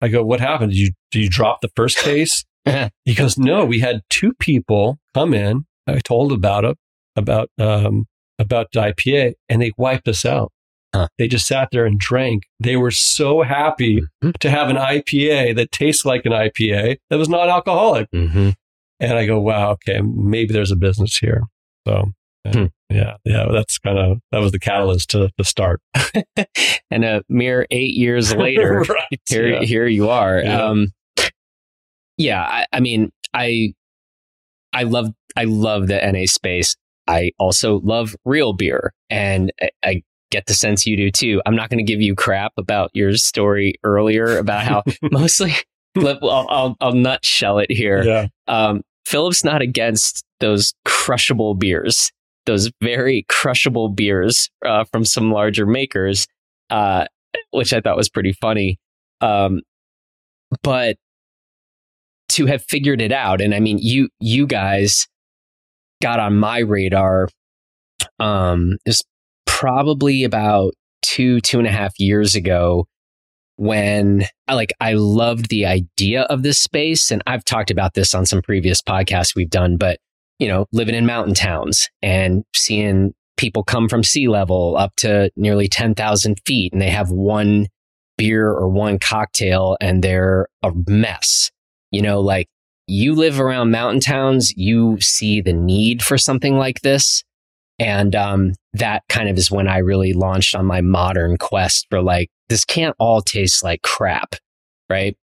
I 0.00 0.08
go, 0.08 0.24
"What 0.24 0.40
happened? 0.40 0.72
Did 0.72 0.78
you 0.78 0.92
did 1.10 1.22
you 1.22 1.28
drop 1.28 1.60
the 1.60 1.70
first 1.74 1.98
case?" 1.98 2.44
he 3.04 3.14
goes, 3.14 3.38
"No, 3.38 3.64
we 3.64 3.80
had 3.80 4.00
two 4.10 4.32
people 4.34 4.98
come 5.14 5.34
in. 5.34 5.64
I 5.86 5.98
told 6.00 6.32
about 6.32 6.64
it 6.64 6.76
about 7.16 7.50
um, 7.58 8.06
about 8.38 8.72
IPA 8.72 9.34
and 9.48 9.60
they 9.60 9.72
wiped 9.76 10.08
us 10.08 10.24
out. 10.24 10.52
Huh. 10.94 11.08
They 11.18 11.28
just 11.28 11.46
sat 11.46 11.68
there 11.70 11.84
and 11.84 11.98
drank. 11.98 12.44
They 12.60 12.76
were 12.76 12.90
so 12.90 13.42
happy 13.42 14.00
mm-hmm. 14.00 14.30
to 14.40 14.50
have 14.50 14.70
an 14.70 14.76
IPA 14.76 15.56
that 15.56 15.70
tastes 15.70 16.04
like 16.04 16.24
an 16.24 16.32
IPA 16.32 16.96
that 17.10 17.18
was 17.18 17.28
not 17.28 17.48
alcoholic. 17.48 18.10
Mm-hmm. 18.10 18.50
And 19.00 19.12
I 19.12 19.26
go, 19.26 19.38
wow, 19.38 19.72
okay, 19.72 20.00
maybe 20.00 20.52
there's 20.52 20.70
a 20.70 20.76
business 20.76 21.18
here. 21.18 21.42
So, 21.86 22.12
hmm. 22.52 22.94
yeah, 22.94 23.16
yeah, 23.24 23.46
that's 23.52 23.78
kind 23.78 23.98
of, 23.98 24.18
that 24.32 24.38
was 24.38 24.52
the 24.52 24.58
catalyst 24.58 25.10
to, 25.10 25.30
to 25.36 25.44
start. 25.44 25.80
and 26.90 27.04
a 27.04 27.22
mere 27.28 27.66
eight 27.70 27.94
years 27.94 28.34
later, 28.36 28.80
right, 28.88 29.20
here, 29.28 29.48
yeah. 29.48 29.62
here 29.62 29.86
you 29.86 30.08
are. 30.10 30.40
Yeah. 30.40 30.62
Um, 30.62 30.92
yeah, 32.16 32.42
I, 32.42 32.66
I 32.72 32.80
mean, 32.80 33.12
I, 33.32 33.74
I 34.72 34.82
love, 34.82 35.08
I 35.36 35.44
love 35.44 35.86
the 35.86 36.00
NA 36.00 36.26
space. 36.26 36.76
I 37.06 37.30
also 37.38 37.80
love 37.80 38.14
real 38.24 38.52
beer 38.52 38.92
and 39.08 39.52
I, 39.60 39.70
I 39.84 40.02
get 40.30 40.46
the 40.46 40.54
sense 40.54 40.86
you 40.86 40.96
do 40.96 41.10
too. 41.10 41.40
I'm 41.46 41.56
not 41.56 41.70
going 41.70 41.84
to 41.84 41.90
give 41.90 42.02
you 42.02 42.14
crap 42.14 42.52
about 42.56 42.90
your 42.94 43.14
story 43.14 43.74
earlier 43.82 44.38
about 44.38 44.64
how 44.64 44.82
mostly 45.10 45.54
I'll, 45.96 46.46
I'll, 46.50 46.76
I'll 46.80 46.92
nutshell 46.92 47.58
it 47.58 47.70
here. 47.70 48.02
Yeah. 48.02 48.26
Um, 48.46 48.82
Philip's 49.06 49.42
not 49.42 49.62
against 49.62 50.24
those 50.40 50.74
crushable 50.84 51.54
beers, 51.54 52.12
those 52.48 52.70
very 52.82 53.24
crushable 53.28 53.90
beers 53.90 54.50
uh, 54.66 54.84
from 54.90 55.04
some 55.04 55.30
larger 55.30 55.66
makers, 55.66 56.26
uh, 56.70 57.04
which 57.52 57.72
I 57.72 57.80
thought 57.80 57.96
was 57.96 58.08
pretty 58.08 58.32
funny. 58.32 58.78
Um, 59.20 59.60
but 60.62 60.96
to 62.30 62.46
have 62.46 62.64
figured 62.64 63.00
it 63.00 63.12
out, 63.12 63.40
and 63.40 63.54
I 63.54 63.60
mean, 63.60 63.78
you 63.80 64.08
you 64.18 64.46
guys 64.46 65.06
got 66.02 66.20
on 66.20 66.38
my 66.38 66.58
radar 66.60 67.28
um, 68.18 68.76
probably 69.46 70.24
about 70.24 70.72
two, 71.02 71.40
two 71.40 71.58
and 71.58 71.66
a 71.66 71.72
half 71.72 71.92
years 71.98 72.34
ago. 72.34 72.86
when 73.56 74.24
I 74.46 74.54
like 74.54 74.72
I 74.80 74.92
loved 74.94 75.48
the 75.50 75.66
idea 75.66 76.22
of 76.22 76.44
this 76.44 76.58
space 76.60 77.10
and 77.10 77.22
I've 77.26 77.44
talked 77.44 77.72
about 77.72 77.94
this 77.94 78.14
on 78.14 78.24
some 78.24 78.40
previous 78.40 78.80
podcasts 78.80 79.34
we've 79.34 79.50
done 79.50 79.76
but 79.76 79.98
you 80.38 80.48
know 80.48 80.66
living 80.72 80.94
in 80.94 81.06
mountain 81.06 81.34
towns 81.34 81.88
and 82.02 82.44
seeing 82.54 83.12
people 83.36 83.62
come 83.62 83.88
from 83.88 84.02
sea 84.02 84.28
level 84.28 84.76
up 84.76 84.92
to 84.96 85.30
nearly 85.36 85.68
10,000 85.68 86.36
feet 86.44 86.72
and 86.72 86.82
they 86.82 86.90
have 86.90 87.10
one 87.10 87.66
beer 88.16 88.48
or 88.48 88.68
one 88.68 88.98
cocktail 88.98 89.76
and 89.80 90.02
they're 90.02 90.48
a 90.62 90.72
mess 90.86 91.50
you 91.90 92.02
know 92.02 92.20
like 92.20 92.48
you 92.86 93.14
live 93.14 93.38
around 93.38 93.70
mountain 93.70 94.00
towns 94.00 94.52
you 94.56 94.98
see 95.00 95.40
the 95.40 95.52
need 95.52 96.02
for 96.02 96.18
something 96.18 96.56
like 96.56 96.80
this 96.80 97.22
and 97.78 98.16
um, 98.16 98.54
that 98.72 99.02
kind 99.08 99.28
of 99.28 99.38
is 99.38 99.50
when 99.50 99.68
I 99.68 99.78
really 99.78 100.12
launched 100.12 100.54
on 100.54 100.66
my 100.66 100.80
modern 100.80 101.36
quest 101.36 101.86
for 101.90 102.02
like, 102.02 102.30
this 102.48 102.64
can't 102.64 102.96
all 102.98 103.20
taste 103.20 103.62
like 103.62 103.82
crap, 103.82 104.34
right? 104.90 105.16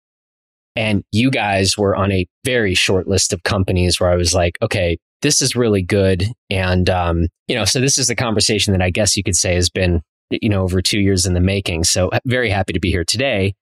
And 0.75 1.03
you 1.11 1.31
guys 1.31 1.77
were 1.77 1.95
on 1.95 2.11
a 2.11 2.27
very 2.43 2.73
short 2.73 3.07
list 3.07 3.33
of 3.33 3.43
companies 3.43 3.99
where 3.99 4.09
I 4.09 4.15
was 4.15 4.33
like, 4.33 4.57
okay, 4.61 4.97
this 5.21 5.41
is 5.41 5.55
really 5.55 5.81
good. 5.81 6.25
And, 6.49 6.89
um, 6.89 7.27
you 7.47 7.55
know, 7.55 7.65
so 7.65 7.79
this 7.79 7.97
is 7.97 8.09
a 8.09 8.15
conversation 8.15 8.73
that 8.73 8.81
I 8.81 8.89
guess 8.89 9.15
you 9.15 9.23
could 9.23 9.35
say 9.35 9.55
has 9.55 9.69
been, 9.69 10.01
you 10.29 10.49
know, 10.49 10.63
over 10.63 10.81
two 10.81 10.99
years 10.99 11.25
in 11.25 11.33
the 11.33 11.39
making. 11.39 11.85
So 11.85 12.09
uh, 12.09 12.19
very 12.25 12.49
happy 12.49 12.73
to 12.73 12.79
be 12.79 12.91
here 12.91 13.05
today. 13.05 13.53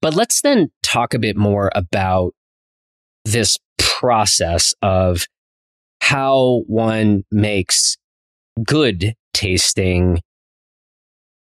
But 0.00 0.14
let's 0.14 0.40
then 0.40 0.70
talk 0.82 1.14
a 1.14 1.18
bit 1.18 1.36
more 1.36 1.70
about 1.74 2.32
this 3.24 3.58
process 3.78 4.74
of 4.82 5.26
how 6.00 6.62
one 6.66 7.24
makes 7.30 7.96
good 8.64 9.14
tasting 9.34 10.20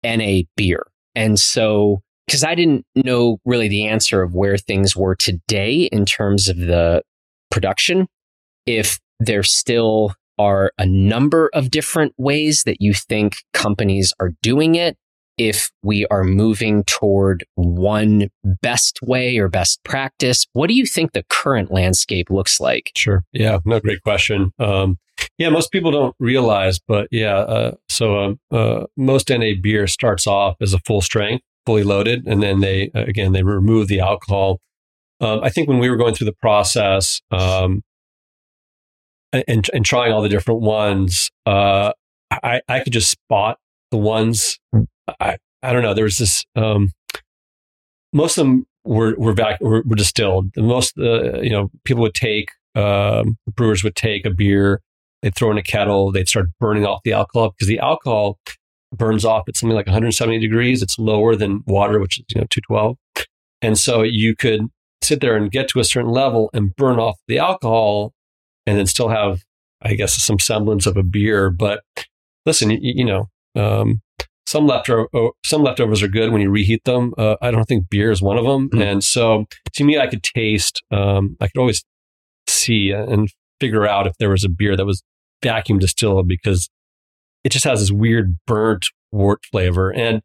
NA 0.04 0.42
beer. 0.56 0.88
And 1.16 1.40
so, 1.40 2.02
because 2.32 2.46
I 2.46 2.56
didn't 2.56 2.86
know 2.96 3.40
really 3.44 3.68
the 3.68 3.88
answer 3.88 4.22
of 4.22 4.34
where 4.34 4.58
things 4.58 4.96
were 4.96 5.16
today 5.16 5.90
in 5.92 6.06
terms 6.06 6.48
of 6.48 6.56
the 6.56 7.04
production, 7.50 8.08
if 8.66 9.02
there 9.20 9.44
still 9.44 10.14
are 10.40 10.72
a 10.78 10.86
number 10.86 11.50
of 11.54 11.70
different 11.70 12.14
ways 12.18 12.64
that 12.64 12.78
you 12.80 12.94
think 12.94 13.36
companies 13.54 14.14
are 14.22 14.32
doing 14.42 14.76
it, 14.76 14.96
if 15.38 15.72
we 15.84 16.06
are 16.06 16.24
moving 16.24 16.86
toward 16.86 17.44
one 17.56 18.30
best 18.62 19.00
way 19.02 19.38
or 19.38 19.50
best 19.50 19.84
practice. 19.84 20.48
What 20.54 20.68
do 20.68 20.74
you 20.74 20.86
think 20.86 21.12
the 21.12 21.26
current 21.30 21.70
landscape 21.70 22.30
looks 22.30 22.62
like? 22.62 22.92
Sure. 22.96 23.24
Yeah, 23.34 23.60
no, 23.66 23.82
great 23.82 24.04
question. 24.04 24.54
Um, 24.58 25.00
yeah, 25.38 25.50
most 25.50 25.72
people 25.72 25.92
don't 25.92 26.16
realize, 26.18 26.80
but 26.80 27.10
yeah, 27.12 27.38
uh, 27.40 27.72
so 27.90 28.20
um, 28.20 28.40
uh, 28.52 28.86
most 28.96 29.30
NA 29.30 29.52
beer 29.62 29.86
starts 29.86 30.28
off 30.28 30.56
as 30.62 30.74
a 30.74 30.80
full 30.80 31.02
strength, 31.02 31.44
fully 31.66 31.84
loaded, 31.84 32.28
and 32.28 32.42
then 32.42 32.60
they 32.60 32.92
uh, 32.96 33.04
again 33.04 33.32
they 33.32 33.44
remove 33.44 33.88
the 33.88 34.00
alcohol. 34.00 34.60
Um, 35.20 35.42
I 35.44 35.50
think 35.50 35.68
when 35.68 35.80
we 35.80 35.90
were 35.90 35.98
going 35.98 36.16
through 36.16 36.26
the 36.26 36.34
process 36.34 37.22
um, 37.30 37.84
and, 39.32 39.70
and 39.72 39.86
trying 39.86 40.12
all 40.12 40.24
the 40.24 40.30
different 40.30 40.62
ones, 40.62 41.30
uh, 41.46 41.94
I, 42.32 42.62
I 42.68 42.80
could 42.80 42.94
just 42.94 43.12
spot 43.12 43.60
the 43.92 43.98
ones. 43.98 44.58
I, 45.20 45.38
I 45.62 45.74
don't 45.74 45.84
know. 45.84 45.94
There 45.94 46.06
was 46.06 46.18
this. 46.18 46.44
Um, 46.56 46.92
most 48.14 48.38
of 48.38 48.46
them 48.46 48.66
were 48.84 49.16
were 49.18 49.34
back 49.34 49.62
were, 49.62 49.84
were 49.86 49.96
distilled. 49.96 50.50
Most 50.58 50.98
uh, 50.98 51.40
you 51.42 51.52
know 51.52 51.70
people 51.86 52.02
would 52.02 52.16
take 52.16 52.50
um, 52.76 53.38
brewers 53.56 53.84
would 53.84 53.96
take 53.96 54.26
a 54.26 54.32
beer 54.32 54.82
They'd 55.22 55.36
throw 55.36 55.52
in 55.52 55.58
a 55.58 55.64
kettle. 55.64 56.12
They'd 56.12 56.28
start 56.28 56.48
burning 56.60 56.86
off 56.86 57.02
the 57.04 57.14
alcohol 57.14 57.52
because 57.52 57.68
the 57.68 57.80
alcohol 57.80 58.40
burns 58.92 59.26
off 59.26 59.48
at 59.48 59.56
something 59.56 59.76
like 59.76 59.88
170 59.88 60.40
degrees. 60.40 60.82
It's 60.82 61.00
lower 61.00 61.36
than 61.36 61.64
water, 61.66 62.00
which 62.00 62.20
is 62.20 62.26
you 62.30 62.42
know 62.42 62.48
212. 62.50 62.98
And 63.62 63.78
so 63.78 64.02
you 64.02 64.36
could 64.36 64.68
sit 65.02 65.22
there 65.22 65.36
and 65.36 65.52
get 65.52 65.68
to 65.70 65.80
a 65.80 65.84
certain 65.84 66.12
level 66.12 66.50
and 66.54 66.76
burn 66.76 67.00
off 67.00 67.18
the 67.28 67.40
alcohol, 67.40 68.14
and 68.66 68.78
then 68.78 68.86
still 68.86 69.10
have, 69.10 69.44
I 69.82 69.94
guess, 69.94 70.14
some 70.14 70.40
semblance 70.40 70.86
of 70.86 70.98
a 70.98 71.04
beer. 71.04 71.50
But 71.50 71.84
listen, 72.46 72.72
you, 72.72 72.80
you 72.82 73.06
know, 73.06 73.30
um, 73.56 74.02
some 74.46 74.68
leftover 74.68 75.08
some 75.46 75.64
leftovers 75.64 76.04
are 76.04 76.08
good 76.08 76.32
when 76.32 76.42
you 76.42 76.50
reheat 76.50 76.84
them. 76.84 77.14
Uh, 77.18 77.36
I 77.42 77.52
don't 77.52 77.66
think 77.66 77.90
beer 77.90 78.12
is 78.12 78.22
one 78.22 78.38
of 78.38 78.46
them. 78.46 78.70
Mm. 78.70 78.84
And 78.84 79.04
so 79.04 79.46
to 79.74 79.84
me, 79.84 79.98
I 79.98 80.08
could 80.08 80.24
taste. 80.24 80.84
Um, 80.92 81.38
I 81.40 81.48
could 81.48 81.60
always 81.60 81.86
see 82.48 82.92
and 82.92 83.30
figure 83.60 83.88
out 83.88 84.08
if 84.08 84.18
there 84.18 84.30
was 84.30 84.44
a 84.44 84.50
beer 84.50 84.76
that 84.76 84.86
was 84.86 85.04
vacuum 85.42 85.80
distilled 85.80 86.28
because 86.28 86.70
it 87.44 87.52
just 87.52 87.66
has 87.66 87.80
this 87.80 87.92
weird 87.92 88.38
burnt 88.46 88.88
wort 89.12 89.44
flavor. 89.52 89.92
And 89.92 90.22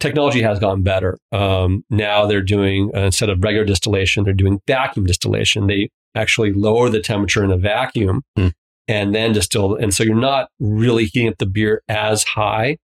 technology 0.00 0.42
has 0.42 0.58
gotten 0.58 0.82
better. 0.82 1.18
Um, 1.32 1.84
now 1.90 2.26
they're 2.26 2.42
doing, 2.42 2.90
uh, 2.94 3.00
instead 3.00 3.30
of 3.30 3.42
regular 3.42 3.64
distillation, 3.64 4.24
they're 4.24 4.32
doing 4.32 4.60
vacuum 4.66 5.06
distillation. 5.06 5.66
They 5.66 5.90
actually 6.14 6.52
lower 6.52 6.88
the 6.88 7.00
temperature 7.00 7.44
in 7.44 7.50
a 7.50 7.56
vacuum 7.56 8.22
mm. 8.36 8.52
and 8.86 9.14
then 9.14 9.32
distill. 9.32 9.76
And 9.76 9.92
so 9.92 10.04
you're 10.04 10.14
not 10.14 10.48
really 10.58 11.04
heating 11.04 11.28
up 11.28 11.38
the 11.38 11.46
beer 11.46 11.82
as 11.88 12.24
high. 12.24 12.78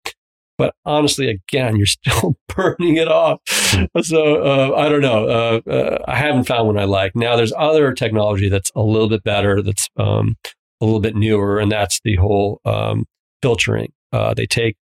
But 0.58 0.74
honestly, 0.84 1.26
again, 1.30 1.76
you're 1.76 1.86
still 1.86 2.36
burning 2.54 2.96
it 2.96 3.08
off. 3.08 3.40
Hmm. 3.48 3.84
So 4.02 4.42
uh, 4.42 4.76
I 4.76 4.90
don't 4.90 5.00
know. 5.00 5.26
Uh, 5.26 5.70
uh, 5.70 6.04
I 6.06 6.16
haven't 6.16 6.44
found 6.44 6.66
one 6.66 6.78
I 6.78 6.84
like. 6.84 7.16
Now 7.16 7.34
there's 7.34 7.52
other 7.56 7.94
technology 7.94 8.50
that's 8.50 8.70
a 8.74 8.82
little 8.82 9.08
bit 9.08 9.24
better. 9.24 9.62
That's 9.62 9.88
um, 9.96 10.36
a 10.82 10.84
little 10.84 11.00
bit 11.00 11.16
newer, 11.16 11.58
and 11.58 11.72
that's 11.72 12.00
the 12.04 12.16
whole 12.16 12.60
um, 12.66 13.06
filtering. 13.42 13.92
Uh, 14.12 14.34
they 14.34 14.46
take 14.46 14.76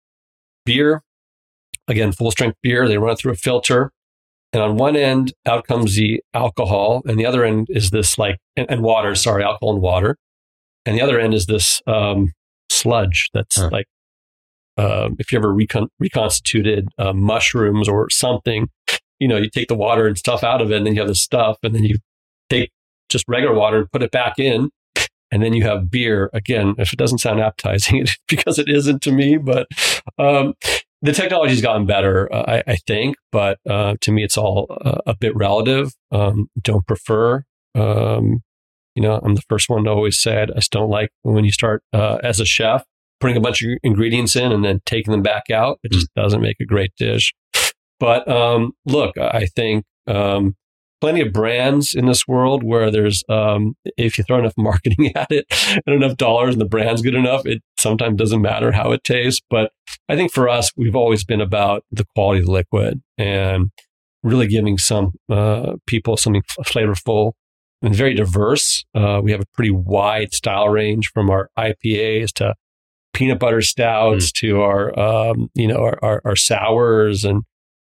beer, 0.64 1.02
again, 1.86 2.12
full 2.12 2.30
strength 2.30 2.56
beer, 2.62 2.88
they 2.88 2.98
run 2.98 3.12
it 3.12 3.18
through 3.18 3.32
a 3.32 3.36
filter. 3.36 3.90
And 4.52 4.62
on 4.62 4.76
one 4.76 4.96
end, 4.96 5.34
out 5.44 5.66
comes 5.66 5.96
the 5.96 6.22
alcohol, 6.32 7.02
and 7.06 7.18
the 7.18 7.26
other 7.26 7.44
end 7.44 7.66
is 7.68 7.90
this 7.90 8.16
like, 8.16 8.38
and, 8.56 8.66
and 8.70 8.82
water, 8.82 9.14
sorry, 9.14 9.44
alcohol 9.44 9.74
and 9.74 9.82
water. 9.82 10.16
And 10.86 10.96
the 10.96 11.02
other 11.02 11.20
end 11.20 11.34
is 11.34 11.46
this 11.46 11.82
um, 11.86 12.32
sludge 12.70 13.28
that's 13.34 13.58
huh. 13.58 13.68
like, 13.70 13.86
uh, 14.78 15.10
if 15.18 15.32
you 15.32 15.38
ever 15.38 15.52
recon- 15.52 15.90
reconstituted 15.98 16.88
uh, 16.96 17.12
mushrooms 17.12 17.88
or 17.88 18.08
something, 18.08 18.68
you 19.18 19.28
know, 19.28 19.36
you 19.36 19.50
take 19.50 19.68
the 19.68 19.74
water 19.74 20.06
and 20.06 20.16
stuff 20.16 20.42
out 20.42 20.62
of 20.62 20.70
it, 20.70 20.76
and 20.76 20.86
then 20.86 20.94
you 20.94 21.00
have 21.00 21.08
the 21.08 21.14
stuff, 21.14 21.58
and 21.62 21.74
then 21.74 21.84
you 21.84 21.96
take 22.48 22.70
just 23.10 23.24
regular 23.28 23.54
water 23.54 23.78
and 23.78 23.90
put 23.90 24.02
it 24.02 24.10
back 24.10 24.38
in, 24.38 24.70
and 25.30 25.42
then 25.42 25.52
you 25.52 25.64
have 25.64 25.90
beer. 25.90 26.30
Again, 26.32 26.74
if 26.78 26.92
it 26.92 26.98
doesn't 26.98 27.18
sound 27.18 27.40
appetizing, 27.40 28.06
because 28.28 28.58
it 28.58 28.68
isn't 28.68 29.02
to 29.02 29.12
me, 29.12 29.36
but 29.36 29.66
um, 30.18 30.54
the 31.02 31.12
technology's 31.12 31.62
gotten 31.62 31.86
better, 31.86 32.32
uh, 32.32 32.44
I, 32.66 32.72
I, 32.72 32.76
think. 32.86 33.16
But 33.30 33.58
uh, 33.68 33.96
to 34.00 34.12
me, 34.12 34.24
it's 34.24 34.36
all 34.36 34.66
uh, 34.84 34.98
a 35.06 35.16
bit 35.16 35.34
relative. 35.36 35.92
Um, 36.10 36.48
don't 36.60 36.86
prefer. 36.86 37.44
Um, 37.74 38.42
you 38.94 39.02
know, 39.02 39.20
I'm 39.22 39.34
the 39.34 39.42
first 39.48 39.68
one 39.68 39.84
to 39.84 39.90
always 39.90 40.18
say 40.18 40.42
I 40.42 40.46
just 40.46 40.72
don't 40.72 40.90
like 40.90 41.10
when 41.22 41.44
you 41.44 41.52
start 41.52 41.82
uh, 41.92 42.18
as 42.22 42.40
a 42.40 42.44
chef 42.44 42.84
putting 43.20 43.36
a 43.36 43.40
bunch 43.40 43.62
of 43.62 43.70
ingredients 43.82 44.36
in 44.36 44.52
and 44.52 44.64
then 44.64 44.80
taking 44.86 45.12
them 45.12 45.22
back 45.22 45.50
out. 45.50 45.78
It 45.82 45.92
just 45.92 46.08
mm. 46.08 46.22
doesn't 46.22 46.40
make 46.40 46.56
a 46.60 46.64
great 46.64 46.92
dish. 46.96 47.32
But 48.00 48.28
um, 48.28 48.72
look, 48.86 49.18
I 49.18 49.46
think 49.56 49.84
um, 50.06 50.54
plenty 51.00 51.20
of 51.20 51.32
brands 51.32 51.94
in 51.94 52.06
this 52.06 52.26
world 52.26 52.62
where 52.62 52.90
there's 52.90 53.22
um, 53.28 53.74
if 53.96 54.18
you 54.18 54.24
throw 54.24 54.38
enough 54.38 54.54
marketing 54.58 55.12
at 55.14 55.30
it 55.30 55.46
and 55.86 55.94
enough 55.94 56.16
dollars 56.16 56.54
and 56.54 56.60
the 56.60 56.68
brand's 56.68 57.02
good 57.02 57.14
enough 57.14 57.46
it 57.46 57.62
sometimes 57.78 58.16
doesn't 58.16 58.42
matter 58.42 58.72
how 58.72 58.92
it 58.92 59.04
tastes 59.04 59.40
but 59.50 59.72
i 60.08 60.16
think 60.16 60.32
for 60.32 60.48
us 60.48 60.70
we've 60.76 60.96
always 60.96 61.24
been 61.24 61.40
about 61.40 61.84
the 61.90 62.04
quality 62.14 62.40
of 62.40 62.46
the 62.46 62.52
liquid 62.52 63.00
and 63.16 63.70
really 64.22 64.48
giving 64.48 64.76
some 64.78 65.12
uh, 65.30 65.76
people 65.86 66.16
something 66.16 66.42
flavorful 66.64 67.32
and 67.82 67.94
very 67.94 68.14
diverse 68.14 68.84
uh, 68.94 69.20
we 69.22 69.30
have 69.30 69.40
a 69.40 69.46
pretty 69.54 69.70
wide 69.70 70.32
style 70.32 70.68
range 70.68 71.10
from 71.14 71.30
our 71.30 71.50
ipas 71.58 72.32
to 72.32 72.54
peanut 73.14 73.38
butter 73.38 73.62
stouts 73.62 74.30
mm. 74.30 74.32
to 74.32 74.60
our 74.60 74.98
um, 74.98 75.48
you 75.54 75.66
know 75.66 75.78
our, 75.78 75.98
our, 76.02 76.22
our 76.24 76.36
sours 76.36 77.24
and 77.24 77.42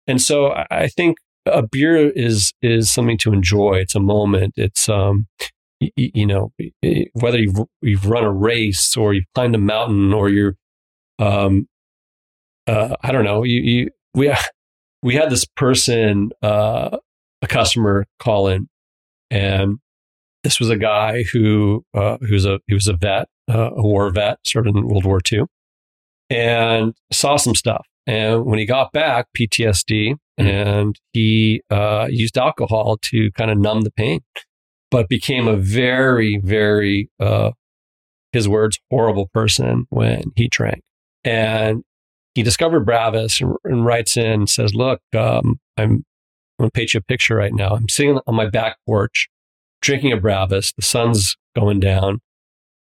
and 0.08 0.22
so 0.22 0.54
I 0.72 0.88
think 0.88 1.18
a 1.54 1.64
beer 1.64 2.10
is 2.10 2.54
is 2.62 2.92
something 2.92 3.18
to 3.20 3.34
enjoy. 3.34 3.76
It's 3.76 3.96
a 3.96 4.00
moment. 4.00 4.54
It's 4.56 4.90
um, 4.90 5.28
y- 5.82 5.92
you 5.96 6.26
know, 6.26 6.52
whether 7.14 7.38
you've 7.38 7.60
you've 7.82 8.06
run 8.06 8.24
a 8.24 8.32
race 8.32 8.96
or 8.96 9.14
you've 9.14 9.26
climbed 9.36 9.56
a 9.56 9.60
mountain 9.60 10.14
or 10.14 10.30
you're, 10.30 10.56
um, 11.20 11.68
uh, 12.68 12.96
I 13.02 13.12
don't 13.12 13.26
know. 13.26 13.44
You, 13.44 13.62
you 13.62 13.90
we 14.14 14.34
we 15.04 15.16
had 15.16 15.30
this 15.30 15.46
person, 15.46 16.32
uh, 16.42 16.98
a 17.42 17.48
customer 17.48 18.06
call 18.20 18.48
in, 18.48 18.68
and 19.30 19.78
this 20.44 20.60
was 20.60 20.70
a 20.70 20.78
guy 20.78 21.24
who 21.24 21.84
uh, 21.94 22.18
who's 22.22 22.46
a 22.46 22.60
he 22.68 22.74
was 22.74 22.88
a 22.88 22.94
vet, 22.94 23.28
uh, 23.50 23.72
a 23.76 23.82
war 23.82 24.10
vet, 24.12 24.40
served 24.46 24.68
in 24.68 24.88
World 24.88 25.06
War 25.06 25.20
II, 25.32 25.44
and 26.30 26.94
saw 27.12 27.38
some 27.38 27.56
stuff. 27.56 27.86
And 28.06 28.46
when 28.46 28.58
he 28.60 28.66
got 28.66 28.92
back, 28.94 29.28
PTSD. 29.38 30.16
And 30.38 31.00
he 31.14 31.62
uh, 31.70 32.08
used 32.10 32.38
alcohol 32.38 32.98
to 33.04 33.32
kind 33.32 33.52
of 33.52 33.58
numb 33.58 33.82
the 33.82 33.92
pain, 33.92 34.22
but 34.92 35.10
became 35.10 35.48
a 35.48 35.58
very, 35.58 36.40
very, 36.44 37.10
uh, 37.20 37.52
his 38.32 38.48
words, 38.48 38.80
horrible 38.92 39.30
person 39.34 39.86
when 39.90 40.24
he 40.36 40.48
drank. 40.48 40.84
And 41.24 41.84
he 42.36 42.44
discovered 42.44 42.86
Bravus 42.86 43.42
and, 43.64 43.86
writes 43.86 44.16
in 44.16 44.26
and 44.26 44.50
says, 44.50 44.76
Look, 44.76 45.02
um, 45.16 45.60
I'm, 45.76 46.06
I'm 46.60 46.64
going 46.64 46.70
to 46.70 46.72
paint 46.72 46.94
you 46.94 47.00
a 47.00 47.04
picture 47.04 47.36
right 47.36 47.54
now. 47.54 47.70
I'm 47.70 47.90
sitting 47.90 48.20
on 48.28 48.36
my 48.36 48.48
back 48.48 48.78
porch, 48.86 49.28
drinking 49.82 50.12
a 50.12 50.18
Bravus. 50.18 50.74
The 50.76 50.84
sun's 50.84 51.36
going 51.56 51.80
down. 51.80 52.20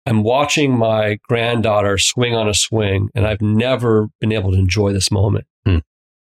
I'm 0.08 0.23
watching 0.23 0.77
my 0.77 1.17
granddaughter 1.27 1.97
swing 1.97 2.36
on 2.36 2.47
a 2.47 2.53
swing, 2.53 3.10
and 3.15 3.25
I've 3.25 3.41
never 3.41 4.08
been 4.19 4.31
able 4.31 4.51
to 4.51 4.58
enjoy 4.58 4.93
this 4.93 5.12
moment. 5.12 5.45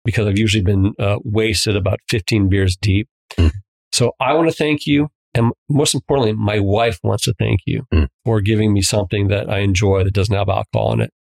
Because 0.06 0.28
I've 0.28 0.38
usually 0.38 0.63
been 0.63 0.94
uh, 1.00 1.18
wasted 1.24 1.76
about 1.76 2.00
15 2.10 2.48
beers 2.48 2.78
deep. 2.78 3.10
Hmm. 3.38 3.48
So 3.91 4.13
I 4.22 4.34
want 4.34 4.48
to 4.50 4.56
thank 4.56 4.86
you. 4.86 5.10
And 5.34 5.52
most 5.70 5.94
importantly, 5.94 6.32
my 6.34 6.60
wife 6.60 6.98
wants 7.04 7.26
to 7.26 7.34
thank 7.38 7.60
you 7.65 7.84
Hmm. 7.91 8.06
for 8.24 8.39
giving 8.39 8.72
me 8.72 8.82
something 8.82 9.28
that 9.28 9.50
I 9.50 9.60
enjoy 9.60 10.04
that 10.06 10.13
doesn't 10.13 10.34
have 10.36 10.48
alcohol 10.48 10.94
in 10.94 11.02
it. 11.02 11.12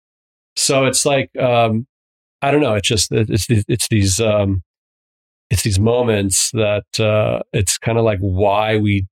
So 0.55 0.85
it's 0.85 1.05
like, 1.05 1.31
um, 1.37 1.87
I 2.43 2.53
don't 2.53 2.61
know. 2.61 2.75
It's 2.75 2.87
just, 2.87 3.11
it's, 3.11 3.47
it's 3.49 3.89
these, 3.89 4.21
um, 4.21 4.63
it's 5.51 5.63
these 5.63 5.81
moments 5.81 6.51
that, 6.53 6.85
uh, 7.01 7.41
it's 7.53 7.77
kind 7.79 7.99
of 7.99 8.05
like 8.05 8.21
why 8.21 8.77
we 8.77 9.07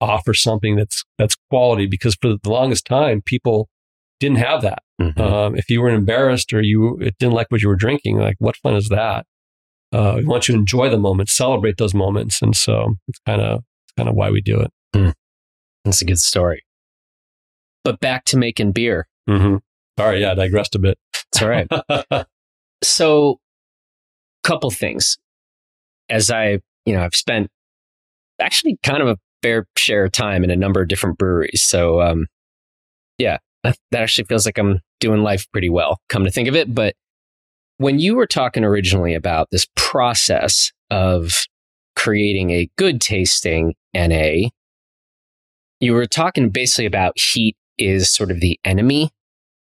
offer 0.00 0.32
something 0.32 0.76
that's, 0.76 1.04
that's 1.18 1.36
quality 1.50 1.86
because 1.86 2.16
for 2.22 2.36
the 2.42 2.50
longest 2.50 2.86
time, 2.86 3.20
people 3.20 3.68
didn't 4.20 4.38
have 4.38 4.62
that. 4.62 4.82
Mhm. 5.00 5.18
Um, 5.20 5.56
if 5.56 5.70
you 5.70 5.80
were 5.80 5.90
embarrassed 5.90 6.52
or 6.52 6.60
you 6.60 6.98
didn't 7.18 7.34
like 7.34 7.46
what 7.50 7.62
you 7.62 7.68
were 7.68 7.76
drinking, 7.76 8.18
like 8.18 8.36
what 8.38 8.56
fun 8.56 8.74
is 8.74 8.88
that? 8.88 9.26
Uh, 9.92 10.14
we 10.18 10.24
want 10.24 10.48
you 10.48 10.54
to 10.54 10.58
enjoy 10.60 10.90
the 10.90 10.98
moment, 10.98 11.28
celebrate 11.28 11.76
those 11.78 11.94
moments, 11.94 12.42
and 12.42 12.54
so 12.56 12.96
it's 13.06 13.18
kind 13.26 13.40
of 13.40 13.62
kind 13.96 14.08
of 14.08 14.14
why 14.14 14.30
we 14.30 14.40
do 14.40 14.60
it. 14.60 14.70
That's 15.84 16.02
a 16.02 16.04
good 16.04 16.18
story. 16.18 16.64
But 17.84 18.00
back 18.00 18.24
to 18.26 18.36
making 18.36 18.72
beer. 18.72 19.08
Mm-hmm. 19.28 19.56
All 19.98 20.06
right, 20.06 20.18
yeah, 20.18 20.32
I 20.32 20.34
digressed 20.34 20.74
a 20.74 20.78
bit. 20.78 20.98
It's 21.32 21.42
all 21.42 21.48
right. 21.48 21.66
so, 22.82 23.38
a 24.44 24.48
couple 24.48 24.70
things. 24.70 25.16
As 26.10 26.30
I, 26.30 26.58
you 26.84 26.94
know, 26.94 27.02
I've 27.02 27.14
spent 27.14 27.48
actually 28.40 28.78
kind 28.82 29.02
of 29.02 29.08
a 29.08 29.16
fair 29.42 29.66
share 29.76 30.04
of 30.04 30.12
time 30.12 30.44
in 30.44 30.50
a 30.50 30.56
number 30.56 30.80
of 30.82 30.88
different 30.88 31.18
breweries. 31.18 31.62
So, 31.62 32.00
um, 32.00 32.26
yeah, 33.18 33.38
that, 33.64 33.76
actually 33.94 34.24
feels 34.24 34.46
like 34.46 34.58
I'm 34.58 34.80
doing 35.00 35.22
life 35.22 35.46
pretty 35.52 35.70
well, 35.70 35.98
come 36.08 36.24
to 36.24 36.30
think 36.30 36.48
of 36.48 36.56
it. 36.56 36.74
But 36.74 36.94
when 37.78 37.98
you 37.98 38.16
were 38.16 38.26
talking 38.26 38.64
originally 38.64 39.14
about 39.14 39.48
this 39.50 39.66
process 39.76 40.72
of 40.90 41.44
creating 41.96 42.50
a 42.50 42.68
good 42.76 43.00
tasting 43.00 43.74
NA, 43.94 44.48
you 45.80 45.94
were 45.94 46.06
talking 46.06 46.50
basically 46.50 46.86
about 46.86 47.18
heat 47.18 47.56
is 47.78 48.12
sort 48.12 48.30
of 48.30 48.40
the 48.40 48.58
enemy. 48.64 49.10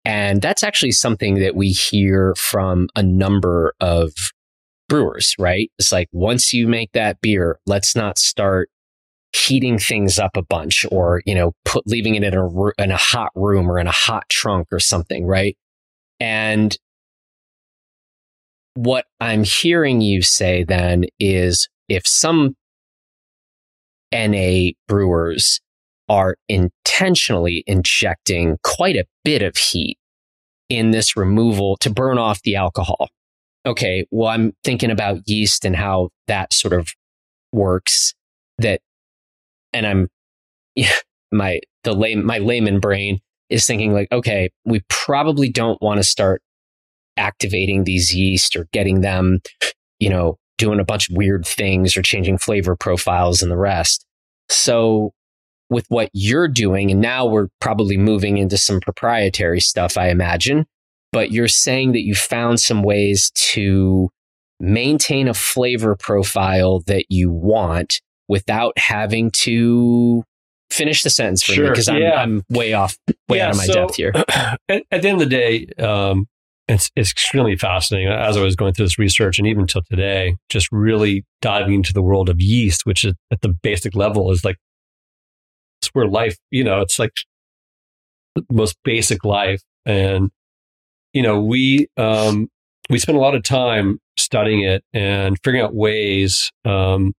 And 0.04 0.42
that's 0.42 0.64
actually 0.64 0.92
something 0.92 1.36
that 1.36 1.56
we 1.56 1.70
hear 1.70 2.34
from 2.36 2.88
a 2.96 3.04
number 3.04 3.74
of 3.80 4.14
brewers, 4.88 5.36
right? 5.38 5.70
It's 5.78 5.92
like 5.92 6.08
once 6.12 6.54
you 6.54 6.68
make 6.68 6.94
that 6.94 7.20
beer, 7.22 7.60
let's 7.66 7.96
not 7.96 8.18
start 8.18 8.70
heating 9.34 9.78
things 9.78 10.20
up 10.20 10.36
a 10.36 10.42
bunch 10.42 10.86
or, 10.92 11.22
you 11.26 11.36
know, 11.36 11.54
put 11.66 11.86
leaving 11.88 12.16
it 12.16 12.24
in 12.24 12.34
a 12.34 12.82
in 12.82 12.92
a 12.92 12.98
hot 12.98 13.32
room 13.36 13.70
or 13.70 13.80
in 13.80 13.88
a 13.88 13.92
hot 13.92 14.24
trunk 14.30 14.68
or 14.72 14.80
something, 14.80 15.26
right? 15.26 15.58
And 16.20 16.76
what 18.76 19.06
I'm 19.20 19.44
hearing 19.44 20.02
you 20.02 20.22
say 20.22 20.64
then 20.64 21.06
is 21.20 21.68
if 21.90 22.06
some 22.06 22.56
NA 24.14 24.70
brewers 24.88 25.60
are 26.10 26.38
intentionally 26.48 27.64
injecting 27.68 28.58
quite 28.64 28.96
a 28.96 29.06
bit 29.24 29.42
of 29.42 29.58
heat 29.58 29.98
in 30.70 30.92
this 30.92 31.18
removal 31.18 31.78
to 31.78 31.90
burn 31.90 32.18
off 32.18 32.42
the 32.44 32.56
alcohol. 32.56 33.10
Okay, 33.66 34.06
well, 34.12 34.30
I'm 34.30 34.54
thinking 34.64 34.92
about 34.92 35.28
yeast 35.28 35.66
and 35.66 35.76
how 35.76 36.10
that 36.28 36.54
sort 36.54 36.74
of 36.74 36.90
works. 37.52 38.14
That, 38.60 38.82
and 39.74 39.86
I'm, 39.86 40.08
yeah, 40.76 40.94
my 41.32 41.60
the 41.84 41.94
lay, 41.94 42.16
my 42.16 42.40
layman 42.40 42.80
brain 42.80 43.20
is 43.50 43.66
thinking 43.66 43.94
like, 43.94 44.12
okay, 44.12 44.50
we 44.66 44.82
probably 44.90 45.50
don't 45.50 45.82
want 45.82 45.98
to 45.98 46.04
start 46.04 46.42
activating 47.16 47.84
these 47.84 48.14
yeast 48.14 48.56
or 48.56 48.68
getting 48.74 49.02
them, 49.02 49.40
you 50.00 50.10
know, 50.10 50.38
doing 50.58 50.80
a 50.80 50.86
bunch 50.86 51.10
of 51.10 51.16
weird 51.16 51.46
things 51.46 51.96
or 51.96 52.02
changing 52.02 52.38
flavor 52.38 52.76
profiles 52.76 53.42
and 53.42 53.52
the 53.52 53.58
rest. 53.58 54.06
So 54.50 55.12
with 55.70 55.86
what 55.90 56.10
you're 56.14 56.48
doing, 56.48 56.92
and 56.92 57.02
now 57.02 57.26
we're 57.26 57.48
probably 57.60 57.98
moving 57.98 58.38
into 58.38 58.58
some 58.58 58.80
proprietary 58.80 59.60
stuff, 59.60 59.98
I 59.98 60.10
imagine, 60.10 60.66
but 61.12 61.32
you're 61.32 61.48
saying 61.48 61.92
that 61.94 62.04
you 62.04 62.16
found 62.16 62.60
some 62.60 62.84
ways 62.84 63.32
to 63.36 64.10
maintain 64.60 65.28
a 65.28 65.34
flavor 65.34 65.96
profile 65.96 66.82
that 66.88 67.06
you 67.10 67.30
want 67.30 68.02
without 68.28 68.78
having 68.78 69.32
to 69.32 70.24
finish 70.70 71.02
the 71.04 71.10
sentence 71.10 71.44
for 71.44 71.54
me 71.54 71.70
because 71.70 71.88
I'm, 71.88 72.02
yeah. 72.02 72.22
I'm 72.22 72.44
way 72.50 72.74
off, 72.74 72.98
way 73.30 73.38
Yeah, 73.38 73.46
out 73.48 73.52
of 73.52 73.58
my 73.58 73.66
so- 73.66 73.74
depth 73.74 73.96
here. 73.96 74.12
at, 74.28 74.58
at 74.70 75.02
the 75.02 75.08
end 75.10 75.22
of 75.22 75.30
the 75.30 75.36
day, 75.36 75.68
um, 75.84 76.28
it's, 76.68 76.92
it's 76.98 77.12
extremely 77.12 77.56
fascinating. 77.56 78.10
As 78.10 78.36
I 78.36 78.42
was 78.44 78.58
going 78.58 78.74
through 78.74 78.86
this 78.86 79.00
research, 79.00 79.38
and 79.40 79.48
even 79.48 79.68
till 79.68 79.84
today, 79.90 80.36
just 80.50 80.68
really 80.72 81.24
diving 81.42 81.74
into 81.76 81.94
the 81.94 82.02
world 82.02 82.28
of 82.28 82.42
yeast, 82.42 82.86
which 82.86 83.06
is 83.06 83.14
at 83.32 83.40
the 83.42 83.50
basic 83.64 83.96
level 83.96 84.30
is 84.32 84.44
like 84.44 84.58
it's 85.82 85.88
where 85.94 86.08
life. 86.08 86.36
You 86.52 86.66
know, 86.66 86.82
it's 86.82 87.00
like 87.00 87.14
the 88.36 88.44
most 88.52 88.76
basic 88.84 89.24
life, 89.24 89.62
and 89.86 90.30
you 91.14 91.22
know, 91.22 91.42
we 91.42 91.88
um, 91.96 92.50
we 92.90 93.00
spend 93.00 93.18
a 93.18 93.22
lot 93.22 93.34
of 93.36 93.44
time 93.44 94.00
studying 94.18 94.64
it 94.66 94.84
and 94.94 95.38
figuring 95.46 95.64
out 95.64 95.74
ways. 95.74 96.52
Um, 96.66 97.14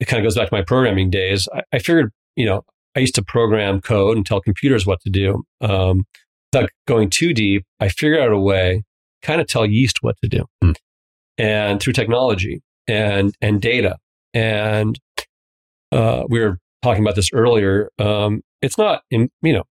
it 0.00 0.06
kind 0.06 0.20
of 0.20 0.24
goes 0.24 0.36
back 0.36 0.48
to 0.48 0.54
my 0.54 0.62
programming 0.62 1.10
days. 1.10 1.48
I, 1.54 1.62
I 1.72 1.78
figured, 1.78 2.12
you 2.36 2.46
know, 2.46 2.62
I 2.94 3.00
used 3.00 3.14
to 3.16 3.22
program 3.22 3.80
code 3.80 4.16
and 4.16 4.24
tell 4.24 4.40
computers 4.40 4.86
what 4.86 5.00
to 5.02 5.10
do. 5.10 5.44
Um, 5.60 6.04
without 6.52 6.70
going 6.86 7.10
too 7.10 7.34
deep, 7.34 7.64
I 7.80 7.88
figured 7.88 8.20
out 8.20 8.32
a 8.32 8.38
way 8.38 8.84
kind 9.22 9.40
of 9.40 9.46
tell 9.46 9.66
yeast 9.66 9.98
what 10.02 10.16
to 10.22 10.28
do. 10.28 10.44
Hmm. 10.62 10.72
And 11.38 11.80
through 11.80 11.92
technology 11.92 12.62
and 12.88 13.34
and 13.40 13.60
data. 13.60 13.96
And 14.32 14.98
uh, 15.92 16.24
we 16.28 16.40
were 16.40 16.58
talking 16.82 17.02
about 17.02 17.14
this 17.14 17.30
earlier. 17.32 17.90
Um, 17.98 18.42
it's 18.62 18.78
not 18.78 19.02
in, 19.10 19.30
you 19.42 19.52
know, 19.52 19.64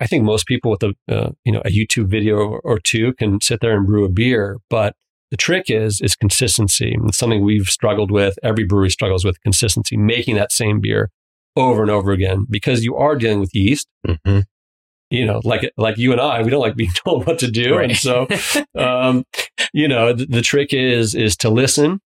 I 0.00 0.06
think 0.06 0.24
most 0.24 0.46
people 0.46 0.72
with 0.72 0.82
a 0.82 0.94
uh, 1.08 1.30
you 1.44 1.52
know 1.52 1.62
a 1.64 1.70
YouTube 1.70 2.08
video 2.08 2.58
or 2.64 2.78
two 2.80 3.12
can 3.14 3.40
sit 3.40 3.60
there 3.60 3.76
and 3.76 3.86
brew 3.86 4.04
a 4.04 4.08
beer, 4.08 4.58
but 4.68 4.94
the 5.32 5.36
trick 5.36 5.64
is 5.68 6.00
is 6.00 6.14
consistency. 6.14 6.94
It's 7.06 7.18
something 7.18 7.42
we've 7.42 7.66
struggled 7.68 8.10
with. 8.12 8.38
Every 8.44 8.64
brewery 8.64 8.90
struggles 8.90 9.24
with 9.24 9.40
consistency, 9.40 9.96
making 9.96 10.36
that 10.36 10.52
same 10.52 10.78
beer 10.80 11.10
over 11.56 11.82
and 11.82 11.90
over 11.90 12.12
again 12.12 12.46
because 12.48 12.84
you 12.84 12.94
are 12.96 13.16
dealing 13.16 13.40
with 13.40 13.54
yeast 13.54 13.88
Mm-hmm. 14.06 14.40
you 15.10 15.24
know, 15.26 15.40
like 15.44 15.70
like 15.76 15.98
you 15.98 16.12
and 16.12 16.20
I, 16.20 16.42
we 16.42 16.50
don't 16.50 16.60
like 16.60 16.76
being 16.76 16.92
told 17.04 17.26
what 17.26 17.38
to 17.40 17.50
do, 17.50 17.74
Right. 17.76 17.90
and 17.90 17.96
so, 17.98 18.26
um, 18.78 19.24
you 19.72 19.88
know, 19.88 20.12
the, 20.12 20.26
the 20.26 20.42
trick 20.42 20.72
is 20.72 21.14
is 21.14 21.36
to 21.38 21.50
listen. 21.50 22.00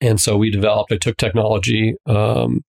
And 0.00 0.20
so 0.20 0.36
we 0.36 0.50
developed. 0.50 0.92
I 0.92 0.96
took 0.98 1.16
technology 1.16 1.94
um, 2.06 2.62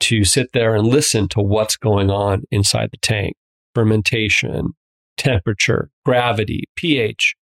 to 0.00 0.24
sit 0.24 0.48
there 0.52 0.74
and 0.74 0.86
listen 0.86 1.28
to 1.28 1.40
what's 1.40 1.76
going 1.76 2.10
on 2.10 2.44
inside 2.50 2.88
the 2.92 2.98
tank: 2.98 3.34
fermentation, 3.74 4.72
temperature, 5.16 5.90
gravity, 6.04 6.64
pH, 6.76 7.34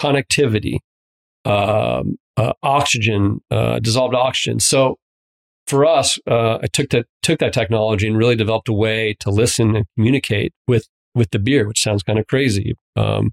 connectivity, 0.00 0.78
um, 1.44 2.16
uh, 2.36 2.52
oxygen, 2.62 3.40
uh, 3.50 3.78
dissolved 3.78 4.14
oxygen. 4.14 4.60
So 4.60 4.98
for 5.66 5.86
us, 5.86 6.18
uh, 6.26 6.58
I 6.62 6.66
took 6.66 6.90
that 6.90 7.06
took 7.22 7.38
that 7.38 7.52
technology 7.52 8.06
and 8.06 8.16
really 8.16 8.36
developed 8.36 8.68
a 8.68 8.72
way 8.72 9.16
to 9.20 9.30
listen 9.30 9.76
and 9.76 9.86
communicate 9.96 10.52
with 10.68 10.88
with 11.14 11.30
the 11.30 11.38
beer, 11.38 11.66
which 11.66 11.82
sounds 11.82 12.02
kind 12.02 12.18
of 12.18 12.26
crazy. 12.26 12.74
Um, 12.96 13.32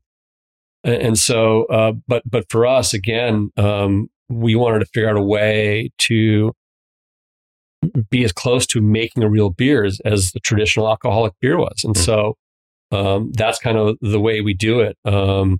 and, 0.84 1.18
so, 1.18 1.66
uh, 1.66 1.94
but 2.08 2.24
but 2.26 2.46
for 2.50 2.66
us, 2.66 2.94
again, 2.94 3.52
um, 3.58 4.08
we 4.30 4.56
wanted 4.56 4.80
to 4.80 4.86
figure 4.86 5.10
out 5.10 5.18
a 5.18 5.22
way 5.22 5.92
to 6.00 6.54
be 8.10 8.24
as 8.24 8.32
close 8.32 8.66
to 8.68 8.82
making 8.82 9.24
a 9.24 9.30
real 9.30 9.50
beer 9.50 9.84
as, 9.84 10.00
as 10.06 10.32
the 10.32 10.40
traditional 10.40 10.88
alcoholic 10.88 11.34
beer 11.42 11.58
was, 11.58 11.84
and 11.84 11.96
Hmm. 11.96 12.04
so 12.04 12.38
um, 12.92 13.32
that's 13.34 13.60
kind 13.60 13.78
of 13.78 13.98
the 14.02 14.20
way 14.20 14.42
we 14.42 14.54
do 14.54 14.80
it. 14.80 14.98
Um, 15.06 15.60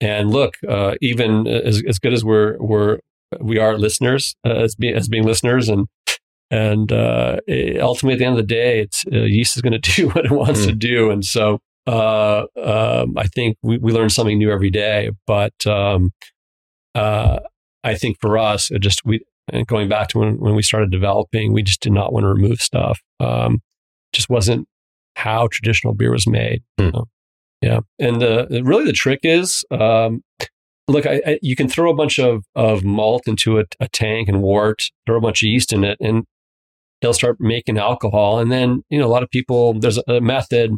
and 0.00 0.30
look, 0.30 0.54
uh, 0.68 0.94
even 1.00 1.46
as, 1.46 1.82
as 1.86 1.98
good 1.98 2.12
as 2.12 2.24
we're 2.24 2.56
we're 2.58 2.98
we 3.40 3.58
are 3.58 3.76
listeners 3.76 4.34
uh, 4.46 4.54
as 4.54 4.74
being 4.74 4.94
as 4.94 5.08
being 5.08 5.24
listeners 5.24 5.68
and 5.68 5.86
and 6.50 6.92
uh, 6.92 7.36
ultimately 7.80 8.14
at 8.14 8.18
the 8.18 8.24
end 8.24 8.38
of 8.38 8.38
the 8.38 8.54
day 8.54 8.80
it's 8.80 9.04
uh, 9.12 9.18
yeast 9.18 9.56
is 9.56 9.62
going 9.62 9.72
to 9.80 9.96
do 9.96 10.08
what 10.08 10.24
it 10.24 10.30
wants 10.30 10.64
to 10.66 10.72
do. 10.72 11.10
And 11.10 11.24
so 11.24 11.60
uh, 11.86 12.44
um, 12.62 13.16
i 13.16 13.26
think 13.26 13.56
we, 13.62 13.78
we 13.78 13.92
learn 13.92 14.10
something 14.10 14.38
new 14.38 14.50
every 14.50 14.70
day. 14.70 15.10
But 15.26 15.66
um, 15.66 16.12
uh, 16.94 17.40
i 17.84 17.94
think 17.94 18.18
for 18.20 18.38
us 18.38 18.70
it 18.70 18.80
just 18.80 19.04
we 19.04 19.20
going 19.66 19.88
back 19.88 20.08
to 20.08 20.18
when, 20.18 20.38
when 20.38 20.54
we 20.54 20.62
started 20.62 20.90
developing 20.90 21.52
we 21.52 21.62
just 21.62 21.80
did 21.80 21.92
not 21.92 22.12
want 22.12 22.24
to 22.24 22.28
remove 22.28 22.60
stuff. 22.60 23.00
Um, 23.20 23.60
just 24.12 24.30
wasn't 24.30 24.66
how 25.16 25.48
traditional 25.50 25.94
beer 25.94 26.12
was 26.12 26.26
made 26.26 26.62
Hmm. 26.78 26.90
So, 26.94 27.08
yeah 27.62 27.80
and 27.98 28.20
the 28.20 28.62
really 28.64 28.84
the 28.84 28.92
trick 28.92 29.20
is 29.22 29.64
um, 29.70 30.22
look, 30.88 31.06
I, 31.06 31.20
I, 31.26 31.38
you 31.42 31.54
can 31.54 31.68
throw 31.68 31.90
a 31.90 31.94
bunch 31.94 32.18
of, 32.18 32.44
of 32.56 32.82
malt 32.82 33.28
into 33.28 33.60
a, 33.60 33.64
a, 33.78 33.88
tank 33.88 34.28
and 34.28 34.42
wort, 34.42 34.90
throw 35.06 35.18
a 35.18 35.20
bunch 35.20 35.42
of 35.42 35.46
yeast 35.46 35.72
in 35.72 35.84
it, 35.84 35.98
and 36.00 36.24
it'll 37.00 37.12
start 37.12 37.36
making 37.38 37.78
alcohol. 37.78 38.40
And 38.40 38.50
then, 38.50 38.82
you 38.88 38.98
know, 38.98 39.06
a 39.06 39.08
lot 39.08 39.22
of 39.22 39.30
people, 39.30 39.74
there's 39.74 39.98
a, 40.08 40.20
method 40.20 40.72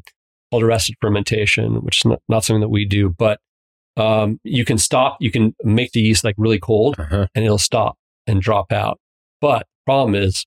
called 0.50 0.64
arrested 0.64 0.96
fermentation, 1.00 1.76
which 1.76 2.00
is 2.00 2.04
not, 2.04 2.20
not 2.28 2.44
something 2.44 2.60
that 2.60 2.68
we 2.68 2.84
do, 2.84 3.14
but 3.16 3.38
um, 3.96 4.40
you 4.42 4.64
can 4.64 4.78
stop, 4.78 5.16
you 5.20 5.30
can 5.30 5.54
make 5.62 5.92
the 5.92 6.00
yeast 6.00 6.24
like 6.24 6.34
really 6.36 6.58
cold 6.58 6.96
uh-huh. 6.98 7.28
and 7.34 7.44
it'll 7.44 7.58
stop 7.58 7.96
and 8.26 8.42
drop 8.42 8.72
out. 8.72 8.98
But 9.40 9.66
problem 9.86 10.14
is 10.14 10.44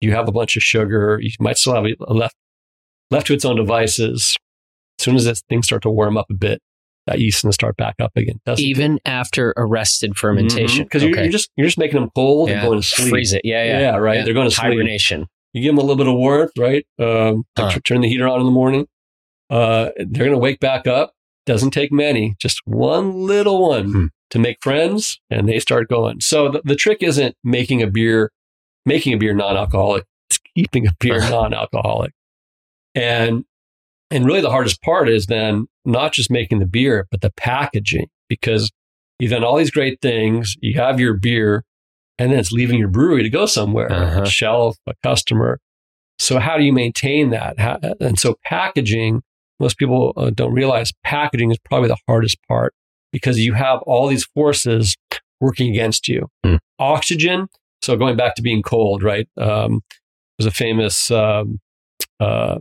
you 0.00 0.12
have 0.12 0.28
a 0.28 0.32
bunch 0.32 0.56
of 0.56 0.62
sugar. 0.62 1.18
You 1.20 1.30
might 1.40 1.58
still 1.58 1.74
have 1.74 1.84
a 1.84 2.12
left, 2.12 2.36
left 3.10 3.26
to 3.28 3.34
its 3.34 3.44
own 3.44 3.56
devices. 3.56 4.36
As 5.02 5.04
soon 5.04 5.16
as 5.16 5.42
things 5.48 5.66
start 5.66 5.82
to 5.82 5.90
warm 5.90 6.16
up 6.16 6.26
a 6.30 6.34
bit, 6.34 6.60
that 7.06 7.18
yeast 7.18 7.42
going 7.42 7.50
to 7.50 7.54
start 7.54 7.76
back 7.76 7.96
up 8.00 8.12
again. 8.14 8.40
Even 8.58 8.96
it? 8.96 9.02
after 9.04 9.52
arrested 9.56 10.16
fermentation, 10.16 10.84
because 10.84 11.02
mm-hmm. 11.02 11.10
okay. 11.10 11.16
you're, 11.16 11.24
you're, 11.24 11.32
just 11.32 11.50
you're 11.56 11.66
just 11.66 11.78
making 11.78 12.00
them 12.00 12.10
cold 12.14 12.48
yeah. 12.48 12.60
and 12.60 12.68
going 12.68 12.80
to 12.80 12.86
sleep. 12.86 13.08
Freeze 13.08 13.32
it, 13.32 13.42
yeah, 13.44 13.64
yeah, 13.64 13.80
yeah, 13.80 13.96
right. 13.96 14.18
Yeah. 14.18 14.24
They're 14.24 14.34
going 14.34 14.48
to 14.48 14.54
sleep. 14.54 14.74
Hibernation. 14.74 15.26
You 15.52 15.62
give 15.62 15.70
them 15.70 15.78
a 15.78 15.80
little 15.80 15.96
bit 15.96 16.06
of 16.06 16.14
warmth, 16.14 16.52
right? 16.56 16.86
Um, 17.00 17.44
huh. 17.58 17.76
Turn 17.84 18.00
the 18.00 18.08
heater 18.08 18.28
on 18.28 18.40
in 18.40 18.46
the 18.46 18.52
morning. 18.52 18.86
Uh, 19.50 19.90
they're 19.96 20.24
going 20.24 20.30
to 20.30 20.38
wake 20.38 20.60
back 20.60 20.86
up. 20.86 21.12
Doesn't 21.44 21.72
take 21.72 21.90
many, 21.90 22.36
just 22.38 22.60
one 22.64 23.26
little 23.26 23.68
one 23.68 23.92
hmm. 23.92 24.06
to 24.30 24.38
make 24.38 24.58
friends, 24.62 25.20
and 25.28 25.48
they 25.48 25.58
start 25.58 25.88
going. 25.88 26.20
So 26.20 26.48
the, 26.48 26.62
the 26.64 26.76
trick 26.76 27.02
isn't 27.02 27.34
making 27.42 27.82
a 27.82 27.88
beer, 27.88 28.30
making 28.86 29.14
a 29.14 29.16
beer 29.16 29.34
non-alcoholic. 29.34 30.04
It's 30.30 30.38
keeping 30.56 30.86
a 30.86 30.92
beer 31.00 31.18
non-alcoholic. 31.30 32.12
And 32.94 33.44
and 34.12 34.26
really 34.26 34.40
the 34.40 34.50
hardest 34.50 34.82
part 34.82 35.08
is 35.08 35.26
then 35.26 35.66
not 35.84 36.12
just 36.12 36.30
making 36.30 36.58
the 36.58 36.66
beer, 36.66 37.06
but 37.10 37.20
the 37.20 37.32
packaging, 37.36 38.06
because 38.28 38.70
you've 39.18 39.30
done 39.30 39.44
all 39.44 39.56
these 39.56 39.70
great 39.70 40.00
things. 40.00 40.56
You 40.60 40.78
have 40.78 41.00
your 41.00 41.14
beer, 41.14 41.64
and 42.18 42.30
then 42.30 42.38
it's 42.38 42.52
leaving 42.52 42.78
your 42.78 42.88
brewery 42.88 43.22
to 43.22 43.30
go 43.30 43.46
somewhere, 43.46 43.90
uh-huh. 43.90 44.22
a 44.22 44.26
shelf, 44.26 44.76
a 44.86 44.94
customer. 45.02 45.58
So 46.18 46.38
how 46.38 46.56
do 46.56 46.64
you 46.64 46.72
maintain 46.72 47.30
that? 47.30 47.58
How, 47.58 47.78
and 48.00 48.18
so 48.18 48.36
packaging, 48.44 49.22
most 49.58 49.78
people 49.78 50.12
uh, 50.16 50.30
don't 50.30 50.52
realize 50.52 50.92
packaging 51.04 51.50
is 51.50 51.58
probably 51.64 51.88
the 51.88 51.98
hardest 52.06 52.36
part 52.46 52.74
because 53.12 53.38
you 53.38 53.54
have 53.54 53.80
all 53.82 54.08
these 54.08 54.24
forces 54.34 54.96
working 55.40 55.70
against 55.70 56.08
you. 56.08 56.28
Mm. 56.44 56.58
Oxygen. 56.78 57.48
So 57.80 57.96
going 57.96 58.16
back 58.16 58.36
to 58.36 58.42
being 58.42 58.62
cold, 58.62 59.02
right? 59.02 59.28
Um, 59.36 59.80
there's 60.38 60.46
a 60.46 60.52
famous 60.52 61.10
um, 61.10 61.58
uh, 62.20 62.58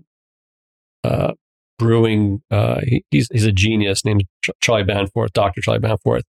uh, 1.04 1.34
brewing. 1.78 2.42
Uh, 2.52 2.82
he, 2.84 3.04
he's 3.12 3.28
he's 3.32 3.46
a 3.46 3.52
genius 3.52 4.06
named 4.06 4.24
Charlie 4.62 4.84
Bamforth, 4.84 5.34
Doctor 5.34 5.62
Charlie 5.62 5.80
Bamforth. 5.80 6.24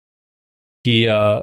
He 0.84 1.08
uh, 1.08 1.42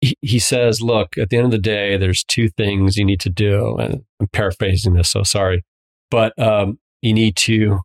he, 0.00 0.16
he 0.20 0.38
says, 0.38 0.80
"Look, 0.80 1.16
at 1.18 1.30
the 1.30 1.36
end 1.36 1.46
of 1.46 1.52
the 1.52 1.58
day, 1.58 1.96
there's 1.96 2.24
two 2.24 2.48
things 2.48 2.96
you 2.96 3.04
need 3.04 3.20
to 3.20 3.30
do." 3.30 3.76
And 3.76 4.04
I'm 4.20 4.28
paraphrasing 4.28 4.94
this, 4.94 5.10
so 5.10 5.22
sorry, 5.22 5.64
but 6.10 6.38
um, 6.38 6.78
you 7.00 7.12
need 7.12 7.36
to 7.36 7.80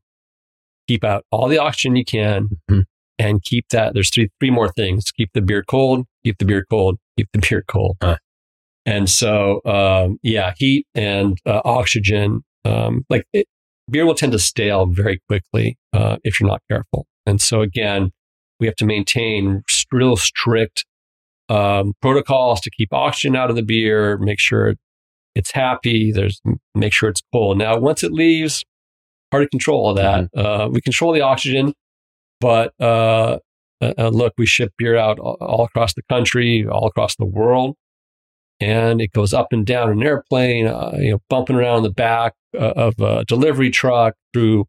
keep 0.87 1.03
out 1.03 1.25
all 1.31 1.47
the 1.47 1.57
oxygen 1.57 1.95
you 1.95 2.05
can, 2.05 2.49
mm-hmm. 2.69 2.81
and 3.19 3.43
keep 3.43 3.69
that. 3.69 3.93
There's 3.93 4.09
three 4.09 4.29
three 4.39 4.51
more 4.51 4.71
things: 4.73 5.11
keep 5.11 5.31
the 5.33 5.41
beer 5.41 5.63
cold, 5.63 6.05
keep 6.23 6.37
the 6.37 6.45
beer 6.45 6.65
cold, 6.69 6.97
keep 7.17 7.29
the 7.33 7.39
beer 7.39 7.63
cold. 7.67 7.97
And 8.85 9.09
so, 9.09 9.59
um, 9.65 10.17
yeah, 10.23 10.53
heat 10.57 10.87
and 10.95 11.37
uh, 11.45 11.61
oxygen. 11.65 12.43
Um, 12.63 13.05
like 13.09 13.25
it, 13.33 13.45
beer 13.89 14.05
will 14.05 14.15
tend 14.15 14.31
to 14.33 14.39
stale 14.39 14.85
very 14.85 15.21
quickly 15.27 15.77
uh, 15.93 16.17
if 16.23 16.39
you're 16.39 16.49
not 16.49 16.61
careful. 16.69 17.05
And 17.25 17.41
so 17.41 17.61
again, 17.61 18.11
we 18.59 18.67
have 18.67 18.75
to 18.77 18.85
maintain 18.85 19.63
real 19.91 20.15
strict 20.17 20.85
um, 21.49 21.93
protocols 22.01 22.59
to 22.61 22.69
keep 22.69 22.91
oxygen 22.91 23.35
out 23.35 23.49
of 23.49 23.55
the 23.55 23.63
beer, 23.63 24.17
make 24.17 24.39
sure 24.39 24.75
it's 25.35 25.51
happy. 25.51 26.11
There's 26.11 26.41
make 26.73 26.93
sure 26.93 27.09
it's 27.09 27.21
cold. 27.31 27.57
Now, 27.57 27.77
once 27.77 28.03
it 28.03 28.11
leaves, 28.11 28.63
hard 29.31 29.45
to 29.45 29.49
control 29.49 29.85
all 29.85 29.93
that. 29.93 30.31
Mm-hmm. 30.35 30.39
Uh, 30.39 30.67
we 30.69 30.81
control 30.81 31.13
the 31.13 31.21
oxygen, 31.21 31.73
but 32.41 32.73
uh, 32.79 33.37
uh, 33.81 33.93
uh 33.97 34.09
look, 34.09 34.33
we 34.37 34.45
ship 34.45 34.73
beer 34.77 34.97
out 34.97 35.19
all, 35.19 35.37
all 35.39 35.65
across 35.65 35.93
the 35.93 36.01
country, 36.09 36.65
all 36.67 36.87
across 36.87 37.15
the 37.15 37.25
world 37.25 37.75
and 38.59 39.01
it 39.01 39.11
goes 39.13 39.33
up 39.33 39.47
and 39.51 39.65
down 39.65 39.89
an 39.89 40.03
airplane, 40.03 40.67
uh, 40.67 40.95
you 40.99 41.11
know, 41.11 41.19
bumping 41.29 41.55
around 41.55 41.83
the 41.83 41.91
back 41.91 42.33
uh, 42.55 42.73
of 42.75 42.99
a 42.99 43.23
delivery 43.25 43.69
truck 43.69 44.15
through 44.33 44.65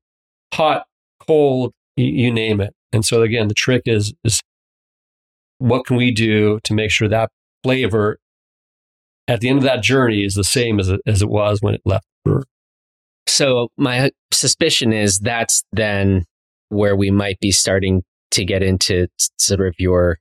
hot, 0.53 0.85
cold, 1.27 1.73
you, 1.97 2.07
you, 2.07 2.33
name 2.33 2.61
it. 2.61 2.75
And 2.93 3.05
so 3.05 3.23
again, 3.23 3.49
the 3.49 3.55
trick 3.55 3.83
is 3.87 4.13
is 4.25 4.41
what 5.59 5.87
can 5.87 5.97
we 5.97 6.11
do 6.11 6.61
to 6.65 6.75
make 6.75 6.91
sure 6.91 7.09
that 7.09 7.31
flavor 7.63 8.19
at 9.27 9.41
the 9.41 9.49
end 9.49 9.59
of 9.59 9.65
that 9.65 9.83
journey 9.83 10.25
is 10.25 10.35
the 10.35 10.45
same 10.45 10.79
as 10.81 10.89
it, 10.89 11.01
as 11.07 11.21
it 11.21 11.29
was 11.29 11.61
when 11.61 11.75
it 11.75 11.83
left. 11.85 12.07
So 13.27 13.69
my 13.77 14.11
suspicion 14.33 14.93
is 14.93 15.19
that's 15.19 15.65
then 15.73 16.25
where 16.71 16.97
we 16.97 17.11
might 17.11 17.39
be 17.41 17.51
starting 17.51 18.03
to 18.31 18.45
get 18.45 18.63
into 18.63 19.09
sort 19.39 19.61
of 19.61 19.75
your 19.79 20.19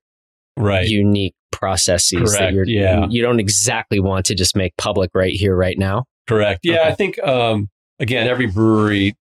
right. 0.57 0.87
unique 0.87 1.35
processes 1.57 2.19
Correct. 2.19 2.39
that 2.39 2.53
you're, 2.53 2.65
yeah. 2.65 3.07
you 3.09 3.21
don't 3.21 3.39
exactly 3.39 3.99
want 3.99 4.27
to 4.27 4.35
just 4.35 4.55
make 4.55 4.75
public 4.77 5.09
right 5.15 5.33
here, 5.33 5.55
right 5.55 5.77
now. 5.77 6.05
Correct. 6.27 6.59
Yeah. 6.63 6.81
Okay. 6.81 6.89
I 6.89 6.93
think, 6.93 7.23
um, 7.23 7.69
again, 7.99 8.27
every 8.27 8.45
brewery, 8.45 9.15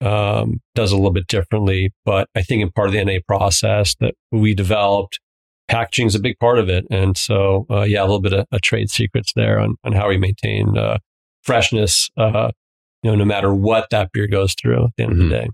um, 0.00 0.60
does 0.74 0.92
a 0.92 0.96
little 0.96 1.10
bit 1.10 1.26
differently, 1.26 1.92
but 2.04 2.28
I 2.34 2.42
think 2.42 2.62
in 2.62 2.70
part 2.70 2.88
of 2.88 2.94
the 2.94 3.04
NA 3.04 3.18
process 3.26 3.96
that 4.00 4.14
we 4.30 4.54
developed, 4.54 5.18
packaging 5.68 6.06
is 6.06 6.14
a 6.14 6.20
big 6.20 6.38
part 6.38 6.58
of 6.58 6.68
it. 6.68 6.86
And 6.90 7.16
so, 7.16 7.66
uh, 7.70 7.82
yeah, 7.82 8.00
a 8.00 8.04
little 8.04 8.20
bit 8.20 8.32
of, 8.32 8.46
of, 8.50 8.60
trade 8.62 8.90
secrets 8.90 9.32
there 9.34 9.58
on, 9.58 9.76
on 9.84 9.92
how 9.92 10.08
we 10.08 10.16
maintain, 10.16 10.78
uh, 10.78 10.98
freshness, 11.42 12.10
uh, 12.16 12.50
you 13.02 13.10
know, 13.10 13.16
no 13.16 13.24
matter 13.24 13.52
what 13.52 13.88
that 13.90 14.12
beer 14.12 14.26
goes 14.26 14.54
through 14.54 14.84
at 14.84 14.90
the 14.96 15.02
end 15.02 15.12
mm-hmm. 15.12 15.22
of 15.22 15.28
the 15.28 15.34
mm-hmm. 15.34 15.44
day. 15.44 15.50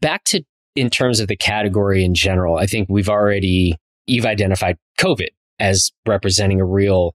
Back 0.00 0.24
to 0.24 0.42
in 0.78 0.90
terms 0.90 1.18
of 1.18 1.28
the 1.28 1.36
category 1.36 2.04
in 2.04 2.14
general, 2.14 2.56
I 2.56 2.66
think 2.66 2.88
we've 2.88 3.08
already 3.08 3.76
you've 4.08 4.26
identified 4.26 4.76
COVID 4.98 5.28
as 5.58 5.90
representing 6.06 6.60
a 6.60 6.64
real 6.64 7.14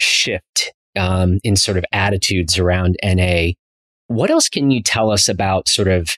shift 0.00 0.72
um, 0.96 1.38
in 1.44 1.56
sort 1.56 1.76
of 1.76 1.84
attitudes 1.92 2.58
around 2.58 2.96
NA. 3.02 3.50
What 4.08 4.30
else 4.30 4.48
can 4.48 4.70
you 4.70 4.82
tell 4.82 5.10
us 5.10 5.28
about 5.28 5.68
sort 5.68 5.88
of 5.88 6.10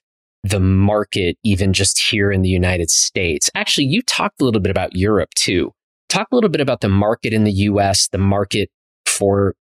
the 0.42 0.60
market, 0.60 1.37
even 1.44 1.72
just 1.72 2.00
here 2.00 2.30
in 2.30 2.42
the 2.42 2.48
United 2.48 2.90
States? 2.90 3.50
Actually, 3.54 3.87
you 3.87 4.02
talked 4.02 4.40
a 4.40 4.44
little 4.44 4.60
bit 4.60 4.70
about 4.70 4.96
Europe 4.96 5.30
too. 5.34 5.72
Talk 6.08 6.28
a 6.32 6.34
little 6.34 6.50
bit 6.50 6.60
about 6.60 6.80
the 6.80 6.88
market 6.88 7.32
in 7.32 7.44
the 7.44 7.52
US, 7.52 8.08
the 8.08 8.18
market 8.18 8.68
for 9.06 9.54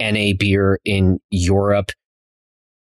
NA 0.00 0.32
beer 0.38 0.78
in 0.84 1.18
Europe. 1.30 1.92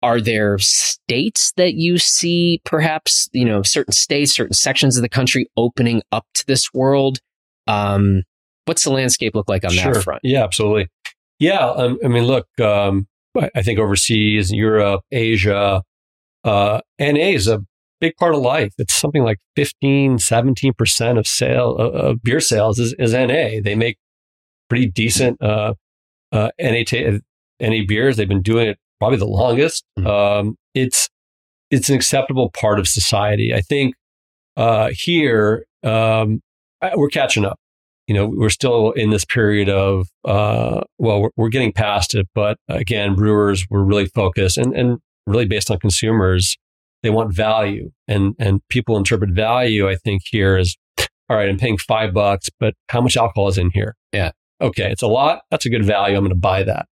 Are 0.08 0.22
there 0.22 0.58
states 0.58 1.52
that 1.58 1.74
you 1.74 1.98
see 1.98 2.62
perhaps, 2.64 3.30
you 3.34 3.44
know, 3.44 3.62
certain 3.62 3.92
states, 3.92 4.34
certain 4.34 4.54
sections 4.54 4.96
of 4.96 5.02
the 5.02 5.10
country 5.10 5.50
opening 5.58 6.02
up 6.14 6.26
to 6.36 6.46
this 6.48 6.74
world? 6.74 7.20
Um, 7.68 8.24
what's 8.64 8.86
the 8.86 8.90
landscape 8.90 9.36
look 9.36 9.50
like 9.50 9.66
on 9.66 9.72
sure. 9.72 9.96
that 9.96 10.04
front? 10.06 10.22
Yeah, 10.24 10.46
absolutely. 10.46 10.88
Yeah. 11.40 11.60
Um, 11.60 12.00
I 12.06 12.08
mean, 12.08 12.24
look, 12.24 12.48
um, 12.58 13.10
I 13.54 13.62
think 13.62 13.80
overseas, 13.80 14.50
Europe, 14.50 15.02
Asia, 15.12 15.84
uh, 16.46 16.80
NA 16.98 17.34
is 17.34 17.50
a 17.50 17.60
big 18.00 18.16
part 18.16 18.34
of 18.34 18.40
life. 18.40 18.72
It's 18.78 18.94
something 18.94 19.24
like 19.24 19.40
15, 19.58 20.20
17% 20.20 21.20
of 21.20 21.28
sale 21.28 21.76
uh, 21.78 21.84
of 21.84 22.24
beer 22.24 22.40
sales 22.40 22.80
is, 22.80 22.94
is 22.98 23.12
NA. 23.12 23.60
They 23.62 23.76
make 23.76 23.98
pretty 24.70 24.90
decent, 24.90 25.42
uh, 25.42 25.74
uh, 26.32 26.52
NA, 26.58 26.84
t- 26.88 27.20
NA 27.60 27.80
beers. 27.86 28.16
They've 28.16 28.26
been 28.26 28.42
doing 28.42 28.70
it 28.70 28.80
probably 29.00 29.18
the 29.18 29.28
longest. 29.28 29.84
Mm-hmm. 30.00 30.08
Um, 30.08 30.56
it's 30.74 31.10
it's 31.70 31.90
an 31.90 31.96
acceptable 31.96 32.50
part 32.52 32.80
of 32.80 32.88
society. 32.88 33.54
I 33.54 33.62
think 33.62 33.96
uh, 34.56 34.90
here 34.94 35.66
um, 35.84 36.42
we're 36.96 37.10
catching 37.10 37.46
up. 37.46 37.60
You 38.08 38.16
know, 38.16 38.28
we're 38.28 38.50
still 38.50 38.92
in 38.92 39.10
this 39.10 39.26
period 39.26 39.68
of 39.68 40.08
uh, 40.24 40.82
well, 40.98 41.24
we're, 41.24 41.30
we're, 41.36 41.50
getting 41.50 41.74
past 41.74 42.16
it, 42.16 42.26
but 42.34 42.58
again, 42.70 43.16
brewers 43.16 43.66
were 43.70 43.84
really 43.84 44.06
focused 44.06 44.58
and 44.58 44.74
and 44.74 45.00
really 45.26 45.46
based 45.46 45.70
on 45.70 45.80
consumers. 45.80 46.58
They 47.04 47.10
want 47.10 47.36
value, 47.36 47.92
and 48.08 48.34
and 48.40 48.62
people 48.70 48.98
interpret 48.98 49.32
value. 49.32 49.90
I 49.90 49.96
think 49.96 50.22
here 50.26 50.58
is 50.58 50.78
all 51.30 51.36
right. 51.36 51.50
I'm 51.50 51.58
paying 51.58 51.78
five 51.78 52.14
bucks, 52.14 52.50
but 52.60 52.74
how 52.90 53.02
much 53.02 53.18
alcohol 53.18 53.50
is 53.50 53.58
in 53.58 53.72
here? 53.74 53.96
Yeah. 54.14 54.32
Okay, 54.62 54.90
it's 54.90 55.04
a 55.04 55.08
lot. 55.08 55.42
That's 55.52 55.66
a 55.66 55.70
good 55.70 55.86
value. 55.86 56.16
I'm 56.16 56.24
going 56.24 56.30
to 56.30 56.36
buy 56.36 56.64
that. 56.64 56.88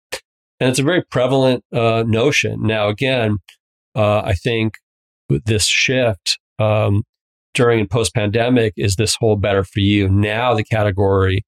And 0.65 0.71
it's 0.71 0.79
a 0.79 0.83
very 0.83 1.03
prevalent 1.03 1.63
uh, 1.75 2.05
notion. 2.07 2.63
Now, 2.63 2.89
again, 2.89 3.37
uh, 3.95 4.21
I 4.21 4.33
think 4.33 4.79
this 5.29 5.67
shift 5.67 6.39
um, 6.59 7.03
during 7.53 7.81
and 7.81 7.91
post 7.91 8.15
pandemic 8.15 8.73
is 8.79 8.97
this 8.97 9.15
whole 9.15 9.37
better 9.37 9.63
for 9.63 9.81
you. 9.81 10.09
Now 10.09 10.55
the 10.55 10.65
category 10.65 11.45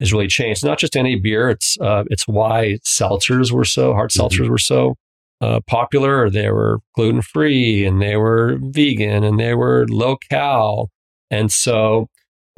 has 0.00 0.12
really 0.12 0.26
changed. 0.26 0.58
It's 0.58 0.64
not 0.64 0.78
just 0.78 0.98
any 0.98 1.18
beer. 1.18 1.48
It's 1.48 1.78
uh, 1.80 2.04
it's 2.08 2.28
why 2.28 2.76
seltzers 2.86 3.50
were 3.50 3.64
so 3.64 3.94
hard 3.94 4.10
mm-hmm. 4.10 4.26
seltzers 4.26 4.50
were 4.50 4.58
so 4.58 4.96
uh, 5.40 5.60
popular. 5.66 6.28
They 6.28 6.50
were 6.50 6.80
gluten 6.94 7.22
free 7.22 7.86
and 7.86 8.02
they 8.02 8.16
were 8.16 8.58
vegan 8.60 9.24
and 9.24 9.40
they 9.40 9.54
were 9.54 9.86
low 9.88 10.18
cal. 10.28 10.90
And 11.30 11.50
so 11.50 12.08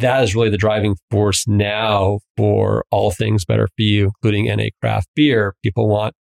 that 0.00 0.22
is 0.22 0.34
really 0.34 0.50
the 0.50 0.56
driving 0.56 0.96
force 1.10 1.46
now 1.46 2.20
for 2.36 2.84
all 2.90 3.10
things 3.10 3.44
better 3.44 3.66
for 3.66 3.82
you, 3.82 4.06
including 4.06 4.46
NA 4.46 4.68
craft 4.80 5.08
beer. 5.14 5.54
People 5.62 5.88
want, 5.88 6.14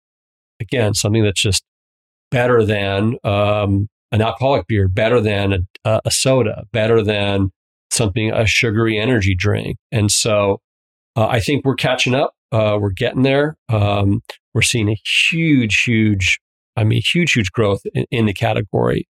again, 0.60 0.94
something 0.94 1.24
that's 1.24 1.42
just 1.42 1.64
better 2.32 2.64
than 2.66 3.16
um, 3.24 3.88
an 4.12 4.22
alcoholic 4.22 4.68
beer, 4.68 4.88
better 4.88 5.22
than 5.22 5.68
a, 5.86 6.02
a, 6.06 6.12
soda, 6.12 6.66
better 6.72 7.02
than 7.04 7.52
something, 7.92 8.32
a 8.32 8.46
sugary 8.46 8.98
energy 8.98 9.36
drink. 9.36 9.78
And 9.92 10.12
so 10.12 10.62
uh, 11.16 11.28
I 11.28 11.40
think 11.40 11.66
we're 11.66 11.76
catching 11.76 12.14
up. 12.14 12.34
Uh, 12.52 12.78
we're 12.80 12.92
getting 12.92 13.24
there. 13.24 13.58
Um, 13.70 14.22
we're 14.54 14.62
seeing 14.62 14.90
a 14.90 14.98
huge, 15.30 15.84
huge, 15.84 16.40
I 16.76 16.84
mean, 16.84 17.02
huge, 17.04 17.34
huge 17.34 17.52
growth 17.52 17.82
in, 17.94 18.06
in, 18.12 18.26
the 18.26 18.34
category. 18.34 19.08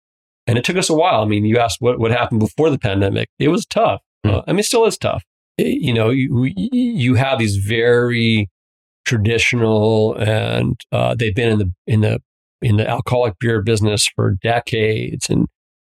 And 0.48 0.58
it 0.58 0.64
took 0.64 0.78
us 0.78 0.90
a 0.90 0.96
while. 0.96 1.22
I 1.22 1.26
mean, 1.26 1.46
you 1.46 1.60
asked 1.60 1.78
what, 1.80 2.00
what 2.00 2.12
happened 2.12 2.40
before 2.40 2.70
the 2.70 2.80
pandemic. 2.80 3.30
It 3.38 3.50
was 3.50 3.66
tough. 3.66 4.02
Mm. 4.28 4.34
Uh, 4.34 4.44
I 4.48 4.52
mean, 4.52 4.60
it 4.60 4.66
still 4.66 4.86
is 4.86 4.98
tough. 4.98 5.24
It, 5.58 5.82
you 5.82 5.94
know, 5.94 6.10
you, 6.10 6.52
you 6.56 7.16
have 7.16 7.40
these 7.40 7.58
very 7.58 8.50
traditional 9.06 10.16
and 10.16 10.80
uh, 10.92 11.16
they've 11.16 11.36
been 11.36 11.54
in 11.54 11.60
the, 11.60 11.74
in 11.88 12.02
the, 12.02 12.22
in 12.62 12.78
the 12.78 12.88
alcoholic 12.88 13.40
beer 13.40 13.62
business 13.62 14.08
for 14.08 14.32
decades 14.42 15.30
and 15.30 15.48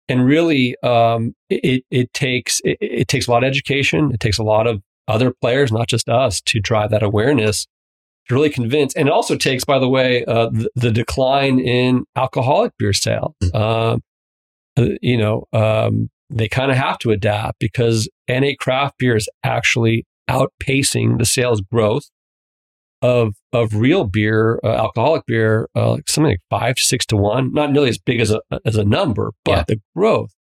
and 0.09 0.27
really 0.27 0.77
um, 0.83 1.35
it, 1.49 1.85
it 1.91 2.13
takes 2.13 2.61
it, 2.65 2.77
it, 2.81 3.09
takes 3.09 3.27
a 3.27 3.31
lot 3.31 3.43
of 3.43 3.49
education 3.49 4.11
it 4.13 4.21
takes 4.21 4.39
a 4.39 4.43
lot 4.43 4.67
of 4.67 4.83
other 5.09 5.33
players 5.41 5.73
not 5.73 5.89
just 5.89 6.09
us 6.09 6.41
to 6.41 6.61
drive 6.61 6.91
that 6.91 7.03
awareness 7.03 7.67
to 8.29 8.35
really 8.35 8.51
convince 8.51 8.95
and 8.95 9.09
it 9.09 9.13
also 9.13 9.37
takes 9.37 9.65
by 9.65 9.79
the 9.79 9.89
way 9.89 10.25
uh, 10.25 10.49
the, 10.51 10.71
the, 10.75 10.91
decline 10.91 11.59
in 11.59 12.05
alcoholic 12.17 12.73
beer 12.79 12.93
sales 12.93 13.35
mm-hmm. 13.43 13.57
um, 13.57 14.03
uh, 14.77 14.95
you 15.03 15.17
know 15.17 15.47
um, 15.53 16.09
they 16.35 16.49
kind 16.49 16.71
of 16.71 16.77
have 16.77 16.99
to 16.99 17.13
adapt 17.13 17.59
because 17.61 18.09
na 18.29 18.51
craft 18.59 18.99
beer 18.99 19.17
is 19.17 19.29
actually 19.45 20.05
outpacing 20.29 21.19
the 21.19 21.25
sales 21.25 21.61
growth 21.61 22.11
of 23.03 23.35
of 23.53 23.75
real 23.75 24.05
beer, 24.05 24.59
uh, 24.65 24.69
alcoholic 24.69 25.25
beer, 25.27 25.69
uh, 25.77 25.93
like 25.93 26.09
something 26.09 26.33
like 26.33 26.41
five, 26.51 26.79
six 26.79 27.07
to 27.07 27.17
one. 27.17 27.53
Not 27.53 27.71
nearly 27.71 27.91
as 27.91 27.99
big 27.99 28.21
as 28.21 28.31
a 28.31 28.41
as 28.65 28.77
a 28.77 28.85
number, 28.85 29.33
but 29.45 29.51
yeah. 29.53 29.65
the 29.69 29.81
growth 29.95 30.35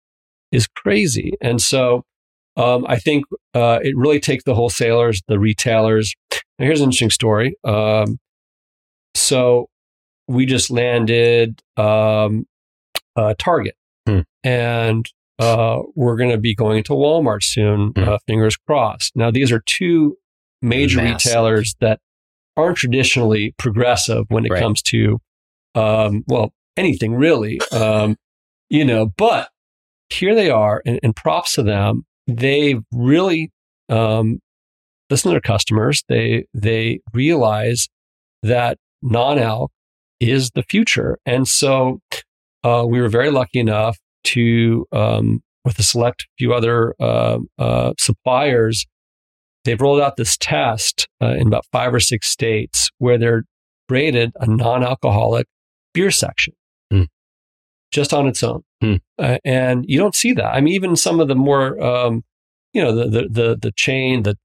is 0.51 0.67
crazy. 0.67 1.33
And 1.41 1.61
so, 1.61 2.05
um, 2.57 2.87
I 2.89 2.99
think 2.99 3.25
uh, 3.55 3.81
it 3.83 3.95
really 3.97 4.21
takes 4.21 4.45
the 4.45 4.55
wholesalers, 4.55 5.23
the 5.29 5.39
retailers. 5.39 6.15
Now, 6.59 6.67
here's 6.67 6.81
an 6.81 6.85
interesting 6.85 7.11
story. 7.11 7.55
Um, 7.65 8.19
so 9.15 9.69
we 10.29 10.47
just 10.47 10.71
landed 10.71 11.61
um, 11.77 12.47
Target, 13.39 13.75
hmm. 14.07 14.21
and 14.45 15.05
uh, 15.43 15.83
we're 15.97 16.17
going 16.17 16.31
to 16.31 16.39
be 16.39 16.55
going 16.55 16.85
to 16.85 16.93
Walmart 16.93 17.43
soon. 17.43 17.93
Hmm. 17.97 18.09
Uh, 18.09 18.19
fingers 18.27 18.57
crossed. 18.57 19.17
Now, 19.17 19.31
these 19.31 19.51
are 19.51 19.61
two 19.67 20.17
major 20.61 21.03
Massive. 21.03 21.33
retailers 21.33 21.75
that 21.81 21.99
aren't 22.57 22.77
traditionally 22.77 23.55
progressive 23.59 24.27
when 24.29 24.45
it 24.45 24.53
right. 24.53 24.63
comes 24.63 24.83
to, 24.83 25.19
um, 25.75 26.23
well, 26.29 26.53
anything 26.77 27.15
really, 27.15 27.61
um, 27.73 28.17
you 28.69 28.85
know, 28.85 29.07
but 29.17 29.49
here 30.11 30.35
they 30.35 30.51
are 30.51 30.83
and, 30.87 31.01
and 31.03 31.17
props 31.17 31.55
to 31.55 31.63
them. 31.63 32.05
They 32.27 32.77
really, 32.93 33.51
um, 33.89 34.39
listen 35.11 35.31
to 35.31 35.35
their 35.35 35.41
customers. 35.41 36.05
They, 36.09 36.47
they 36.55 37.01
realize 37.13 37.89
that 38.43 38.79
non-alc 39.03 39.73
is 40.21 40.51
the 40.51 40.63
future. 40.63 41.19
And 41.27 41.49
so, 41.49 42.01
uh, 42.63 42.85
we 42.87 43.01
were 43.01 43.09
very 43.09 43.31
lucky 43.31 43.59
enough 43.59 43.99
to, 44.25 44.87
um, 44.93 45.43
with 45.65 45.79
a 45.79 45.83
select 45.83 46.27
few 46.39 46.53
other, 46.53 46.95
uh, 47.01 47.39
uh, 47.59 47.93
suppliers, 47.99 48.87
they've 49.65 49.81
rolled 49.81 50.01
out 50.01 50.17
this 50.17 50.37
test 50.37 51.09
uh, 51.23 51.35
in 51.39 51.47
about 51.47 51.67
five 51.73 51.95
or 51.95 52.01
six 52.01 52.29
states 52.29 52.91
where 52.99 53.19
they're 53.19 53.45
created 53.89 54.33
a 54.41 54.47
non-alcoholic 54.47 55.47
beer 55.93 56.11
section 56.11 56.55
mm. 56.93 57.07
just 57.91 58.13
on 58.13 58.27
its 58.27 58.43
own. 58.43 58.63
Mm. 58.83 59.01
And 59.45 59.85
you 59.87 59.99
don't 59.99 60.15
see 60.15 60.33
that. 60.33 60.55
I 60.55 60.61
mean, 60.61 60.75
even 60.75 60.97
some 60.97 61.21
of 61.21 61.29
the 61.29 61.35
more, 61.35 61.81
um, 61.83 62.25
you 62.73 62.83
know, 62.83 62.95
the, 62.95 63.09
the, 63.09 63.29
the, 63.29 63.59
the 63.61 63.73
chain, 63.77 64.23
the, 64.23 64.37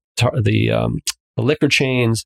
the, 0.42 0.70
um, 0.70 0.98
the 1.36 1.42
liquor 1.42 1.68
chains. 1.68 2.24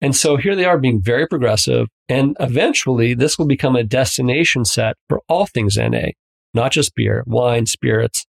And 0.00 0.14
so 0.14 0.36
here 0.36 0.54
they 0.54 0.64
are 0.64 0.78
being 0.78 1.00
very 1.00 1.26
progressive. 1.26 1.88
And 2.08 2.36
eventually 2.40 3.14
this 3.14 3.38
will 3.38 3.46
become 3.46 3.76
a 3.76 3.84
destination 3.84 4.64
set 4.64 4.96
for 5.08 5.22
all 5.28 5.46
things 5.46 5.76
NA, 5.76 6.10
not 6.54 6.72
just 6.72 6.94
beer, 6.94 7.24
wine, 7.26 7.66
spirits, 7.66 8.26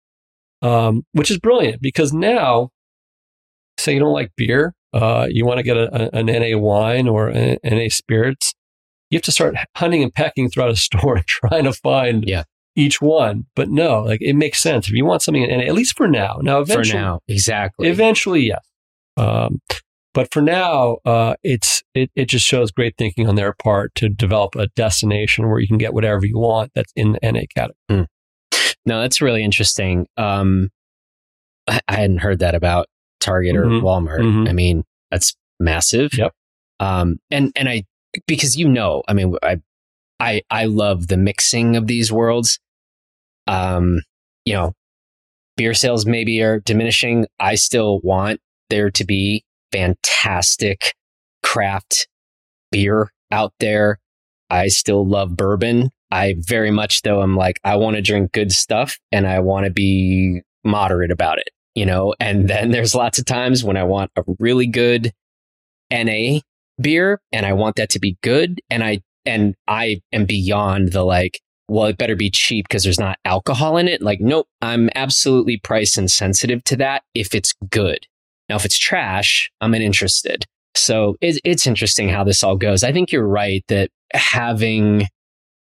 um, 0.62 1.04
which 1.12 1.30
is 1.30 1.38
brilliant 1.38 1.80
because 1.80 2.12
now 2.12 2.70
say 3.78 3.94
you 3.94 4.00
don't 4.00 4.12
like 4.12 4.32
beer, 4.36 4.74
uh, 4.92 5.26
you 5.30 5.46
want 5.46 5.58
to 5.58 5.62
get 5.62 5.76
a, 5.76 6.14
a, 6.14 6.20
an 6.20 6.26
NA 6.26 6.58
wine 6.58 7.08
or 7.08 7.28
an 7.28 7.58
NA 7.64 7.88
spirits, 7.88 8.54
you 9.10 9.16
have 9.16 9.22
to 9.22 9.32
start 9.32 9.54
hunting 9.76 10.02
and 10.02 10.14
pecking 10.14 10.50
throughout 10.50 10.70
a 10.70 10.76
store 10.76 11.16
and 11.16 11.26
trying 11.26 11.64
to 11.64 11.72
find 11.72 12.24
yeah. 12.26 12.44
each 12.76 13.00
one. 13.00 13.46
But 13.56 13.70
no, 13.70 14.02
like 14.02 14.20
it 14.22 14.34
makes 14.34 14.60
sense 14.60 14.88
if 14.88 14.94
you 14.94 15.04
want 15.04 15.22
something 15.22 15.42
in 15.42 15.58
NA, 15.58 15.64
at 15.64 15.74
least 15.74 15.96
for 15.96 16.08
now. 16.08 16.38
Now, 16.42 16.60
eventually, 16.60 16.90
for 16.90 16.96
now, 16.96 17.20
exactly. 17.28 17.88
Eventually, 17.88 18.46
yes. 18.46 18.64
Um, 19.16 19.60
but 20.12 20.32
for 20.32 20.42
now, 20.42 20.98
uh, 21.04 21.34
it's 21.42 21.82
it, 21.94 22.10
it 22.16 22.26
just 22.26 22.46
shows 22.46 22.70
great 22.70 22.94
thinking 22.98 23.28
on 23.28 23.36
their 23.36 23.52
part 23.52 23.94
to 23.96 24.08
develop 24.08 24.56
a 24.56 24.66
destination 24.68 25.48
where 25.48 25.60
you 25.60 25.68
can 25.68 25.78
get 25.78 25.94
whatever 25.94 26.26
you 26.26 26.38
want 26.38 26.72
that's 26.74 26.92
in 26.96 27.12
the 27.12 27.18
NA 27.22 27.42
category. 27.54 27.76
Mm. 27.90 28.06
No, 28.86 29.00
that's 29.00 29.20
really 29.20 29.44
interesting. 29.44 30.06
Um, 30.16 30.70
I, 31.68 31.80
I 31.86 31.96
hadn't 31.96 32.18
heard 32.18 32.40
that 32.40 32.54
about 32.54 32.86
Target 33.20 33.56
or 33.56 33.64
mm-hmm. 33.64 33.84
Walmart. 33.84 34.20
Mm-hmm. 34.20 34.48
I 34.48 34.52
mean, 34.52 34.84
that's 35.10 35.34
massive. 35.60 36.14
Yep. 36.14 36.32
Um, 36.80 37.18
and, 37.30 37.52
and 37.54 37.68
I, 37.68 37.84
because 38.26 38.56
you 38.56 38.68
know, 38.68 39.02
I 39.06 39.12
mean, 39.12 39.36
I, 39.42 39.60
I, 40.18 40.42
I 40.50 40.64
love 40.64 41.08
the 41.08 41.16
mixing 41.16 41.76
of 41.76 41.86
these 41.86 42.10
worlds. 42.10 42.58
Um, 43.46 44.00
you 44.44 44.54
know, 44.54 44.72
beer 45.56 45.74
sales 45.74 46.06
maybe 46.06 46.42
are 46.42 46.60
diminishing. 46.60 47.26
I 47.38 47.54
still 47.54 48.00
want 48.00 48.40
there 48.70 48.90
to 48.90 49.04
be 49.04 49.44
fantastic 49.72 50.94
craft 51.42 52.08
beer 52.70 53.10
out 53.30 53.52
there. 53.60 53.98
I 54.48 54.68
still 54.68 55.06
love 55.06 55.36
bourbon. 55.36 55.90
I 56.10 56.34
very 56.38 56.70
much 56.70 57.02
though 57.02 57.22
I'm 57.22 57.36
like 57.36 57.60
I 57.64 57.76
want 57.76 57.96
to 57.96 58.02
drink 58.02 58.32
good 58.32 58.52
stuff 58.52 58.98
and 59.12 59.26
I 59.26 59.40
want 59.40 59.66
to 59.66 59.70
be 59.70 60.42
moderate 60.64 61.12
about 61.12 61.38
it 61.38 61.50
you 61.74 61.86
know, 61.86 62.14
and 62.20 62.48
then 62.48 62.70
there's 62.70 62.94
lots 62.94 63.18
of 63.18 63.24
times 63.24 63.64
when 63.64 63.76
I 63.76 63.84
want 63.84 64.10
a 64.16 64.22
really 64.38 64.66
good 64.66 65.12
NA 65.90 66.40
beer 66.80 67.20
and 67.32 67.44
I 67.46 67.52
want 67.52 67.76
that 67.76 67.90
to 67.90 67.98
be 67.98 68.16
good. 68.22 68.60
And 68.70 68.82
I, 68.82 69.00
and 69.24 69.54
I 69.68 70.00
am 70.12 70.24
beyond 70.24 70.92
the 70.92 71.04
like, 71.04 71.40
well, 71.68 71.86
it 71.86 71.98
better 71.98 72.16
be 72.16 72.30
cheap 72.30 72.66
because 72.68 72.82
there's 72.82 72.98
not 72.98 73.18
alcohol 73.24 73.76
in 73.76 73.86
it. 73.86 74.02
Like, 74.02 74.20
nope, 74.20 74.48
I'm 74.60 74.90
absolutely 74.94 75.56
price 75.58 75.96
insensitive 75.96 76.64
to 76.64 76.76
that 76.76 77.02
if 77.14 77.34
it's 77.34 77.54
good. 77.70 78.06
Now, 78.50 78.56
if 78.56 78.64
it's 78.64 78.78
trash, 78.78 79.48
I'm 79.60 79.74
uninterested. 79.74 80.44
So 80.74 81.14
it's, 81.20 81.38
it's 81.44 81.68
interesting 81.68 82.08
how 82.08 82.24
this 82.24 82.42
all 82.42 82.56
goes. 82.56 82.82
I 82.82 82.92
think 82.92 83.12
you're 83.12 83.26
right 83.26 83.64
that 83.68 83.90
having 84.12 85.06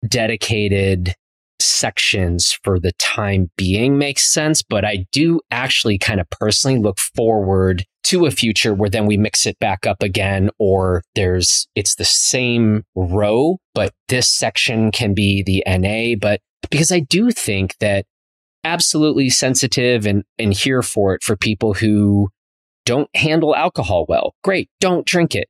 dedicated 0.07 1.13
sections 1.59 2.57
for 2.63 2.79
the 2.79 2.93
time 2.93 3.51
being 3.57 3.97
makes 3.97 4.23
sense, 4.23 4.63
but 4.63 4.85
I 4.85 5.05
do 5.11 5.41
actually 5.51 5.97
kind 5.97 6.21
of 6.21 6.29
personally 6.29 6.79
look 6.79 6.99
forward 6.99 7.83
to 8.05 8.25
a 8.25 8.31
future 8.31 8.73
where 8.73 8.89
then 8.89 9.05
we 9.05 9.17
mix 9.17 9.45
it 9.45 9.59
back 9.59 9.85
up 9.85 10.01
again 10.01 10.49
or 10.57 11.03
there's 11.15 11.67
it's 11.75 11.95
the 11.95 12.05
same 12.05 12.85
row, 12.95 13.57
but 13.75 13.93
this 14.07 14.29
section 14.29 14.89
can 14.91 15.13
be 15.13 15.43
the 15.43 15.61
NA, 15.67 16.15
but 16.17 16.39
because 16.71 16.93
I 16.93 17.01
do 17.01 17.31
think 17.31 17.75
that 17.81 18.05
absolutely 18.63 19.29
sensitive 19.29 20.05
and, 20.05 20.23
and 20.37 20.53
here 20.53 20.81
for 20.81 21.13
it 21.13 21.23
for 21.23 21.35
people 21.35 21.73
who 21.73 22.29
don't 22.89 23.15
handle 23.15 23.55
alcohol 23.55 24.07
well. 24.09 24.33
Great. 24.43 24.67
Don't 24.79 25.05
drink 25.05 25.35
it. 25.35 25.47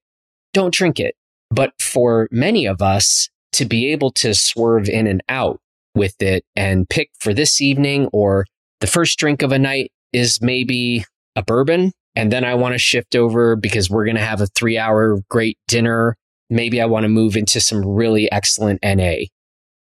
Don't 0.53 0.73
drink 0.73 0.99
it. 0.99 1.15
But 1.49 1.71
for 1.79 2.27
many 2.31 2.65
of 2.65 2.81
us 2.81 3.29
to 3.53 3.63
be 3.63 3.93
able 3.93 4.11
to 4.11 4.33
swerve 4.33 4.89
in 4.89 5.07
and 5.07 5.23
out 5.29 5.61
with 5.95 6.21
it 6.21 6.43
and 6.57 6.89
pick 6.89 7.11
for 7.21 7.33
this 7.33 7.61
evening 7.61 8.09
or 8.11 8.45
the 8.81 8.87
first 8.87 9.17
drink 9.17 9.41
of 9.41 9.53
a 9.53 9.57
night 9.57 9.89
is 10.11 10.39
maybe 10.41 11.05
a 11.37 11.41
bourbon. 11.41 11.93
And 12.13 12.29
then 12.29 12.43
I 12.43 12.55
want 12.55 12.73
to 12.73 12.77
shift 12.77 13.15
over 13.15 13.55
because 13.55 13.89
we're 13.89 14.03
going 14.03 14.17
to 14.17 14.21
have 14.21 14.41
a 14.41 14.47
three 14.47 14.77
hour 14.77 15.21
great 15.29 15.57
dinner. 15.65 16.17
Maybe 16.49 16.81
I 16.81 16.87
want 16.87 17.05
to 17.05 17.09
move 17.09 17.37
into 17.37 17.61
some 17.61 17.85
really 17.85 18.29
excellent 18.33 18.81
NA. 18.83 19.27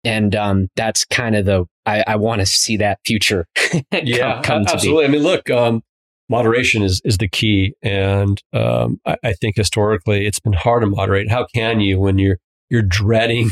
And 0.03 0.35
um, 0.35 0.67
that's 0.75 1.05
kind 1.05 1.37
of 1.37 1.45
the, 1.45 1.63
I, 1.85 2.03
I 2.05 2.15
want 2.17 2.41
to 2.41 2.45
see 2.45 2.75
that 2.77 2.99
future 3.05 3.47
yeah, 4.03 4.41
come, 4.41 4.65
come 4.65 4.73
absolutely. 4.73 5.05
I 5.05 5.07
mean, 5.07 5.23
look, 5.23 5.49
um, 5.49 5.83
moderation 6.29 6.81
is, 6.81 7.01
is 7.05 7.17
the 7.17 7.27
key. 7.27 7.73
And 7.81 8.41
um, 8.53 8.99
I, 9.05 9.17
I, 9.23 9.33
think 9.33 9.55
historically 9.55 10.25
it's 10.25 10.39
been 10.39 10.53
hard 10.53 10.81
to 10.81 10.87
moderate. 10.87 11.29
How 11.29 11.45
can 11.53 11.79
you 11.79 11.99
when 11.99 12.17
you're, 12.17 12.37
you're 12.69 12.81
dreading 12.81 13.49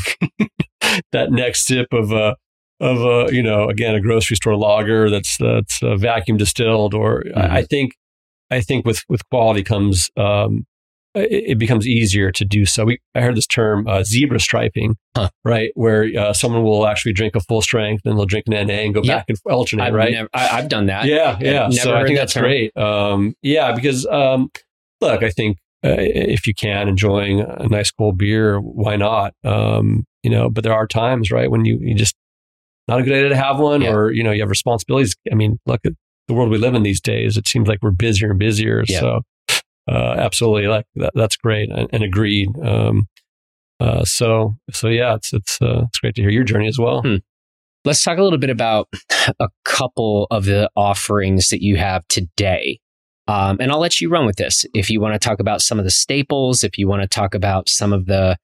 that 1.12 1.30
next 1.30 1.66
sip 1.66 1.88
of 1.92 2.12
a, 2.12 2.36
of 2.80 3.00
a 3.00 3.34
you 3.34 3.42
know 3.42 3.68
again 3.68 3.94
a 3.94 4.00
grocery 4.00 4.36
store 4.36 4.56
lager 4.56 5.08
that's 5.08 5.36
that's 5.38 5.82
uh, 5.82 5.96
vacuum 5.96 6.36
distilled. 6.36 6.94
Or 6.94 7.22
mm-hmm. 7.22 7.38
I, 7.38 7.58
I, 7.58 7.62
think 7.62 7.92
I 8.50 8.60
think 8.60 8.84
with 8.84 9.02
with 9.08 9.28
quality 9.30 9.62
comes 9.62 10.10
um, 10.16 10.66
it, 11.14 11.58
becomes 11.58 11.86
easier 11.86 12.30
to 12.32 12.44
do 12.44 12.66
so. 12.66 12.84
We, 12.84 12.98
I 13.14 13.20
heard 13.20 13.36
this 13.36 13.46
term 13.46 13.86
uh, 13.86 14.02
zebra 14.04 14.40
striping, 14.40 14.96
huh. 15.16 15.30
right, 15.44 15.70
where 15.74 16.08
uh, 16.18 16.32
someone 16.32 16.62
will 16.62 16.86
actually 16.86 17.12
drink 17.12 17.36
a 17.36 17.40
full 17.40 17.62
strength 17.62 18.02
and 18.04 18.18
they'll 18.18 18.26
drink 18.26 18.46
an 18.48 18.66
NA 18.66 18.74
and 18.74 18.94
go 18.94 19.02
yeah. 19.02 19.16
back 19.16 19.26
and 19.28 19.38
alternate, 19.46 19.84
I've 19.84 19.94
right? 19.94 20.12
Never, 20.12 20.28
I, 20.34 20.46
have 20.46 20.68
done 20.68 20.86
that. 20.86 21.06
Yeah, 21.06 21.38
yeah. 21.40 21.70
So 21.70 21.94
I 21.94 22.04
think 22.04 22.18
that's 22.18 22.34
term. 22.34 22.42
great. 22.42 22.76
Um, 22.76 23.34
yeah, 23.42 23.72
because 23.72 24.06
um, 24.06 24.50
look, 25.00 25.22
I 25.22 25.30
think 25.30 25.58
uh, 25.84 25.96
if 25.98 26.46
you 26.46 26.54
can 26.54 26.88
enjoying 26.88 27.40
a 27.40 27.68
nice 27.68 27.90
cold 27.90 28.18
beer, 28.18 28.58
why 28.60 28.96
not? 28.96 29.34
Um, 29.44 30.04
you 30.22 30.30
know, 30.30 30.48
but 30.48 30.64
there 30.64 30.72
are 30.72 30.86
times, 30.86 31.30
right, 31.30 31.50
when 31.50 31.64
you, 31.64 31.78
you 31.80 31.94
just 31.94 32.16
not 32.88 33.00
a 33.00 33.02
good 33.02 33.12
idea 33.12 33.28
to 33.28 33.36
have 33.36 33.58
one, 33.58 33.82
yeah. 33.82 33.92
or 33.92 34.10
you 34.10 34.22
know, 34.22 34.30
you 34.30 34.42
have 34.42 34.50
responsibilities. 34.50 35.14
I 35.30 35.34
mean, 35.34 35.58
look 35.66 35.80
at 35.84 35.92
the 36.28 36.34
world 36.34 36.50
we 36.50 36.58
live 36.58 36.74
in 36.74 36.82
these 36.82 37.00
days. 37.00 37.36
It 37.36 37.46
seems 37.46 37.68
like 37.68 37.78
we're 37.82 37.90
busier 37.90 38.30
and 38.30 38.38
busier. 38.38 38.84
Yeah. 38.86 39.00
So, 39.00 39.20
uh, 39.88 40.14
absolutely, 40.18 40.66
like 40.66 40.86
that, 40.96 41.12
that's 41.14 41.36
great 41.36 41.70
and, 41.70 41.88
and 41.92 42.02
agreed. 42.02 42.48
Um, 42.62 43.08
uh, 43.80 44.04
so, 44.04 44.54
so 44.70 44.88
yeah, 44.88 45.14
it's 45.14 45.32
it's 45.32 45.60
uh, 45.60 45.84
it's 45.88 45.98
great 45.98 46.14
to 46.14 46.22
hear 46.22 46.30
your 46.30 46.44
journey 46.44 46.68
as 46.68 46.78
well. 46.78 47.02
Hmm. 47.02 47.16
Let's 47.84 48.02
talk 48.02 48.16
a 48.16 48.22
little 48.22 48.38
bit 48.38 48.50
about 48.50 48.88
a 49.40 49.48
couple 49.64 50.26
of 50.30 50.46
the 50.46 50.70
offerings 50.74 51.50
that 51.50 51.62
you 51.62 51.76
have 51.76 52.06
today. 52.08 52.80
Um, 53.26 53.58
and 53.60 53.70
I'll 53.70 53.80
let 53.80 54.00
you 54.00 54.10
run 54.10 54.26
with 54.26 54.36
this. 54.36 54.64
If 54.74 54.90
you 54.90 55.00
want 55.00 55.14
to 55.14 55.18
talk 55.18 55.40
about 55.40 55.60
some 55.60 55.78
of 55.78 55.84
the 55.84 55.90
staples, 55.90 56.64
if 56.64 56.78
you 56.78 56.88
want 56.88 57.02
to 57.02 57.08
talk 57.08 57.34
about 57.34 57.68
some 57.68 57.92
of 57.92 58.06
the 58.06 58.36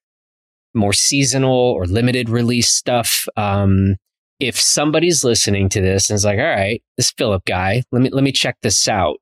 more 0.74 0.93
seasonal 0.93 1.53
or 1.53 1.86
limited 1.86 2.28
release 2.28 2.68
stuff, 2.68 3.26
um, 3.36 3.97
if 4.41 4.59
somebody's 4.59 5.22
listening 5.22 5.68
to 5.70 5.80
this 5.80 6.09
and 6.09 6.16
is 6.16 6.24
like, 6.24 6.38
all 6.38 6.45
right, 6.45 6.82
this 6.97 7.11
Philip 7.11 7.45
guy, 7.45 7.82
let 7.93 8.03
me 8.03 8.11
let 8.11 8.24
me 8.24 8.32
check 8.32 8.57
this 8.62 8.88
out. 8.88 9.18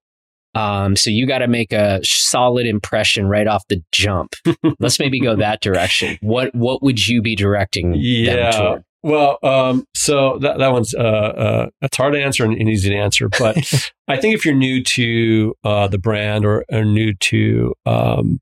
Um, 0.58 0.96
so 0.96 1.10
you 1.10 1.26
got 1.26 1.38
to 1.38 1.48
make 1.48 1.72
a 1.72 2.00
solid 2.02 2.66
impression 2.66 3.28
right 3.28 3.46
off 3.46 3.64
the 3.68 3.82
jump. 3.92 4.34
Let's 4.80 4.98
maybe 4.98 5.20
go 5.20 5.36
that 5.36 5.60
direction. 5.60 6.18
What 6.20 6.54
what 6.54 6.82
would 6.82 7.06
you 7.06 7.22
be 7.22 7.36
directing 7.36 7.94
yeah. 7.96 8.34
them 8.34 8.52
toward? 8.52 8.84
Well, 9.04 9.38
um, 9.44 9.86
so 9.94 10.38
that 10.40 10.58
that 10.58 10.72
one's 10.72 10.94
uh, 10.94 10.98
uh, 10.98 11.66
it's 11.82 11.96
hard 11.96 12.14
to 12.14 12.22
answer 12.22 12.44
and, 12.44 12.54
and 12.54 12.68
easy 12.68 12.90
to 12.90 12.96
answer, 12.96 13.28
but 13.28 13.56
I 14.08 14.16
think 14.16 14.34
if 14.34 14.44
you're 14.44 14.54
new 14.54 14.82
to 14.82 15.54
uh, 15.62 15.86
the 15.86 15.98
brand 15.98 16.44
or, 16.44 16.64
or 16.70 16.84
new 16.84 17.14
to 17.14 17.74
um, 17.86 18.40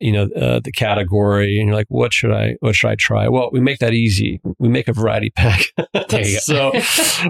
you 0.00 0.12
know 0.12 0.28
uh, 0.36 0.60
the 0.62 0.72
category, 0.72 1.58
and 1.58 1.68
you're 1.68 1.76
like, 1.76 1.86
what 1.88 2.12
should 2.12 2.32
I 2.32 2.56
what 2.60 2.74
should 2.74 2.90
I 2.90 2.96
try? 2.96 3.28
Well, 3.28 3.50
we 3.52 3.60
make 3.60 3.78
that 3.78 3.94
easy. 3.94 4.40
We 4.58 4.68
make 4.68 4.88
a 4.88 4.92
variety 4.92 5.30
pack. 5.30 5.66
so 6.40 6.72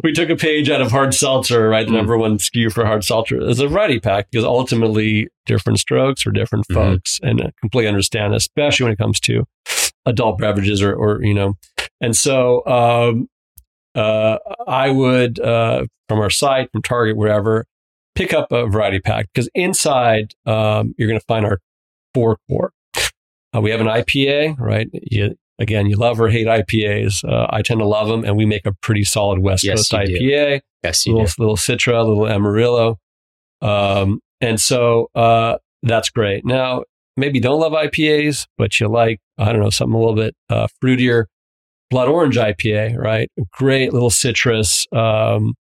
we 0.03 0.13
took 0.13 0.31
a 0.31 0.37
page 0.37 0.71
out 0.71 0.81
of 0.81 0.91
hard 0.91 1.15
seltzer, 1.15 1.69
right? 1.69 1.87
The 1.87 1.93
mm. 1.93 1.97
number 1.97 2.19
one 2.19 2.39
SKU 2.39 2.73
for 2.73 2.85
hard 2.85 3.05
seltzer 3.05 3.41
is 3.41 3.61
a 3.61 3.69
variety 3.69 4.01
pack 4.01 4.31
because 4.31 4.45
ultimately 4.45 5.29
different 5.47 5.79
strokes 5.79 6.23
for 6.23 6.31
different 6.31 6.67
mm-hmm. 6.69 6.93
folks, 6.93 7.21
and 7.23 7.41
I 7.41 7.53
completely 7.61 7.89
understand, 7.89 8.35
especially 8.35 8.85
when 8.85 8.93
it 8.93 8.99
comes 8.99 9.21
to 9.21 9.45
adult 10.05 10.39
beverages 10.39 10.83
or, 10.83 10.95
or 10.95 11.23
you 11.23 11.35
know 11.35 11.57
and 12.01 12.17
so 12.17 12.65
um, 12.67 13.29
uh, 13.95 14.39
I 14.67 14.91
would, 14.91 15.41
uh, 15.41 15.87
from 16.09 16.21
our 16.21 16.31
site, 16.31 16.71
from 16.73 16.83
Target, 16.83 17.17
wherever, 17.17 17.67
pick 18.15 18.33
up 18.33 18.53
a 18.53 18.67
variety 18.67 19.01
pack 19.01 19.27
because 19.33 19.49
inside 19.55 20.35
um, 20.47 20.95
you're 20.97 21.09
going 21.09 21.21
to 21.21 21.27
find 21.27 21.45
our 21.45 21.61
four 22.17 22.39
core. 22.49 22.73
Uh, 23.55 23.61
we 23.61 23.71
have 23.71 23.81
an 23.81 23.87
IPA, 23.87 24.59
right? 24.59 24.89
You, 24.93 25.37
again, 25.59 25.87
you 25.87 25.97
love 25.97 26.19
or 26.19 26.31
hate 26.31 26.47
IPAs. 26.47 27.23
Uh, 27.23 27.47
I 27.51 27.61
tend 27.61 27.81
to 27.81 27.87
love 27.87 28.09
them, 28.09 28.25
and 28.25 28.39
we 28.39 28.47
make 28.47 28.65
a 28.65 28.73
pretty 28.73 29.05
solid 29.05 29.41
West 29.41 29.65
yes, 29.65 29.77
Coast 29.77 29.93
IPA. 29.93 30.19
Do. 30.19 30.61
Yes, 30.83 31.05
you 31.05 31.13
little, 31.13 31.27
do. 31.27 31.35
little 31.39 31.57
Citra, 31.57 32.07
little 32.07 32.27
Amarillo. 32.27 32.99
Um, 33.61 34.21
and 34.41 34.59
so 34.59 35.11
uh, 35.15 35.59
that's 35.83 36.09
great. 36.09 36.47
Now, 36.47 36.85
maybe 37.19 37.39
don't 37.39 37.61
love 37.61 37.73
IPAs, 37.73 38.47
but 38.57 38.81
you 38.81 38.89
like, 38.89 39.21
I 39.37 39.53
don't 39.53 39.61
know, 39.61 39.71
something 39.71 39.95
a 39.95 39.99
little 39.99 40.15
bit 40.15 40.35
uh, 40.49 40.69
fruitier 40.83 41.25
blood 41.91 42.09
orange 42.09 42.37
IPA, 42.37 42.97
right? 42.97 43.31
Great 43.53 43.93
little 43.93 44.11
citrus 44.11 44.87
um, 44.93 45.55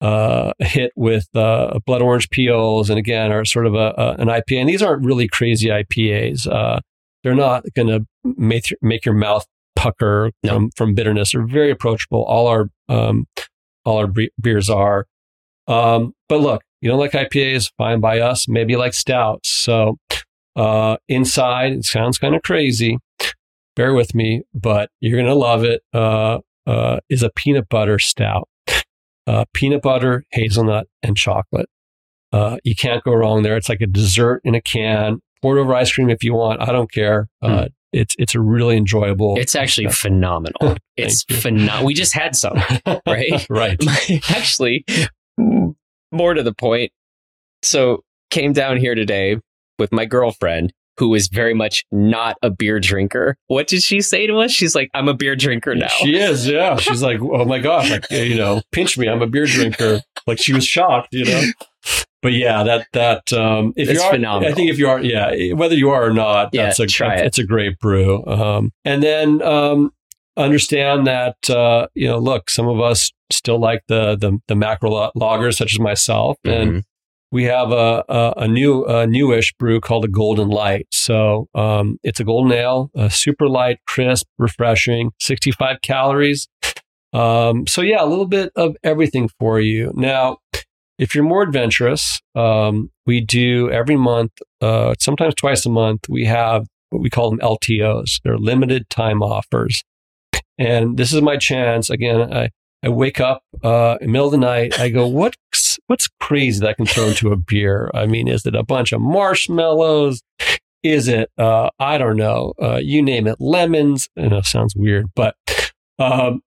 uh, 0.00 0.52
hit 0.58 0.92
with 0.96 1.26
uh, 1.34 1.78
blood 1.86 2.02
orange 2.02 2.30
peels, 2.30 2.90
and 2.90 2.98
again, 2.98 3.32
are 3.32 3.44
sort 3.44 3.66
of 3.66 3.74
a, 3.74 3.94
a, 3.96 4.10
an 4.18 4.28
IPA. 4.28 4.60
And 4.60 4.68
these 4.68 4.82
aren't 4.82 5.04
really 5.04 5.28
crazy 5.28 5.68
IPAs. 5.68 6.46
Uh, 6.46 6.80
they're 7.22 7.34
not 7.34 7.64
going 7.74 7.88
to 7.88 8.04
make 8.24 8.64
make 8.82 9.04
your 9.04 9.14
mouth 9.14 9.46
pucker 9.76 10.30
no. 10.42 10.54
from, 10.54 10.70
from 10.76 10.94
bitterness. 10.94 11.32
They're 11.32 11.46
very 11.46 11.70
approachable. 11.70 12.24
All 12.24 12.46
our 12.46 12.68
um, 12.88 13.26
all 13.84 13.98
our 13.98 14.12
beers 14.40 14.68
are. 14.68 15.06
Um, 15.66 16.12
but 16.28 16.40
look, 16.40 16.62
you 16.80 16.90
don't 16.90 16.98
like 16.98 17.12
IPAs, 17.12 17.70
fine 17.78 18.00
by 18.00 18.20
us. 18.20 18.46
Maybe 18.48 18.74
you 18.74 18.78
like 18.78 18.92
stouts. 18.92 19.48
So 19.48 19.96
uh, 20.56 20.98
inside, 21.08 21.72
it 21.72 21.84
sounds 21.84 22.18
kind 22.18 22.34
of 22.34 22.42
crazy 22.42 22.98
bear 23.74 23.94
with 23.94 24.14
me, 24.14 24.42
but 24.54 24.90
you're 25.00 25.16
going 25.16 25.26
to 25.26 25.34
love 25.34 25.64
it. 25.64 25.82
Uh, 25.92 26.38
uh, 26.66 26.98
is 27.10 27.22
a 27.22 27.30
peanut 27.30 27.68
butter 27.68 27.98
stout. 27.98 28.48
Uh, 29.26 29.44
peanut 29.54 29.82
butter, 29.82 30.24
hazelnut, 30.32 30.86
and 31.02 31.16
chocolate. 31.16 31.68
Uh, 32.32 32.58
you 32.64 32.74
can't 32.74 33.02
go 33.04 33.12
wrong 33.12 33.42
there. 33.42 33.56
It's 33.56 33.68
like 33.68 33.80
a 33.80 33.86
dessert 33.86 34.40
in 34.44 34.54
a 34.54 34.60
can. 34.60 35.20
Pour 35.40 35.56
it 35.56 35.60
over 35.60 35.74
ice 35.74 35.92
cream 35.92 36.10
if 36.10 36.22
you 36.22 36.34
want. 36.34 36.60
I 36.60 36.72
don't 36.72 36.90
care. 36.90 37.28
Mm. 37.42 37.68
It's 37.92 38.14
it's 38.18 38.34
a 38.34 38.40
really 38.40 38.76
enjoyable. 38.76 39.38
It's 39.38 39.54
actually 39.54 39.86
stuff. 39.86 39.98
phenomenal. 39.98 40.76
it's 40.96 41.22
phenomenal. 41.24 41.84
We 41.84 41.94
just 41.94 42.12
had 42.12 42.34
some, 42.34 42.60
right? 43.06 43.46
right. 43.48 43.80
actually, 44.30 44.84
more 46.10 46.34
to 46.34 46.42
the 46.42 46.54
point. 46.54 46.90
So 47.62 48.02
came 48.30 48.52
down 48.52 48.78
here 48.78 48.96
today 48.96 49.36
with 49.78 49.92
my 49.92 50.06
girlfriend 50.06 50.72
who 50.96 51.14
is 51.14 51.28
very 51.28 51.54
much 51.54 51.84
not 51.90 52.36
a 52.42 52.50
beer 52.50 52.80
drinker. 52.80 53.36
What 53.46 53.66
did 53.66 53.82
she 53.82 54.00
say 54.00 54.26
to 54.26 54.38
us? 54.38 54.50
She's 54.50 54.74
like, 54.74 54.90
I'm 54.94 55.08
a 55.08 55.14
beer 55.14 55.36
drinker 55.36 55.74
now. 55.74 55.88
She 55.88 56.16
is, 56.16 56.48
yeah. 56.48 56.76
She's 56.78 57.02
like, 57.02 57.20
oh 57.20 57.44
my 57.44 57.58
gosh, 57.58 57.90
like, 57.90 58.10
you 58.10 58.36
know, 58.36 58.62
pinch 58.72 58.96
me. 58.98 59.08
I'm 59.08 59.22
a 59.22 59.26
beer 59.26 59.46
drinker. 59.46 60.00
Like 60.26 60.38
she 60.38 60.52
was 60.52 60.66
shocked, 60.66 61.08
you 61.12 61.24
know. 61.24 61.42
But 62.22 62.32
yeah, 62.32 62.62
that 62.62 62.86
that 62.94 63.32
um, 63.34 63.74
if 63.76 63.90
it's 63.90 64.00
you 64.00 64.06
are, 64.06 64.12
phenomenal. 64.12 64.50
I 64.50 64.54
think 64.54 64.70
if 64.70 64.78
you 64.78 64.88
are, 64.88 64.98
yeah, 64.98 65.52
whether 65.52 65.74
you 65.74 65.90
are 65.90 66.06
or 66.06 66.12
not, 66.12 66.50
yeah, 66.52 66.64
that's 66.64 66.80
a 66.80 66.86
try 66.86 67.16
it. 67.16 67.26
it's 67.26 67.38
a 67.38 67.44
great 67.44 67.78
brew. 67.78 68.24
Um, 68.24 68.72
and 68.82 69.02
then 69.02 69.42
um, 69.42 69.92
understand 70.34 71.06
that 71.06 71.50
uh, 71.50 71.88
you 71.94 72.08
know, 72.08 72.18
look, 72.18 72.48
some 72.48 72.66
of 72.66 72.80
us 72.80 73.12
still 73.30 73.58
like 73.58 73.82
the 73.88 74.16
the, 74.16 74.38
the 74.48 74.54
macro 74.54 75.10
lagers, 75.14 75.56
such 75.56 75.74
as 75.74 75.80
myself, 75.80 76.38
mm-hmm. 76.46 76.70
and 76.70 76.84
we 77.34 77.42
have 77.42 77.72
a, 77.72 78.04
a, 78.08 78.34
a 78.36 78.48
new, 78.48 78.84
a 78.84 79.08
newish 79.08 79.52
brew 79.54 79.80
called 79.80 80.04
a 80.04 80.08
Golden 80.08 80.50
Light. 80.50 80.86
So 80.92 81.48
um, 81.52 81.98
it's 82.04 82.20
a 82.20 82.24
golden 82.24 82.52
ale, 82.52 82.92
a 82.94 83.10
super 83.10 83.48
light, 83.48 83.80
crisp, 83.88 84.28
refreshing, 84.38 85.10
65 85.20 85.78
calories. 85.82 86.46
Um, 87.12 87.66
so 87.66 87.82
yeah, 87.82 88.04
a 88.04 88.06
little 88.06 88.28
bit 88.28 88.52
of 88.54 88.76
everything 88.84 89.28
for 89.40 89.58
you. 89.58 89.90
Now, 89.96 90.38
if 90.96 91.12
you're 91.12 91.24
more 91.24 91.42
adventurous, 91.42 92.20
um, 92.36 92.92
we 93.04 93.20
do 93.20 93.68
every 93.68 93.96
month, 93.96 94.30
uh, 94.60 94.94
sometimes 95.00 95.34
twice 95.34 95.66
a 95.66 95.70
month, 95.70 96.08
we 96.08 96.26
have 96.26 96.68
what 96.90 97.02
we 97.02 97.10
call 97.10 97.30
them 97.30 97.40
LTOs. 97.40 98.20
They're 98.22 98.38
limited 98.38 98.88
time 98.90 99.24
offers. 99.24 99.82
And 100.56 100.96
this 100.96 101.12
is 101.12 101.20
my 101.20 101.36
chance. 101.36 101.90
Again, 101.90 102.32
I, 102.32 102.50
I 102.84 102.90
wake 102.90 103.18
up 103.18 103.42
uh, 103.62 103.96
in 104.00 104.08
the 104.08 104.12
middle 104.12 104.26
of 104.26 104.32
the 104.32 104.38
night. 104.38 104.78
I 104.78 104.90
go, 104.90 105.06
what's 105.08 105.78
what's 105.86 106.08
crazy 106.20 106.60
that 106.60 106.70
I 106.70 106.74
can 106.74 106.86
throw 106.86 107.06
into 107.06 107.32
a 107.32 107.36
beer? 107.36 107.90
I 107.94 108.06
mean, 108.06 108.28
is 108.28 108.44
it 108.44 108.54
a 108.54 108.62
bunch 108.62 108.92
of 108.92 109.00
marshmallows? 109.00 110.22
Is 110.82 111.08
it 111.08 111.30
uh, 111.38 111.70
I 111.78 111.96
don't 111.96 112.16
know, 112.16 112.52
uh, 112.62 112.78
you 112.82 113.02
name 113.02 113.26
it, 113.26 113.40
lemons? 113.40 114.08
I 114.18 114.28
know 114.28 114.42
sounds 114.42 114.74
weird, 114.76 115.06
but 115.16 115.34
um, 115.98 116.42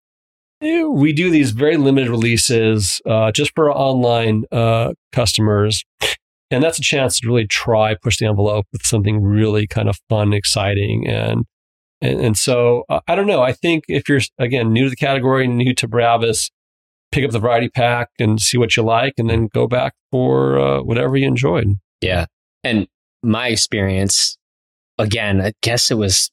we 0.61 1.11
do 1.11 1.31
these 1.31 1.51
very 1.51 1.75
limited 1.77 2.09
releases 2.09 3.01
uh, 3.07 3.31
just 3.31 3.51
for 3.55 3.71
online 3.71 4.45
uh, 4.51 4.93
customers. 5.11 5.83
And 6.49 6.63
that's 6.63 6.77
a 6.77 6.83
chance 6.83 7.19
to 7.19 7.27
really 7.27 7.47
try 7.47 7.95
push 7.95 8.19
the 8.19 8.27
envelope 8.27 8.67
with 8.71 8.85
something 8.85 9.21
really 9.21 9.67
kind 9.67 9.89
of 9.89 9.99
fun, 10.07 10.33
exciting, 10.33 11.07
and 11.07 11.45
and, 12.01 12.19
and 12.19 12.37
so 12.37 12.83
uh, 12.89 12.99
I 13.07 13.15
don't 13.15 13.27
know. 13.27 13.41
I 13.41 13.53
think 13.53 13.85
if 13.87 14.07
you're, 14.07 14.21
again, 14.39 14.71
new 14.71 14.85
to 14.85 14.89
the 14.89 14.95
category, 14.95 15.47
new 15.47 15.73
to 15.75 15.87
Bravus, 15.87 16.51
pick 17.11 17.23
up 17.23 17.31
the 17.31 17.39
variety 17.39 17.69
pack 17.69 18.09
and 18.19 18.39
see 18.39 18.57
what 18.57 18.75
you 18.75 18.83
like 18.83 19.13
and 19.17 19.29
then 19.29 19.47
go 19.53 19.67
back 19.67 19.93
for 20.11 20.59
uh, 20.59 20.81
whatever 20.81 21.15
you 21.17 21.27
enjoyed. 21.27 21.67
Yeah. 22.01 22.25
And 22.63 22.87
my 23.23 23.47
experience, 23.47 24.37
again, 24.97 25.41
I 25.41 25.53
guess 25.61 25.89
it 25.89 25.97
was 25.97 26.31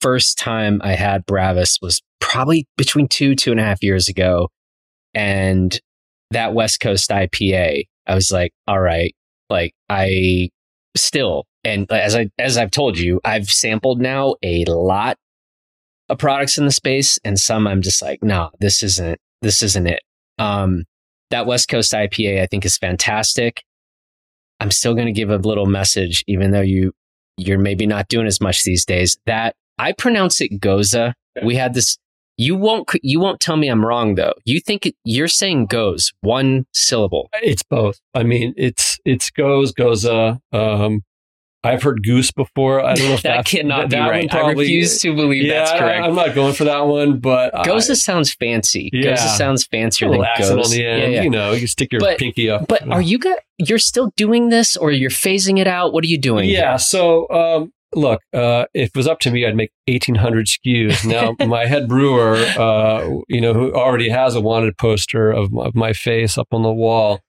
first 0.00 0.38
time 0.38 0.80
I 0.82 0.94
had 0.94 1.26
Bravus 1.26 1.78
was 1.80 2.02
probably 2.20 2.66
between 2.76 3.08
two, 3.08 3.34
two 3.34 3.50
and 3.50 3.60
a 3.60 3.64
half 3.64 3.82
years 3.82 4.08
ago. 4.08 4.48
And 5.14 5.78
that 6.30 6.54
West 6.54 6.80
Coast 6.80 7.10
IPA, 7.10 7.84
I 8.06 8.14
was 8.14 8.30
like, 8.30 8.52
all 8.66 8.80
right, 8.80 9.14
like 9.48 9.72
I 9.88 10.50
still 10.96 11.44
and 11.64 11.90
as 11.90 12.14
I 12.16 12.30
as 12.38 12.56
I've 12.56 12.70
told 12.70 12.98
you, 12.98 13.20
I've 13.24 13.50
sampled 13.50 14.00
now 14.00 14.36
a 14.42 14.64
lot 14.64 15.18
of 16.08 16.18
products 16.18 16.58
in 16.58 16.64
the 16.64 16.70
space, 16.70 17.18
and 17.24 17.38
some 17.38 17.66
I'm 17.66 17.82
just 17.82 18.02
like, 18.02 18.22
no, 18.22 18.50
this 18.60 18.82
isn't 18.82 19.18
this 19.42 19.62
isn't 19.62 19.86
it. 19.86 20.02
Um, 20.38 20.84
that 21.30 21.46
West 21.46 21.68
Coast 21.68 21.92
IPA 21.92 22.42
I 22.42 22.46
think 22.46 22.64
is 22.64 22.78
fantastic. 22.78 23.62
I'm 24.58 24.70
still 24.70 24.94
going 24.94 25.06
to 25.06 25.12
give 25.12 25.30
a 25.30 25.36
little 25.36 25.66
message, 25.66 26.24
even 26.26 26.50
though 26.50 26.60
you 26.60 26.92
you're 27.36 27.58
maybe 27.58 27.86
not 27.86 28.08
doing 28.08 28.26
as 28.26 28.40
much 28.40 28.64
these 28.64 28.84
days. 28.84 29.18
That 29.26 29.54
I 29.78 29.92
pronounce 29.92 30.40
it 30.40 30.60
Goza. 30.60 31.14
We 31.42 31.56
had 31.56 31.74
this. 31.74 31.96
You 32.36 32.56
won't 32.56 32.90
you 33.02 33.20
won't 33.20 33.40
tell 33.40 33.56
me 33.56 33.68
I'm 33.68 33.84
wrong 33.84 34.14
though. 34.14 34.34
You 34.44 34.60
think 34.60 34.86
it, 34.86 34.94
you're 35.04 35.28
saying 35.28 35.66
goes 35.66 36.12
one 36.22 36.66
syllable. 36.72 37.28
It's 37.42 37.62
both. 37.62 38.00
I 38.14 38.22
mean, 38.22 38.54
it's 38.56 38.98
it's 39.04 39.30
goes 39.30 39.72
goza. 39.72 40.40
Um, 40.52 41.02
I've 41.62 41.82
heard 41.82 42.02
goose 42.02 42.30
before. 42.30 42.84
I 42.84 42.94
don't 42.94 43.08
know 43.08 43.14
if 43.14 43.22
that 43.24 43.44
cannot 43.44 43.90
that, 43.90 43.90
be 43.90 43.96
that 43.96 44.08
right. 44.08 44.30
Probably, 44.30 44.50
I 44.50 44.58
refuse 44.58 45.00
to 45.00 45.14
believe 45.14 45.44
yeah, 45.44 45.58
that's 45.58 45.72
correct. 45.72 46.02
I, 46.02 46.08
am 46.08 46.14
not 46.14 46.34
going 46.34 46.54
for 46.54 46.64
that 46.64 46.86
one, 46.86 47.18
but 47.18 47.52
Goza 47.64 47.96
sounds 47.96 48.32
fancy. 48.32 48.90
Yeah. 48.92 49.10
Goza 49.10 49.28
sounds 49.28 49.66
fancier 49.66 50.10
than 50.10 50.24
goes. 50.38 50.50
On 50.50 50.70
the 50.70 50.86
end, 50.86 51.02
yeah, 51.02 51.08
yeah. 51.08 51.22
You 51.22 51.30
know, 51.30 51.52
you 51.52 51.66
stick 51.66 51.92
your 51.92 52.00
but, 52.00 52.18
pinky 52.18 52.48
up. 52.48 52.66
But 52.68 52.88
are 52.88 53.02
you 53.02 53.18
got? 53.18 53.38
You're 53.58 53.78
still 53.78 54.12
doing 54.16 54.48
this, 54.48 54.76
or 54.76 54.90
you're 54.90 55.10
phasing 55.10 55.58
it 55.58 55.66
out? 55.66 55.92
What 55.92 56.02
are 56.04 56.08
you 56.08 56.18
doing? 56.18 56.48
Yeah. 56.48 56.70
Here? 56.70 56.78
So 56.78 57.28
um, 57.30 57.72
look, 57.94 58.22
uh, 58.32 58.66
if 58.74 58.88
it 58.88 58.96
was 58.96 59.06
up 59.06 59.20
to 59.20 59.30
me, 59.30 59.46
I'd 59.46 59.56
make 59.56 59.72
1,800 59.86 60.46
SKUs. 60.46 61.06
Now, 61.06 61.34
my 61.46 61.66
head 61.66 61.88
brewer, 61.88 62.36
uh, 62.36 63.08
you 63.28 63.40
know, 63.40 63.52
who 63.52 63.72
already 63.72 64.08
has 64.08 64.34
a 64.34 64.40
wanted 64.40 64.76
poster 64.78 65.30
of 65.30 65.52
my, 65.52 65.66
of 65.66 65.74
my 65.74 65.92
face 65.92 66.38
up 66.38 66.48
on 66.52 66.62
the 66.62 66.72
wall, 66.72 67.20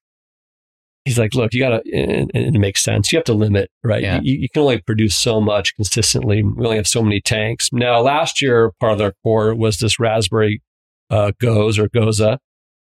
he's 1.06 1.18
like, 1.18 1.34
look, 1.34 1.54
you 1.54 1.62
got 1.62 1.84
to, 1.84 1.92
and, 1.94 2.32
and, 2.34 2.56
it 2.56 2.60
makes 2.60 2.84
sense. 2.84 3.12
You 3.12 3.18
have 3.18 3.26
to 3.26 3.34
limit, 3.34 3.70
right? 3.84 4.02
Yeah. 4.02 4.20
You, 4.22 4.38
you, 4.40 4.50
can 4.54 4.62
only 4.62 4.82
produce 4.82 5.16
so 5.16 5.42
much 5.42 5.76
consistently. 5.76 6.44
We 6.44 6.66
only 6.66 6.78
have 6.78 6.88
so 6.88 7.02
many 7.02 7.22
tanks. 7.22 7.70
Now, 7.72 8.02
last 8.02 8.42
year, 8.42 8.72
part 8.80 8.94
of 8.94 8.98
their 9.00 9.14
core 9.24 9.56
was 9.56 9.78
this 9.78 10.00
raspberry 10.00 10.62
uh, 11.10 11.32
goes 11.40 11.80
or 11.80 11.90
goza. 11.90 12.40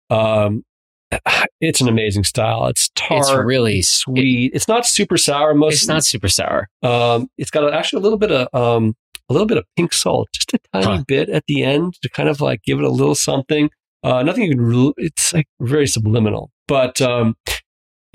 Um, 0.09 0.63
it's 1.61 1.82
an 1.82 1.88
amazing 1.88 2.24
style. 2.24 2.68
It's 2.68 2.89
tart. 2.95 3.22
It's 3.22 3.32
really 3.32 3.82
sweet. 3.82 4.51
It, 4.51 4.55
it's 4.55 4.68
not 4.68 4.86
super 4.86 5.18
sour. 5.18 5.53
Most 5.53 5.74
it's 5.74 5.88
not 5.88 6.03
super 6.03 6.30
sour. 6.30 6.70
Um, 6.84 7.28
it's 7.38 7.51
got 7.51 7.72
actually 7.74 7.99
a 7.99 8.03
little 8.03 8.20
bit 8.20 8.32
of 8.32 8.47
um, 8.53 8.95
a 9.30 9.34
little 9.34 9.47
bit 9.47 9.57
of 9.57 9.66
pink 9.76 9.93
salt, 9.93 10.30
just 10.34 10.53
a 10.53 10.59
tiny 10.74 10.97
huh. 10.97 11.03
bit 11.07 11.30
at 11.30 11.43
the 11.47 11.63
end 11.63 11.95
to 12.01 12.09
kind 12.09 12.30
of 12.30 12.41
like 12.41 12.61
give 12.63 12.80
it 12.80 12.86
a 12.86 12.89
little 12.89 13.16
something. 13.16 13.70
Uh, 14.03 14.22
nothing 14.22 14.43
you 14.43 14.51
can. 14.51 14.61
Re- 14.61 14.93
it's 14.97 15.34
like 15.34 15.47
very 15.59 15.88
subliminal, 15.88 16.51
but 16.68 17.01
um, 17.01 17.36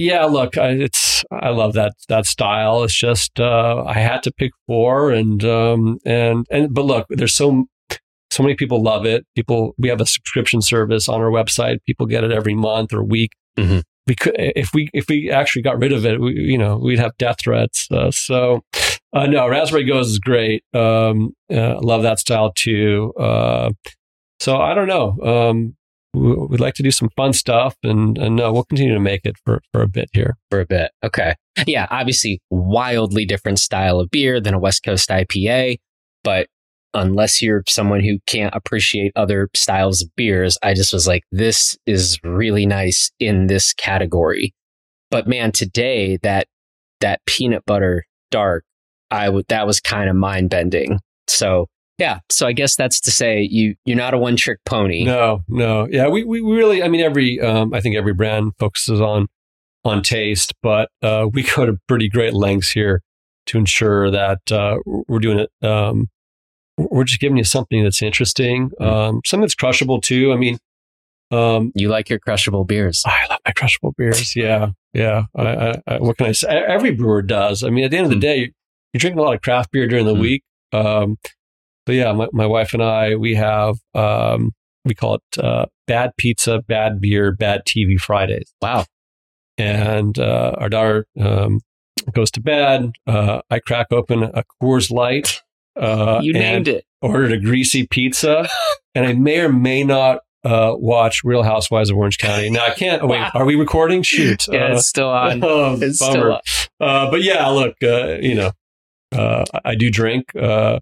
yeah, 0.00 0.24
look, 0.24 0.56
I, 0.56 0.70
it's 0.70 1.22
I 1.30 1.50
love 1.50 1.74
that 1.74 1.92
that 2.08 2.24
style. 2.24 2.82
It's 2.84 2.94
just 2.94 3.38
uh, 3.38 3.84
I 3.86 3.98
had 3.98 4.22
to 4.22 4.32
pick 4.32 4.52
four, 4.66 5.10
and 5.10 5.44
um, 5.44 5.98
and 6.06 6.46
and 6.50 6.72
but 6.72 6.86
look, 6.86 7.06
there's 7.10 7.34
so 7.34 7.66
so 8.30 8.42
many 8.42 8.54
people 8.54 8.82
love 8.82 9.04
it. 9.04 9.26
People, 9.36 9.74
we 9.76 9.90
have 9.90 10.00
a 10.00 10.06
subscription 10.06 10.62
service 10.62 11.06
on 11.06 11.20
our 11.20 11.30
website. 11.30 11.84
People 11.84 12.06
get 12.06 12.24
it 12.24 12.32
every 12.32 12.54
month 12.54 12.94
or 12.94 13.04
week. 13.04 13.32
Mm-hmm. 13.58 13.80
We 14.06 14.14
could, 14.14 14.34
if 14.38 14.72
we 14.72 14.88
if 14.94 15.06
we 15.10 15.30
actually 15.30 15.62
got 15.62 15.78
rid 15.78 15.92
of 15.92 16.06
it, 16.06 16.18
we, 16.18 16.32
you 16.32 16.56
know, 16.56 16.78
we'd 16.78 16.98
have 16.98 17.12
death 17.18 17.36
threats. 17.42 17.86
Uh, 17.90 18.10
so, 18.10 18.62
uh, 19.12 19.26
no, 19.26 19.46
Raspberry 19.48 19.84
Goes 19.84 20.08
is 20.08 20.18
great. 20.18 20.64
Um, 20.72 21.34
uh, 21.52 21.78
love 21.78 22.04
that 22.04 22.18
style 22.20 22.52
too. 22.54 23.12
Uh, 23.20 23.70
so 24.38 24.56
I 24.56 24.72
don't 24.72 24.88
know. 24.88 25.18
Um, 25.22 25.76
we'd 26.12 26.60
like 26.60 26.74
to 26.74 26.82
do 26.82 26.90
some 26.90 27.08
fun 27.16 27.32
stuff 27.32 27.76
and, 27.82 28.18
and 28.18 28.36
no, 28.36 28.52
we'll 28.52 28.64
continue 28.64 28.94
to 28.94 29.00
make 29.00 29.20
it 29.24 29.36
for, 29.44 29.60
for 29.72 29.82
a 29.82 29.88
bit 29.88 30.08
here. 30.12 30.36
For 30.50 30.60
a 30.60 30.66
bit. 30.66 30.90
Okay. 31.04 31.34
Yeah. 31.66 31.86
Obviously, 31.90 32.40
wildly 32.50 33.24
different 33.24 33.58
style 33.58 34.00
of 34.00 34.10
beer 34.10 34.40
than 34.40 34.54
a 34.54 34.58
West 34.58 34.82
Coast 34.82 35.08
IPA, 35.08 35.78
but 36.24 36.48
unless 36.94 37.40
you're 37.40 37.62
someone 37.68 38.00
who 38.02 38.18
can't 38.26 38.54
appreciate 38.54 39.12
other 39.14 39.48
styles 39.54 40.02
of 40.02 40.08
beers, 40.16 40.58
I 40.62 40.74
just 40.74 40.92
was 40.92 41.06
like, 41.06 41.22
this 41.30 41.78
is 41.86 42.18
really 42.24 42.66
nice 42.66 43.10
in 43.20 43.46
this 43.46 43.72
category. 43.72 44.52
But 45.10 45.28
man, 45.28 45.52
today 45.52 46.18
that, 46.22 46.48
that 47.00 47.20
peanut 47.26 47.64
butter 47.66 48.04
dark, 48.30 48.64
I 49.10 49.28
would, 49.28 49.46
that 49.48 49.66
was 49.66 49.80
kind 49.80 50.10
of 50.10 50.16
mind 50.16 50.50
bending. 50.50 50.98
So 51.28 51.66
yeah. 52.00 52.20
So 52.30 52.46
I 52.46 52.52
guess 52.52 52.76
that's 52.76 52.98
to 53.02 53.10
say 53.10 53.42
you 53.42 53.74
you're 53.84 53.96
not 53.96 54.14
a 54.14 54.18
one 54.18 54.36
trick 54.36 54.58
pony. 54.64 55.04
No, 55.04 55.42
no. 55.48 55.86
Yeah, 55.90 56.08
we, 56.08 56.24
we 56.24 56.40
really 56.40 56.82
I 56.82 56.88
mean 56.88 57.02
every 57.02 57.38
um, 57.40 57.74
I 57.74 57.80
think 57.80 57.94
every 57.94 58.14
brand 58.14 58.52
focuses 58.58 59.00
on 59.00 59.28
on 59.84 60.02
taste, 60.02 60.54
but 60.62 60.88
uh, 61.02 61.28
we 61.32 61.42
go 61.54 61.66
to 61.66 61.78
pretty 61.86 62.08
great 62.08 62.32
lengths 62.32 62.70
here 62.70 63.02
to 63.46 63.58
ensure 63.58 64.10
that 64.10 64.50
uh, 64.50 64.78
we're 64.86 65.18
doing 65.18 65.38
it. 65.38 65.66
Um, 65.66 66.08
we're 66.78 67.04
just 67.04 67.20
giving 67.20 67.36
you 67.36 67.44
something 67.44 67.82
that's 67.82 68.00
interesting, 68.00 68.70
mm. 68.80 68.86
um, 68.86 69.20
something 69.26 69.42
that's 69.42 69.54
crushable 69.54 70.00
too. 70.00 70.32
I 70.32 70.36
mean, 70.36 70.58
um, 71.30 71.72
you 71.74 71.90
like 71.90 72.08
your 72.08 72.18
crushable 72.18 72.64
beers. 72.64 73.02
I 73.04 73.26
love 73.28 73.40
my 73.44 73.52
crushable 73.52 73.94
beers. 73.96 74.34
Yeah, 74.36 74.70
yeah. 74.94 75.24
I, 75.36 75.42
I, 75.42 75.82
I, 75.86 75.98
what 75.98 76.16
can 76.16 76.26
I 76.26 76.32
say? 76.32 76.48
Every 76.48 76.92
brewer 76.92 77.20
does. 77.20 77.62
I 77.62 77.68
mean, 77.68 77.84
at 77.84 77.90
the 77.90 77.98
end 77.98 78.06
of 78.06 78.10
the 78.10 78.16
mm. 78.16 78.22
day, 78.22 78.52
you're 78.92 78.98
drinking 78.98 79.18
a 79.18 79.22
lot 79.22 79.34
of 79.34 79.42
craft 79.42 79.70
beer 79.70 79.86
during 79.86 80.06
the 80.06 80.14
mm. 80.14 80.20
week. 80.20 80.42
Um, 80.72 81.18
but 81.90 81.96
yeah, 81.96 82.12
my, 82.12 82.28
my 82.32 82.46
wife 82.46 82.72
and 82.72 82.84
I, 82.84 83.16
we 83.16 83.34
have, 83.34 83.74
um, 83.96 84.52
we 84.84 84.94
call 84.94 85.16
it 85.16 85.38
uh, 85.42 85.66
bad 85.88 86.12
pizza, 86.16 86.62
bad 86.68 87.00
beer, 87.00 87.32
bad 87.32 87.62
TV 87.66 87.98
Fridays. 87.98 88.54
Wow. 88.62 88.84
And 89.58 90.16
uh, 90.16 90.52
our 90.56 90.68
daughter 90.68 91.06
um, 91.20 91.58
goes 92.14 92.30
to 92.30 92.40
bed. 92.40 92.92
Uh, 93.08 93.40
I 93.50 93.58
crack 93.58 93.88
open 93.90 94.22
a 94.22 94.44
Coors 94.62 94.92
Light. 94.92 95.42
Uh, 95.74 96.20
you 96.22 96.32
named 96.32 96.68
it. 96.68 96.84
Ordered 97.02 97.32
a 97.32 97.40
greasy 97.40 97.88
pizza. 97.88 98.48
and 98.94 99.04
I 99.04 99.14
may 99.14 99.40
or 99.40 99.52
may 99.52 99.82
not 99.82 100.20
uh, 100.44 100.74
watch 100.76 101.22
Real 101.24 101.42
Housewives 101.42 101.90
of 101.90 101.96
Orange 101.96 102.18
County. 102.18 102.50
Now 102.50 102.66
I 102.66 102.70
can't. 102.70 103.02
Oh, 103.02 103.08
wait, 103.08 103.18
wow. 103.18 103.32
are 103.34 103.44
we 103.44 103.56
recording? 103.56 104.04
Shoot, 104.04 104.46
yeah, 104.46 104.66
uh, 104.66 104.72
it's 104.74 104.86
still 104.86 105.08
on. 105.08 105.42
Oh, 105.42 105.76
it's 105.80 105.98
bummer. 105.98 106.12
still 106.12 106.32
on. 106.34 107.06
Uh, 107.06 107.10
but 107.10 107.24
yeah, 107.24 107.48
look, 107.48 107.74
uh, 107.82 108.18
you 108.20 108.36
know, 108.36 108.52
uh, 109.10 109.44
I 109.64 109.74
do 109.74 109.90
drink. 109.90 110.36
Uh, 110.36 110.78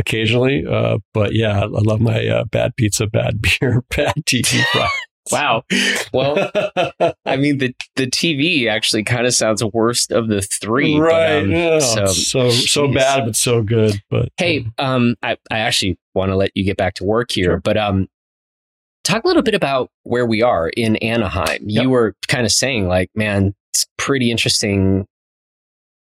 occasionally. 0.00 0.64
Uh, 0.68 0.98
but 1.14 1.34
yeah, 1.34 1.60
I 1.60 1.66
love 1.66 2.00
my 2.00 2.26
uh, 2.26 2.44
bad 2.44 2.74
pizza, 2.76 3.06
bad 3.06 3.40
beer, 3.60 3.84
bad 3.94 4.14
TV 4.26 4.64
fries. 4.72 4.90
wow. 5.30 5.62
Well, 6.12 6.50
I 7.24 7.36
mean 7.36 7.58
the 7.58 7.74
the 7.94 8.06
TV 8.06 8.68
actually 8.68 9.04
kind 9.04 9.26
of 9.26 9.34
sounds 9.34 9.62
worst 9.62 10.10
of 10.10 10.28
the 10.28 10.42
three. 10.42 10.98
Right. 10.98 11.40
But, 11.40 11.44
um, 11.44 11.50
yeah. 11.52 11.78
So 11.78 12.06
so 12.06 12.50
so 12.50 12.92
bad, 12.92 13.26
but 13.26 13.36
so 13.36 13.62
good. 13.62 14.00
But 14.10 14.30
hey, 14.38 14.66
um, 14.78 15.14
I 15.22 15.36
I 15.50 15.60
actually 15.60 15.98
want 16.14 16.30
to 16.30 16.36
let 16.36 16.50
you 16.54 16.64
get 16.64 16.76
back 16.76 16.94
to 16.94 17.04
work 17.04 17.30
here, 17.30 17.52
sure. 17.52 17.60
but 17.60 17.76
um. 17.76 18.08
Talk 19.02 19.24
a 19.24 19.26
little 19.26 19.42
bit 19.42 19.54
about 19.54 19.90
where 20.02 20.26
we 20.26 20.42
are 20.42 20.68
in 20.68 20.96
Anaheim. 20.96 21.62
Yep. 21.64 21.82
You 21.82 21.88
were 21.88 22.14
kind 22.28 22.44
of 22.44 22.52
saying, 22.52 22.86
like, 22.86 23.08
man, 23.14 23.54
it's 23.72 23.86
pretty 23.96 24.30
interesting 24.30 25.06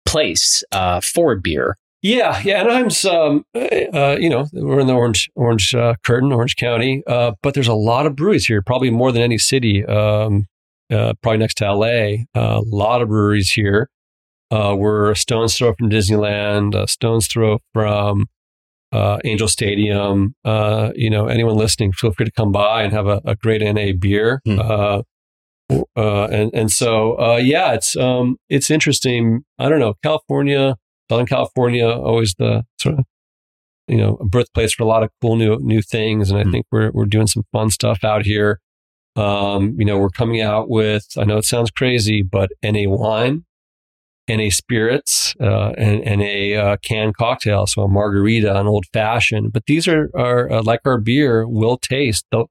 place 0.04 0.64
uh, 0.72 1.00
for 1.00 1.36
beer. 1.36 1.78
Yeah, 2.02 2.42
yeah. 2.44 2.62
Anaheim's, 2.62 3.04
um, 3.06 3.44
uh, 3.56 4.18
you 4.20 4.30
know, 4.30 4.46
we're 4.54 4.80
in 4.80 4.88
the 4.88 4.94
orange 4.94 5.30
orange 5.36 5.74
uh, 5.74 5.96
curtain, 6.04 6.32
Orange 6.32 6.56
County, 6.56 7.04
uh, 7.08 7.32
but 7.42 7.54
there's 7.54 7.68
a 7.68 7.74
lot 7.74 8.06
of 8.06 8.16
breweries 8.16 8.46
here, 8.46 8.62
probably 8.62 8.92
more 8.92 9.12
than 9.12 9.22
any 9.22 9.38
city. 9.38 9.84
Um, 9.86 10.46
uh, 10.92 11.14
probably 11.22 11.40
next 11.40 11.56
to 11.56 11.74
LA, 11.74 12.24
a 12.36 12.62
lot 12.66 13.02
of 13.02 13.10
breweries 13.10 13.52
here. 13.52 13.90
Uh, 14.52 14.76
we're 14.78 15.12
a 15.12 15.16
stone's 15.16 15.58
throw 15.58 15.74
from 15.74 15.90
Disneyland, 15.90 16.76
a 16.82 16.88
stone's 16.88 17.28
throw 17.28 17.58
from 17.74 18.28
uh, 18.94 19.18
Angel 19.26 19.50
Stadium. 19.50 20.36
you 20.46 21.10
know, 21.10 21.28
anyone 21.28 21.58
listening, 21.58 21.92
feel 21.92 22.14
free 22.14 22.26
to 22.26 22.32
come 22.32 22.52
by 22.52 22.84
and 22.84 22.94
have 22.94 23.08
a, 23.08 23.22
a 23.26 23.36
great 23.36 23.62
NA 23.62 23.92
beer. 24.00 24.40
Mm. 24.48 25.04
and 25.98 26.52
and 26.54 26.72
so 26.72 27.38
yeah, 27.38 27.74
it's 27.74 27.98
um, 27.98 28.38
it's 28.50 28.70
interesting. 28.70 29.42
I 29.58 29.68
don't 29.68 29.80
know, 29.80 29.96
California 30.04 30.76
Southern 31.10 31.26
California, 31.26 31.88
always 31.88 32.34
the 32.38 32.64
sort 32.80 33.00
of 33.00 33.06
you 33.88 33.98
know 33.98 34.18
a 34.20 34.26
birthplace 34.26 34.74
for 34.74 34.84
a 34.84 34.88
lot 34.88 35.04
of 35.04 35.10
cool 35.22 35.36
new 35.36 35.58
new 35.60 35.82
things, 35.82 36.30
and 36.30 36.40
I 36.40 36.44
mm 36.44 36.52
think 36.52 36.66
we're 36.72 36.92
we're 36.92 37.06
doing 37.06 37.28
some 37.28 37.44
fun 37.52 37.70
stuff 37.70 38.04
out 38.04 38.26
here. 38.26 38.60
Um, 39.16 39.76
you 39.80 39.86
know, 39.86 39.98
we're 39.98 40.10
coming 40.10 40.42
out 40.42 40.70
with 40.70 41.06
I 41.18 41.24
know 41.24 41.38
it 41.38 41.46
sounds 41.46 41.72
crazy, 41.72 42.22
but 42.22 42.50
NA 42.64 42.88
wine, 42.88 43.46
NA 44.30 44.50
spirits, 44.50 45.36
uh, 45.42 45.72
and, 45.78 46.02
and 46.02 46.22
a 46.22 46.56
uh, 46.56 46.78
canned 46.84 47.18
cocktail, 47.18 47.66
so 47.66 47.84
a 47.84 47.88
margarita, 47.88 48.60
an 48.60 48.68
old 48.68 48.86
fashioned. 48.94 49.54
But 49.54 49.64
these 49.66 49.88
are 49.88 50.10
are 50.16 50.52
uh, 50.52 50.64
like 50.64 50.82
our 50.86 51.00
beer 51.00 51.48
will 51.48 51.78
taste. 51.78 52.26
They'll 52.32 52.50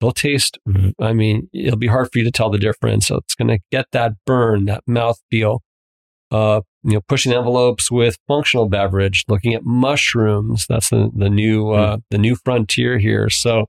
they'll 0.00 0.12
taste. 0.12 0.58
I 1.00 1.12
mean, 1.12 1.48
it'll 1.52 1.78
be 1.78 1.88
hard 1.88 2.08
for 2.12 2.18
you 2.18 2.24
to 2.24 2.30
tell 2.30 2.50
the 2.50 2.58
difference. 2.58 3.06
So 3.08 3.16
it's 3.16 3.34
going 3.34 3.48
to 3.48 3.58
get 3.70 3.86
that 3.92 4.12
burn, 4.26 4.66
that 4.66 4.84
mouth 4.86 5.20
feel. 5.30 5.62
Uh, 6.30 6.60
you 6.88 6.94
know, 6.94 7.02
pushing 7.06 7.34
envelopes 7.34 7.90
with 7.90 8.16
functional 8.26 8.66
beverage, 8.66 9.24
looking 9.28 9.52
at 9.52 9.62
mushrooms. 9.62 10.64
That's 10.66 10.88
the, 10.88 11.10
the 11.14 11.28
new, 11.28 11.72
uh, 11.72 11.98
mm. 11.98 12.02
the 12.10 12.16
new 12.16 12.34
frontier 12.34 12.96
here. 12.98 13.28
So, 13.28 13.66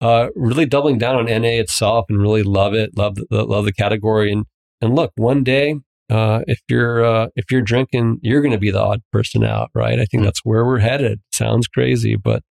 uh, 0.00 0.28
really 0.36 0.64
doubling 0.64 0.98
down 0.98 1.16
on 1.16 1.24
NA 1.24 1.48
itself 1.48 2.06
and 2.08 2.20
really 2.20 2.44
love 2.44 2.72
it. 2.72 2.96
Love 2.96 3.16
the, 3.16 3.44
love 3.44 3.64
the 3.64 3.72
category. 3.72 4.30
And, 4.30 4.44
and 4.80 4.94
look, 4.94 5.10
one 5.16 5.42
day, 5.42 5.80
uh, 6.08 6.42
if 6.46 6.60
you're, 6.68 7.04
uh, 7.04 7.28
if 7.34 7.50
you're 7.50 7.60
drinking, 7.60 8.20
you're 8.22 8.40
going 8.40 8.52
to 8.52 8.58
be 8.58 8.70
the 8.70 8.80
odd 8.80 9.02
person 9.10 9.42
out, 9.42 9.70
right? 9.74 9.98
I 9.98 10.04
think 10.04 10.22
mm. 10.22 10.24
that's 10.26 10.40
where 10.44 10.64
we're 10.64 10.78
headed. 10.78 11.20
Sounds 11.32 11.66
crazy, 11.66 12.14
but 12.14 12.42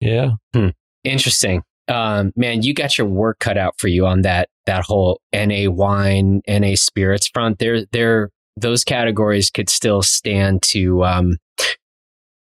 Yeah. 0.00 0.32
Hmm. 0.52 0.68
Interesting. 1.02 1.62
Um, 1.88 2.32
man, 2.36 2.62
you 2.62 2.74
got 2.74 2.98
your 2.98 3.06
work 3.06 3.38
cut 3.38 3.56
out 3.56 3.74
for 3.78 3.88
you 3.88 4.06
on 4.06 4.22
that 4.22 4.50
that 4.66 4.84
whole 4.84 5.20
NA 5.32 5.70
wine, 5.70 6.42
NA 6.46 6.74
spirits 6.74 7.28
front. 7.28 7.58
There, 7.58 7.84
there, 7.90 8.30
those 8.60 8.84
categories 8.84 9.50
could 9.50 9.68
still 9.68 10.02
stand 10.02 10.62
to 10.62 11.04
um, 11.04 11.36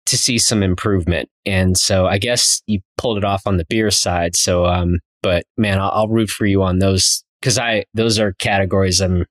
to 0.07 0.17
see 0.17 0.39
some 0.39 0.62
improvement. 0.62 1.29
And 1.45 1.77
so 1.77 2.07
I 2.07 2.19
guess 2.19 2.62
you 2.67 2.81
pulled 2.97 3.19
it 3.19 3.25
off 3.25 3.47
on 3.47 3.57
the 3.57 3.67
beer 3.69 3.91
side. 3.91 4.37
So, 4.37 4.67
um, 4.67 5.01
but 5.23 5.45
man, 5.57 5.81
I'll, 5.81 5.91
I'll 5.91 6.09
root 6.09 6.31
for 6.31 6.47
you 6.47 6.62
on 6.62 6.79
those 6.79 7.25
because 7.41 7.59
I 7.59 7.85
those 7.95 8.19
are 8.19 8.33
categories 8.35 9.01
I'm. 9.01 9.27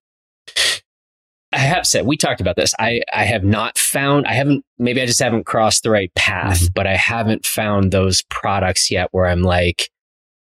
I 1.51 1.59
have 1.59 1.87
said 1.87 2.05
we 2.05 2.17
talked 2.17 2.41
about 2.41 2.57
this. 2.57 2.73
I 2.79 3.01
I 3.13 3.23
have 3.23 3.45
not 3.45 3.77
found. 3.77 4.27
I 4.27 4.33
haven't. 4.33 4.65
Maybe 4.77 5.01
I 5.01 5.05
just 5.05 5.21
haven't 5.21 5.45
crossed 5.45 5.83
the 5.83 5.91
right 5.91 6.13
path. 6.15 6.59
Mm-hmm. 6.59 6.73
But 6.75 6.87
I 6.87 6.97
haven't 6.97 7.45
found 7.45 7.91
those 7.91 8.23
products 8.29 8.91
yet 8.91 9.07
where 9.11 9.25
I'm 9.25 9.41
like, 9.41 9.89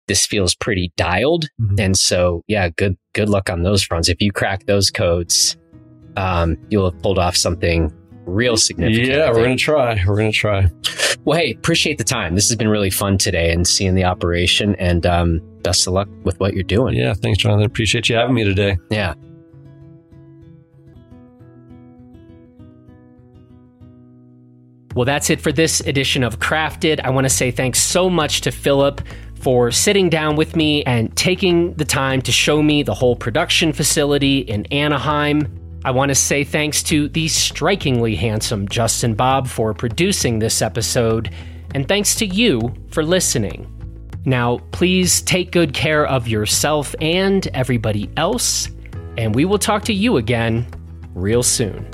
this 0.09 0.27
feels 0.27 0.57
pretty 0.57 0.93
dialed. 0.97 1.47
Mm-hmm. 1.61 1.77
And 1.79 1.97
so, 1.97 2.43
yeah, 2.49 2.69
good 2.69 2.97
good 3.15 3.29
luck 3.29 3.49
on 3.49 3.63
those 3.63 3.83
fronts. 3.83 4.09
If 4.09 4.21
you 4.21 4.33
crack 4.33 4.67
those 4.67 4.91
codes, 4.91 5.57
um, 6.17 6.57
you'll 6.69 6.91
have 6.91 7.01
pulled 7.03 7.19
off 7.19 7.37
something 7.37 7.93
real 8.27 8.57
significant. 8.57 9.09
Yeah, 9.09 9.31
we're 9.31 9.43
gonna 9.43 9.57
try. 9.57 10.03
We're 10.07 10.17
gonna 10.17 10.33
try. 10.33 10.71
Well, 11.25 11.39
hey, 11.39 11.53
appreciate 11.53 11.99
the 11.99 12.05
time. 12.05 12.35
This 12.35 12.49
has 12.49 12.57
been 12.57 12.69
really 12.69 12.91
fun 12.91 13.19
today 13.19 13.51
and 13.53 13.67
seeing 13.67 13.95
the 13.95 14.05
operation. 14.05 14.75
And 14.77 15.07
um, 15.07 15.41
best 15.63 15.87
of 15.87 15.95
luck 15.95 16.09
with 16.23 16.39
what 16.39 16.55
you're 16.55 16.63
doing. 16.63 16.95
Yeah, 16.95 17.15
thanks, 17.15 17.39
Jonathan. 17.39 17.65
Appreciate 17.65 18.09
you 18.09 18.17
having 18.17 18.35
me 18.35 18.45
today. 18.45 18.77
Yeah. 18.91 19.15
Well, 24.95 25.05
that's 25.05 25.29
it 25.29 25.41
for 25.41 25.51
this 25.51 25.81
edition 25.81 26.23
of 26.23 26.39
Crafted. 26.39 27.01
I 27.03 27.11
want 27.11 27.25
to 27.25 27.31
say 27.31 27.51
thanks 27.51 27.81
so 27.81 28.09
much 28.09 28.43
to 28.43 28.53
Philip 28.53 29.01
for 29.35 29.73
sitting 29.73 30.09
down 30.09 30.37
with 30.37 30.55
me 30.55 30.85
and 30.85 31.15
taking 31.17 31.75
the 31.75 31.85
time 31.85 32.23
to 32.23 32.31
show 32.31 32.63
me 32.63 32.83
the 32.83 32.95
whole 32.95 33.17
production 33.17 33.73
facility 33.73 34.39
in 34.39 34.67
Anaheim. 34.67 35.64
I 35.85 35.91
want 35.91 36.09
to 36.09 36.15
say 36.15 36.45
thanks 36.45 36.83
to 36.85 37.09
the 37.11 37.29
strikingly 37.29 38.17
handsome 38.17 38.67
Justin 38.69 39.15
Bob 39.15 39.47
for 39.47 39.75
producing 39.75 40.39
this 40.39 40.63
episode, 40.63 41.31
and 41.75 41.87
thanks 41.87 42.15
to 42.17 42.27
you 42.27 42.75
for 42.91 43.05
listening. 43.05 43.71
Now, 44.25 44.59
please 44.73 45.21
take 45.21 45.53
good 45.53 45.75
care 45.75 46.07
of 46.07 46.27
yourself 46.27 46.95
and 47.03 47.47
everybody 47.49 48.09
else, 48.17 48.71
and 49.19 49.35
we 49.35 49.45
will 49.45 49.59
talk 49.59 49.85
to 49.85 49.93
you 49.93 50.17
again 50.17 50.67
real 51.15 51.43
soon. 51.43 51.94